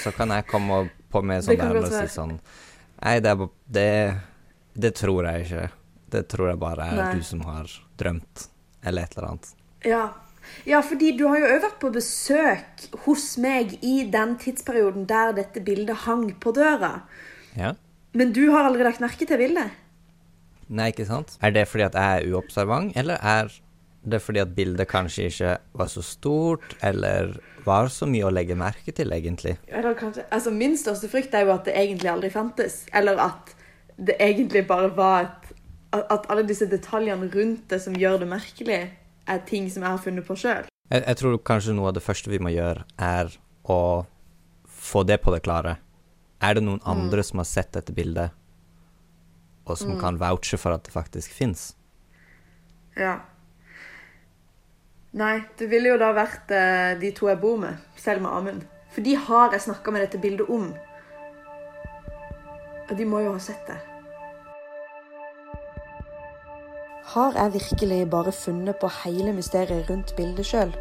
[0.03, 2.37] Så kan jeg komme på med sånn der og si sånn
[3.05, 3.88] Nei, det, er det,
[4.80, 5.68] det tror jeg ikke.
[6.14, 7.12] Det tror jeg bare er Nei.
[7.18, 8.46] du som har drømt,
[8.86, 9.50] eller et eller annet.
[9.84, 10.05] Ja.
[10.68, 15.34] ja, fordi du har jo òg vært på besøk hos meg i den tidsperioden der
[15.36, 16.94] dette bildet hang på døra.
[17.59, 17.74] Ja.
[18.16, 19.74] Men du har aldri lagt merke til bildet?
[20.72, 21.34] Nei, ikke sant?
[21.44, 23.52] Er det fordi at jeg er uobservant, eller er
[24.05, 27.34] det fordi at bildet kanskje ikke var så stort, eller
[27.66, 29.56] var så mye å legge merke til, egentlig?
[29.68, 32.84] Eller kanskje, altså Min største frykt er jo at det egentlig aldri fantes.
[32.92, 33.54] Eller at
[33.96, 35.50] det egentlig bare var et
[35.94, 38.90] at alle disse detaljene rundt det som gjør det merkelig,
[39.30, 40.64] er ting som jeg har funnet på sjøl.
[40.90, 43.30] Jeg, jeg tror kanskje noe av det første vi må gjøre, er
[43.70, 44.04] å
[44.66, 45.76] få det på det klare.
[46.42, 46.90] Er det noen Mm.
[46.96, 48.30] andre som har sett dette bildet,
[49.66, 50.00] og som Mm.
[50.00, 51.76] kan vouche for at det faktisk fins?
[52.96, 53.20] Ja.
[55.14, 58.64] Nei, det ville jo da vært eh, de to jeg bor med, Selma og Amund.
[58.90, 60.72] For de har jeg snakka med dette bildet om.
[62.88, 63.76] Og de må jo ha sett det.
[67.14, 70.74] Har jeg virkelig bare funnet på hele mysteriet rundt bildet sjøl?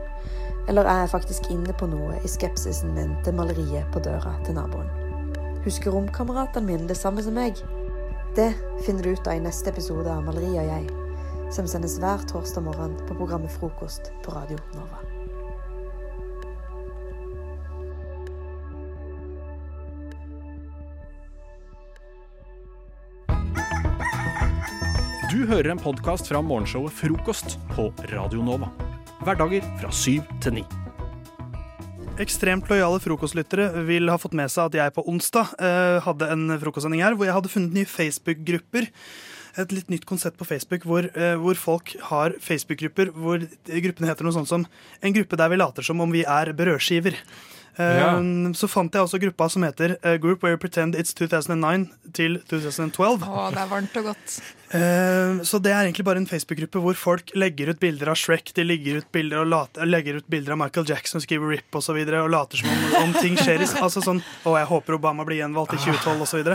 [0.67, 4.57] Eller er jeg faktisk inne på noe i skepsisen min til maleriet på døra til
[4.57, 4.89] naboen?
[5.61, 7.61] Husker romkameratene mine det samme som meg?
[8.33, 8.49] Det
[8.81, 11.02] finner du ut av i neste episode av Maleri og jeg,
[11.53, 14.97] som sendes hver torsdag morgen på programmet Frokost på Radio Nova.
[25.29, 28.71] Du hører en podkast fra morgenshowet Frokost på Radio Nova.
[29.21, 30.65] Hverdager fra syv til ni.
[32.21, 36.57] Ekstremt lojale frokostlyttere vil ha fått med seg at jeg på onsdag eh, hadde en
[36.61, 38.89] frokostsending her hvor jeg hadde funnet nye Facebook-grupper.
[39.57, 44.25] Et litt nytt konsept på Facebook hvor, eh, hvor folk har Facebook-grupper hvor gruppene heter
[44.25, 44.65] noe sånt som
[45.03, 47.13] En gruppe der vi later som om vi er brødskiver.
[47.77, 48.17] Eh, Ja.
[48.53, 52.39] Så fant jeg også gruppa som heter eh, Group Where You Pretend It's 2009 til
[52.49, 53.23] 2012.
[53.25, 54.41] Å, det er varmt og godt.
[54.73, 58.53] Eh, Så det er egentlig bare en Facebook-gruppe hvor folk legger ut bilder av Shrek,
[58.57, 61.77] de legger ut bilder, later, legger ut bilder av Michael Jackson, skriver RIP osv.
[61.77, 64.97] Og, så videre, og later som om, om ting skjer Altså sånn Å, jeg håper
[64.97, 66.49] Obama blir gjenvalgt i 2012 osv.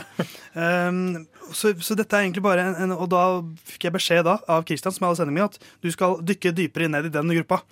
[0.54, 3.22] Um, så, så dette er egentlig bare en, en Og da
[3.68, 6.54] fikk jeg beskjed da av Christian som jeg hadde sending med, at du skal dykke
[6.56, 7.62] dypere ned i den gruppa.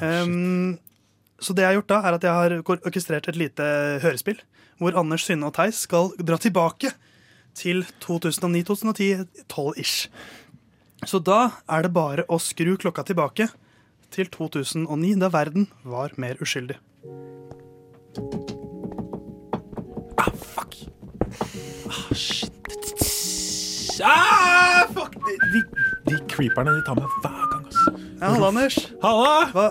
[0.00, 0.78] Um,
[1.40, 3.66] så det jeg har gjort da, er at jeg har orkestrert et lite
[4.04, 4.38] hørespill
[4.80, 6.92] hvor Anders, Synne og Theis skal dra tilbake
[7.56, 10.08] til 2009-2010, 12-ish.
[11.08, 11.40] Så da
[11.70, 13.48] er det bare å skru klokka tilbake
[14.12, 16.76] til 2009, da verden var mer uskyldig.
[20.20, 20.74] Ah, fuck!
[21.88, 22.56] Ah, shit
[24.00, 25.60] De, de,
[26.08, 27.64] de creeperne de tar meg hver gang.
[27.68, 27.94] altså.
[28.20, 28.78] Ja, Halla, Anders.
[29.02, 29.34] Halla!
[29.54, 29.66] Hva,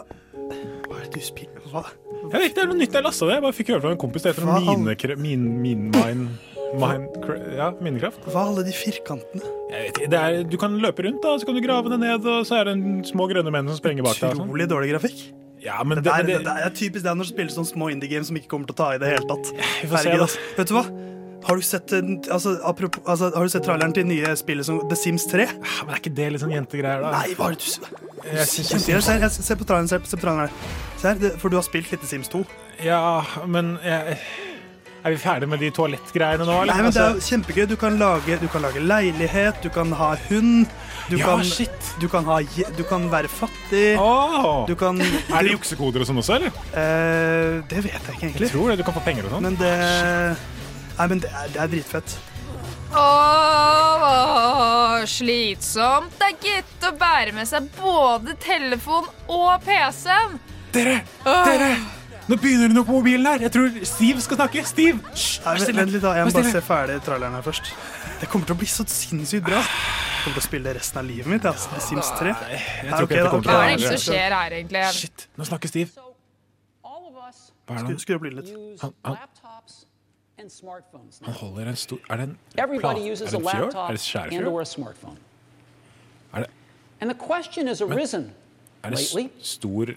[0.85, 1.84] hva er det du spiller Hva?
[2.30, 3.35] Jeg vet ikke, Det er noe nytt jeg lasta ned.
[3.38, 4.26] Jeg bare fikk høre fra en kompis.
[4.26, 4.95] Det heter Mine...
[5.18, 8.20] Min, min, Minmine Minecraft, ja, Minecraft.
[8.30, 9.41] Hva er alle de firkantene?
[9.70, 12.00] Jeg vet ikke, det er, Du kan løpe rundt, da, så kan du grave det
[12.02, 14.32] ned, og så er det en små grønne menn som sprenger bak deg.
[14.34, 14.50] Utrolig sånn.
[14.50, 15.20] Utrolig dårlig grafikk.
[15.64, 17.72] Ja, men det, det- er, det- det er typisk det er når du spiller sånne
[17.74, 19.52] små indie games som ikke kommer til å ta i det hele tatt.
[19.84, 20.28] Herregud, da.
[20.58, 20.86] Vet du hva?
[21.48, 21.88] Har du sett,
[22.30, 25.46] altså, apropos, altså, har du sett traileren til nye spillet som The Sims 3?
[25.86, 27.12] Men er ikke det litt sånn jentegreier, da?
[27.16, 27.90] Nei, hva er det du synes-
[29.30, 29.88] Se, se på traileren.
[29.88, 30.52] Se, på traileren her.
[31.00, 32.44] Se her, for du har spilt litt Sims 2.
[32.84, 34.18] Ja, men jeg,
[34.99, 36.73] Er vi ferdige med de toalettgreiene nå, eller?
[36.76, 37.65] Nei, men Det er Altså, kjempegøy.
[37.71, 40.67] Du kan lage, du kan lage leilighet, du kan ha hund.
[41.09, 41.93] Du, Ja, kan, shit.
[42.01, 42.39] du, kan ha,
[42.77, 43.97] du kan være fattig.
[43.97, 44.65] Oh.
[44.67, 46.51] Du kan Er det juksekoder og sånn også, eller?
[46.76, 48.49] Uh, det vet jeg ikke egentlig.
[48.49, 49.43] Jeg tror det, du kan få penger og sånn.
[49.47, 49.73] Men det
[50.99, 52.17] Nei, men det er, det er dritfett.
[53.69, 56.11] Åh, slitsomt.
[56.19, 60.35] Det er gitt å bære med seg både telefon og PC-en.
[60.76, 60.99] Dere!
[61.23, 61.71] Dere!
[62.30, 63.41] Nå begynner det noe på mobilen her.
[63.47, 64.61] Jeg tror Steve skal snakke.
[64.69, 64.99] Steve!
[65.10, 67.72] Hysj, Nei, vent, litt da, Jeg må bare se ferdig traileren her først.
[68.19, 69.61] Det kommer til å bli så sinnssykt bra.
[69.64, 71.47] Jeg kommer til å spille resten av livet mitt.
[71.49, 71.72] Altså.
[71.73, 72.35] The Sims 3.
[72.35, 74.84] jeg tror Ja, ikke ok, da, å Hva er det som skjer her, egentlig?
[74.93, 76.06] Shit, nå snakker Steve.
[76.84, 78.84] Hva er det han Skru opp lyden litt.
[78.84, 79.18] Han, han,
[81.26, 83.73] han holder en stor Er det en Everybody er det en fjør?
[83.76, 83.97] Er
[84.60, 85.18] det smartphone.
[86.34, 86.49] Er det,
[87.01, 88.31] And the question has arisen
[88.84, 89.91] er det stor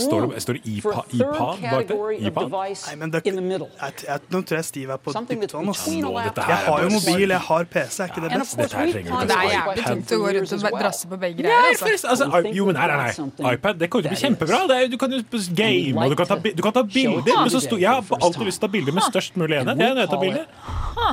[0.00, 1.70] Står det, står det for a iPad, iPad bak det?
[1.70, 2.50] category iPad?
[2.50, 3.68] Nei, men det, in the middle?
[3.80, 6.30] jeg, jeg, nå tror jeg Steve er på Something that's dypt vann.
[6.36, 8.00] Jeg har jo mobil, jeg har PC.
[8.00, 8.56] Er ikke det best?
[8.60, 8.86] Dette her
[9.30, 11.68] Det er jævlig tungt å gå rundt og drasse på begge greier.
[11.70, 12.08] Altså.
[12.14, 13.54] altså, jo, men nei, nei, nei.
[13.54, 14.62] iPad det kommer til å bli kjempebra.
[14.70, 15.22] Det er, du kan jo
[15.62, 17.78] game, og du kan ta, du kan ta bilder.
[17.78, 19.86] jeg har alltid lyst til å ta bilder med størst mulig enhet.
[20.06, 20.50] Er bilder.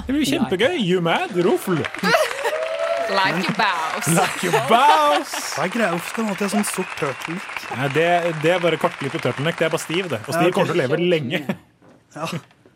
[0.08, 0.74] Det blir kjempegøy.
[0.84, 1.36] You mad?
[1.48, 1.84] Ruffel.
[3.10, 4.12] Like a bouse.
[4.12, 5.34] Like bows.
[5.56, 5.92] Hva er greia?
[5.96, 7.68] ofte, han alltid ha sånn sort turtleneck?
[7.78, 8.08] Nei, det,
[8.44, 9.60] det er bare kortklippet turtleneck.
[9.60, 10.22] Det er bare Steve, det.
[10.26, 11.44] Og Steve Ja, kommer til å leve lenge.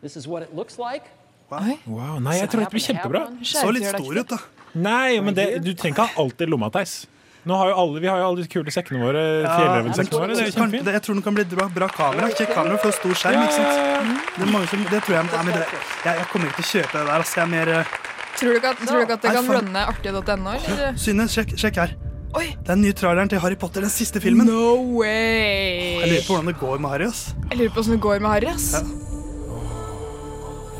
[0.02, 1.10] This is what it looks like.
[1.52, 3.26] Wow, nei, jeg tror dette blir kjempebra.
[3.44, 4.38] Så litt stor ut, da.
[4.72, 7.02] Nei, men det, du trenger ikke ha alltid lommeteis.
[7.42, 9.22] Nå har jo alle, vi har jo alle de kule sekkene våre.
[9.42, 10.34] Fjellrevensekkene våre.
[10.38, 10.90] Det er kjempefint.
[10.94, 12.28] jeg tror den kan bli bra, bra kamera.
[12.38, 13.42] Kjekk kamera for stor skjerm.
[13.42, 14.28] ikke sant?
[14.36, 16.68] Det, er mange som, det tror jeg, nei, men det, jeg, jeg kommer ikke til
[16.68, 17.12] å kjøpe det der.
[17.16, 17.96] Altså, jeg er mer eh,
[18.38, 20.54] Tror du ikke at, tror du ikke at det kan runne artig.no?
[20.56, 20.96] eller?
[20.96, 21.92] Synne, sjekk, sjekk her.
[22.32, 24.46] Det er den nye traileren til Harry Potter, den siste filmen.
[24.48, 26.00] No way!
[26.00, 27.06] Jeg lurer på hvordan det går med Harry.
[27.10, 27.34] ass.
[27.50, 28.48] Jeg lurer på hvordan det går med Harry.
[28.54, 28.74] ass.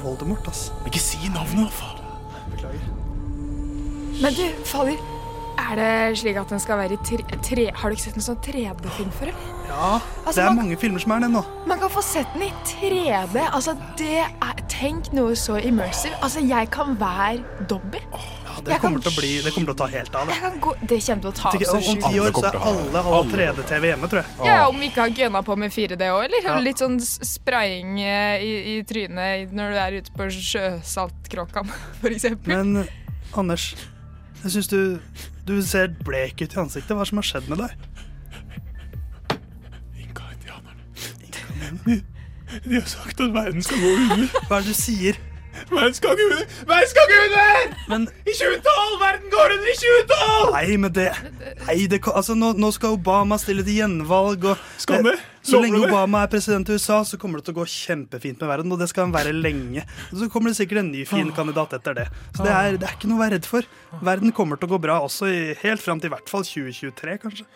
[0.03, 0.71] Voldemort, ass.
[0.89, 1.99] Ikke si navnet, faen.
[2.55, 2.87] Beklager.
[4.23, 5.12] Men du, fader.
[5.59, 7.25] Er det slik at den skal være i tre...
[7.45, 9.49] tre har du ikke sett en sånn 3D-film før, eller?
[9.73, 11.43] Ja, Altså, det er man- mange filmer som er det nå.
[11.67, 13.41] Man kan få sett den i 3D.
[13.53, 16.17] Altså, det er Tenk noe så immersive.
[16.25, 18.01] Altså, jeg kan være Dobby.
[18.03, 18.19] Ja,
[18.57, 20.27] Jeg det, kan- kommer til å bli, det kommer til å ta helt av.
[20.27, 20.35] Det.
[20.35, 22.03] Jeg kan gå, det kommer til å ta av så om sjukt.
[22.11, 24.47] ti år så er alle har 3D-TV hjemme, tror jeg.
[24.49, 26.43] Ja, Om vi ikke har gønna på med 4D òg, eller?
[26.49, 26.59] Ja.
[26.59, 31.71] Litt sånn spraying eh, i, i trynet når du er ute på Sjøsaltkråkan,
[32.03, 32.57] for eksempel.
[32.57, 32.89] Men
[33.39, 33.75] Anders,
[34.43, 34.99] jeg syns du,
[35.47, 36.95] du ser blek ut i ansiktet.
[36.95, 37.71] Hva er som har skjedd med deg?
[40.05, 42.01] Inka-indianerne.
[42.63, 44.27] De har sagt at verden skal gå under.
[44.47, 45.21] Hva er det du sier?
[45.71, 46.47] Verden skal gå under!
[46.69, 47.75] Verden skal gå under!
[47.93, 48.97] Men I 2012!
[49.03, 50.53] Verden går under i 2012!
[50.57, 51.07] Nei, men det,
[51.67, 54.49] nei, det altså, nå, nå skal Obama stille til gjenvalg.
[54.53, 55.17] Og Skal det?
[55.43, 55.81] Så lenge?
[55.89, 58.75] Obama er president i USA, så kommer det til å gå kjempefint med verden.
[58.75, 59.87] Og det skal han være lenge.
[60.13, 62.07] Og så kommer det sikkert en ny fin kandidat etter det.
[62.37, 63.67] Så det er, det er ikke noe å være redd for.
[64.05, 67.19] Verden kommer til å gå bra også i, helt fram til i hvert fall 2023,
[67.27, 67.51] kanskje.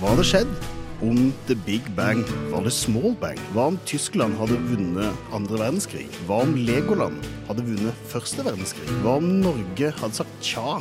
[0.00, 3.38] Hva hadde skjedd om The Big Bang var det Small Bang?
[3.52, 6.06] Hva om Tyskland hadde vunnet andre verdenskrig?
[6.28, 8.88] Hva om Legoland hadde vunnet første verdenskrig?
[9.04, 10.78] Hva om Norge hadde sagt tja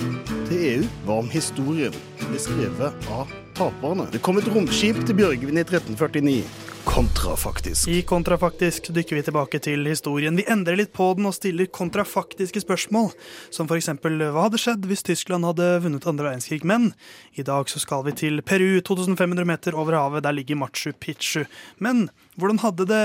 [0.48, 0.86] til EU?
[1.08, 4.08] Hva om historien ble skrevet av taperne?
[4.14, 6.44] Det kom et romskip til Bjørgvin i 1349.
[6.86, 7.88] Kontrafaktisk.
[7.88, 10.36] I Kontrafaktisk dykker vi tilbake til historien.
[10.38, 13.10] Vi endrer litt på den og stiller kontrafaktiske spørsmål.
[13.54, 16.62] Som eksempel hva hadde skjedd hvis Tyskland hadde vunnet andre verdenskrig?
[16.64, 16.92] Men
[17.34, 20.24] i dag så skal vi til Peru, 2500 meter over havet.
[20.24, 21.48] Der ligger Machu Picchu.
[21.82, 22.08] Men
[22.38, 23.04] hvordan hadde det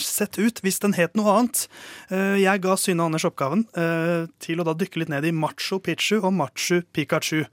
[0.00, 1.66] sett ut hvis den het noe annet?
[2.10, 5.78] Eh, Jeg ga Synne Anders oppgaven eh, til å da dykke litt ned i Machu
[5.84, 7.44] Picchu og Machu Pikachu.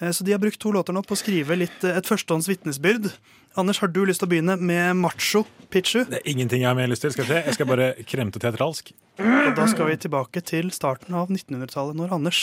[0.00, 3.10] Eh, Så de har brukt to låter nå på å skrive litt et førstehånds vitnesbyrd.
[3.56, 6.02] Anders, har du lyst til å begynne med macho Pichu?
[6.04, 7.12] Det er ingenting jeg har mer lyst til.
[7.14, 7.44] Skal jeg, se.
[7.48, 8.90] Jeg skal bare kremte teatralsk.
[9.16, 12.40] Og da skal vi tilbake til starten av 1900-tallet, når Anders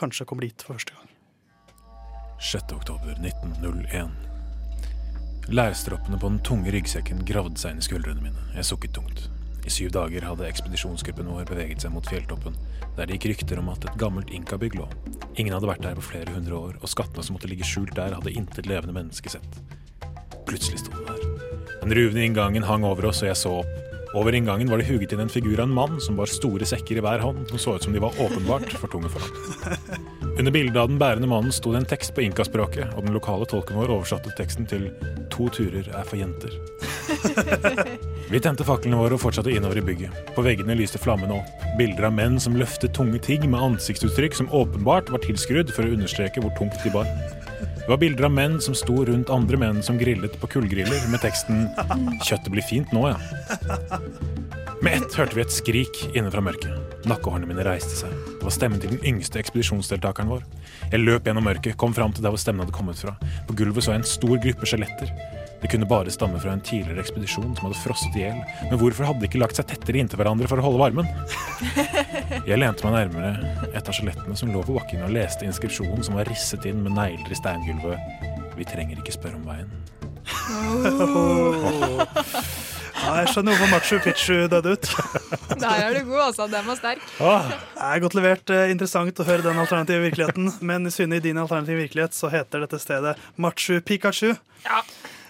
[0.00, 1.12] kanskje kom dit for første gang.
[2.40, 2.72] 6.
[2.72, 4.16] oktober 1901.
[5.52, 8.48] Lærstroppene på den tunge ryggsekken gravde seg inn i skuldrene mine.
[8.56, 9.26] Jeg sukket tungt.
[9.66, 12.56] I syv dager hadde ekspedisjonsgruppen vår beveget seg mot fjelltoppen,
[12.96, 14.88] der det gikk rykter om at et gammelt inkabygg lå.
[15.36, 18.16] Ingen hadde vært der på flere hundre år, og skattene som måtte ligge skjult der,
[18.16, 19.60] hadde intet levende menneske sett.
[20.46, 21.26] Plutselig sto den der.
[21.82, 23.82] Den ruvende inngangen hang over oss, og jeg så opp.
[24.16, 26.96] Over inngangen var det huget inn en figur av en mann som bar store sekker
[26.96, 30.06] i hver hånd, som så ut som de var åpenbart for tunge for ham.
[30.38, 33.48] Under bildet av den bærende mannen sto det en tekst på inkaspråket, og den lokale
[33.48, 34.88] tolken vår oversatte teksten til
[35.30, 36.56] 'To turer er for jenter'.
[38.32, 40.32] Vi tente faklene våre og fortsatte innover i bygget.
[40.34, 41.66] På veggene lyste flammene opp.
[41.78, 45.92] Bilder av menn som løftet tunge ting med ansiktsuttrykk som åpenbart var tilskrudd for å
[45.92, 47.08] understreke hvor tungt de bar.
[47.86, 51.20] Det var bilder av menn som sto rundt andre menn som grillet på kullgriller med
[51.22, 51.68] teksten
[52.18, 54.00] 'Kjøttet blir fint nå, ja'.
[54.82, 56.74] Med ett hørte vi et skrik inne fra mørket.
[57.06, 58.10] Nakkehårene mine reiste seg.
[58.10, 60.42] Det var stemmen til den yngste ekspedisjonsdeltakeren vår.
[60.90, 63.14] Jeg løp gjennom mørket, kom fram til der hvor stemmen hadde kommet fra.
[63.46, 65.14] På gulvet så jeg en stor gruppe skjeletter.
[65.62, 68.38] Det kunne bare stamme fra en tidligere ekspedisjon som hadde frosset i hjel.
[68.70, 71.08] Men hvorfor hadde de ikke lagt seg tettere inntil hverandre for å holde varmen?
[72.48, 73.32] Jeg lente meg nærmere
[73.72, 76.94] et av skjelettene som lå på bakken og leste inskripsjonen som var risset inn med
[76.98, 77.98] negler i steingulvet.
[78.56, 79.70] Vi trenger ikke spørre om veien.
[82.96, 84.88] Ja, jeg skjønner hvorfor Machu Picchu døde ut.
[85.62, 86.46] Der er du god, altså.
[86.50, 87.02] Den var sterk.
[87.20, 88.50] Det er godt levert.
[88.50, 90.48] eh, Interessant å høre den alternative virkeligheten.
[90.66, 94.32] Men Synne, i din alternative virkelighet så heter dette stedet Machu Pikachu.
[94.64, 94.80] Ja.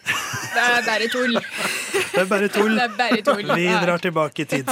[0.07, 1.37] Det er bare tull.
[1.37, 2.77] Det er bare tull.
[2.79, 3.53] Det er bare tull.
[3.57, 4.71] Vi drar tilbake i tid.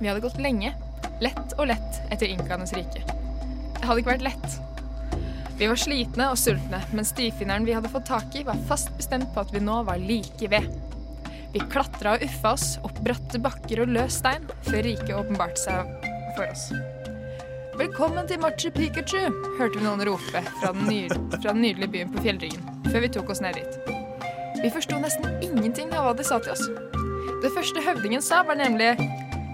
[0.00, 0.74] Vi hadde gått lenge,
[1.22, 3.04] lett og lett, etter inkaenes rike.
[3.78, 4.60] Det hadde ikke vært lett.
[5.58, 9.30] Vi var slitne og sultne, men stifinneren vi hadde fått tak i, var fast bestemt
[9.34, 10.66] på at vi nå var like ved.
[11.52, 16.08] Vi klatra og uffa oss opp bratte bakker og løs stein, før riket åpenbarte seg
[16.34, 16.70] for oss.
[17.72, 19.20] Velkommen til Machu Pikachu,
[19.56, 23.08] hørte vi noen rope fra den, ny fra den nydelige byen på fjellryggen, før vi
[23.14, 23.78] tok oss ned dit.
[24.60, 26.66] Vi forsto nesten ingenting av hva de sa til oss.
[27.42, 28.92] Det første høvdingen sa, var nemlig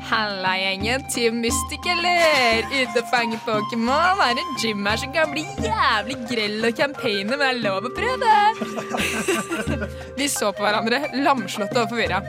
[0.09, 1.05] Halla, gjengen.
[1.13, 1.85] Team Mystic?
[1.85, 4.23] Ute og fange Pokémon?
[4.25, 7.87] Er en gym her som kan bli jævlig grell og campaigner, men det er lov
[7.87, 8.35] å prøve?
[10.19, 12.23] Vi så på hverandre, lamslåtte og forvirra.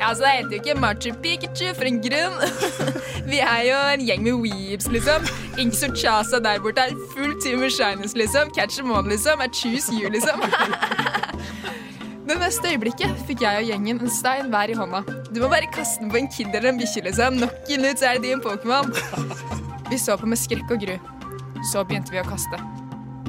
[0.00, 2.36] Altså, Det heter jo ikke Machu Pikachu for en grunn.
[3.30, 5.26] Vi er jo en gjeng med weebs, liksom.
[5.58, 8.52] Inks og Chasa der borte er full team med shines, liksom.
[8.56, 9.40] Catch them all, liksom.
[9.40, 10.40] I choose you, liksom.
[12.28, 14.98] Det neste øyeblikket fikk jeg og gjengen en stein hver i hånda.
[15.32, 17.38] Du må bare kaste den på en kid eller en bikkje, liksom.
[17.40, 18.92] Nok en ut, så er det din Pokémon.
[19.88, 20.98] Vi så på med skrekk og gru.
[21.72, 22.60] Så begynte vi å kaste.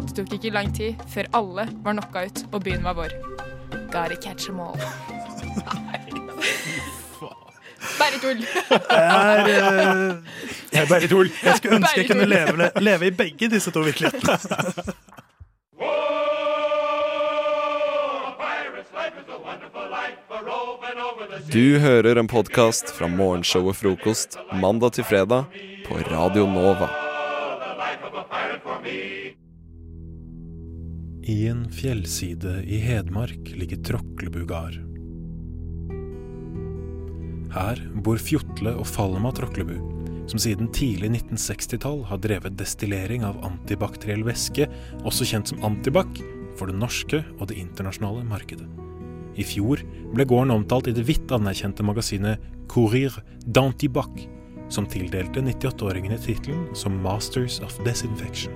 [0.01, 3.15] Det tok ikke lang tid før alle var knocka ut, og byen var vår.
[3.87, 4.75] Gotta catch them all.
[7.99, 8.41] Bare tull.
[8.41, 10.17] Jeg er,
[10.73, 11.29] jeg er bare tull.
[11.43, 14.35] Jeg skulle ønske jeg kunne leve, leve i begge disse to virkelighetene.
[21.49, 25.47] Du hører en podkast fra morgenshow og Frokost mandag til fredag
[25.87, 26.89] på Radio Nova.
[31.29, 34.88] I en fjellside i Hedmark ligger Tråklebu gard.
[37.53, 39.77] Her bor Fjotle og Falma Tråklebu,
[40.29, 44.67] som siden tidlig 1960-tall har drevet destillering av antibakteriell væske,
[45.01, 46.21] også kjent som antibac,
[46.59, 48.67] for det norske og det internasjonale markedet.
[49.39, 49.81] I fjor
[50.13, 53.15] ble gården omtalt i det vidt anerkjente magasinet Courir
[53.47, 54.25] d'Antibac,
[54.69, 58.53] som tildelte 98-åringene tittelen som Masters of Desinfection.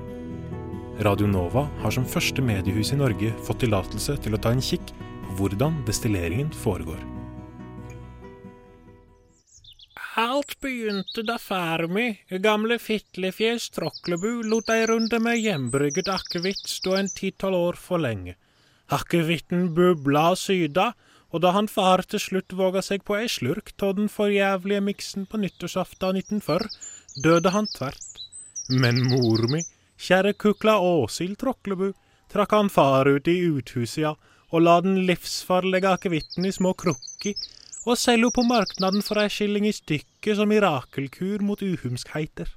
[1.01, 4.93] Radio Nova har som første mediehus i Norge fått tillatelse til å ta en kikk
[4.93, 6.99] på hvordan destilleringen foregår.
[10.15, 16.93] Alt begynte da far mi, gamle Fitlefjes Tråklebu, lot ei runde med hjembrygget akevitt stå
[16.99, 18.35] en ti-tolv år for lenge.
[18.93, 20.91] Akevitten bubla og syda,
[21.33, 25.25] og da han far til slutt våga seg på ei slurk av den forjævlige miksen
[25.31, 26.69] på nyttårsaften 1940,
[27.25, 28.21] døde han tvert.
[28.69, 29.63] Men mor mi,
[29.97, 31.89] kjære kukla Åshild Tråklebu,
[32.29, 34.13] trakk han far ut i uthuset, ja,
[34.53, 37.33] og la den livsfarlige akevitten i små krukker,
[37.83, 42.49] og selger på marknaden for ei skilling i stykket som mirakelkur mot uhumskheiter.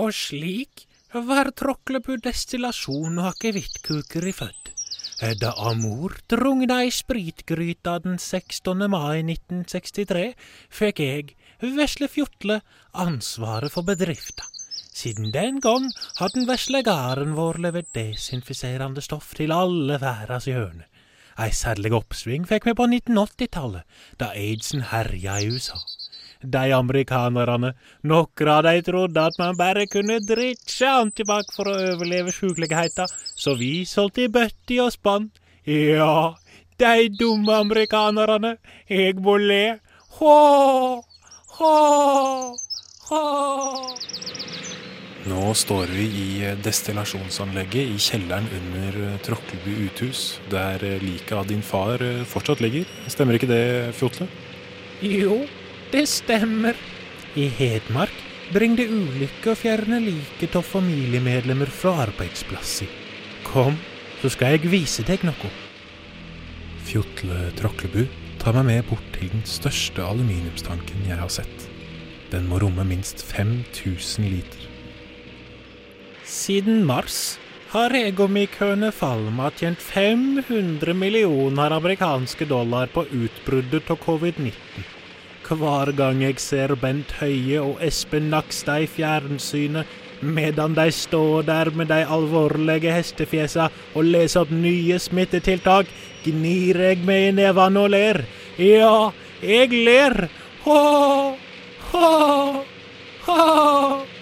[0.00, 4.72] Og slik var Tråklebu destillasjon og akevittkuker i født.
[5.38, 8.88] Da Amor drugna i spritgryta den 16.
[8.90, 10.24] mai 1963,
[10.74, 12.58] fikk jeg, vesle Fjotle,
[12.92, 14.48] ansvaret for bedrifta.
[14.94, 15.86] Siden den gang
[16.18, 20.90] har den vesle garden vår levert desinfiserende stoff til alle verdens hjørner.
[21.34, 23.82] Ei særlig oppsving fikk vi på 1980-tallet,
[24.20, 25.80] da aidsen herja i USA.
[26.44, 27.72] De amerikanerne,
[28.04, 33.56] noen av de trodde at man bare kunne drikke antibac for å overleve sjukeligheta, så
[33.58, 35.30] vi solgte i bøtter og spann.
[35.66, 36.36] Ja,
[36.78, 38.56] de dumme amerikanerne,
[38.86, 39.78] jeg må le.
[40.20, 40.38] Hå,
[41.58, 41.74] hå,
[43.08, 43.22] hå.
[45.24, 51.32] Nå står vi i eh, destillasjonsanlegget i kjelleren under Tråkkelby Tråkleby uthus, der eh, liket
[51.32, 52.84] av din far eh, fortsatt ligger.
[53.08, 54.28] Stemmer ikke det, Fjotle?
[55.00, 55.46] Jo,
[55.94, 56.76] det stemmer.
[57.34, 58.12] I Hedmark
[58.52, 62.92] bring det ulykke å fjerne liket av familiemedlemmer fra arbeidsplasser.
[63.48, 63.80] Kom,
[64.20, 65.50] så skal jeg vise deg noe.
[66.84, 68.04] Fjotle Tråklebu
[68.44, 71.66] tar meg med bort til den største aluminiumstanken jeg har sett.
[72.28, 74.63] Den må romme minst 5000 liter.
[76.24, 77.38] Siden mars
[77.68, 77.90] har
[78.58, 84.54] kone Falma tjent 500 millioner amerikanske dollar på utbruddet av covid-19.
[85.44, 89.86] Hver gang jeg ser Bent Høie og Espen Nakstad i fjernsynet
[90.24, 95.86] medan de står der med de alvorlige hestefjesa og leser opp nye smittetiltak,
[96.24, 98.24] gnir jeg meg i nevene og ler.
[98.56, 100.28] Ja, jeg ler.
[100.64, 100.80] Hå,
[101.92, 102.64] hå,
[103.28, 104.13] hå.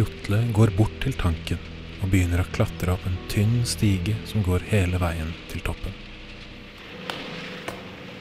[0.00, 1.58] Fjotle går bort til tanken
[2.00, 5.92] og begynner å klatre opp en tynn stige som går hele veien til toppen.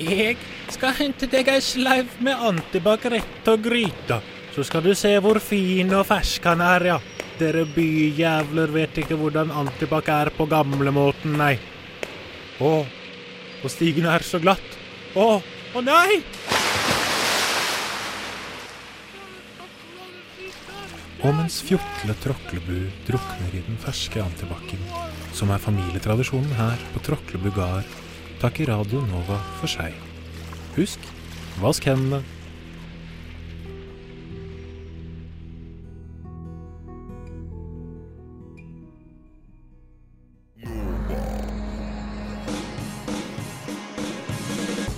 [0.04, 0.36] Jeg
[0.76, 4.20] skal hente deg ei sleiv med antibac rett og gryta,
[4.52, 7.00] så skal du se hvor fin og fersk han er, ja.
[7.40, 11.54] Dere byjævler vet ikke hvordan antibac er på gamlemåten, nei.
[12.60, 12.76] Å,
[13.64, 14.80] og stigen er så glatt.
[15.16, 16.20] Å, å nei!
[21.20, 24.86] Og mens Fjotle Tråklebu drukner i den ferske antibac-en,
[25.36, 27.88] som er familietradisjonen her på Tråklebu gard,
[28.40, 29.92] takker Radio Nova for seg.
[30.78, 31.04] Husk,
[31.60, 32.22] vask hendene.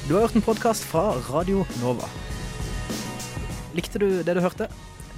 [0.06, 2.06] Du har hørt en podkast fra Radio Nova.
[3.74, 4.70] Likte du det du hørte?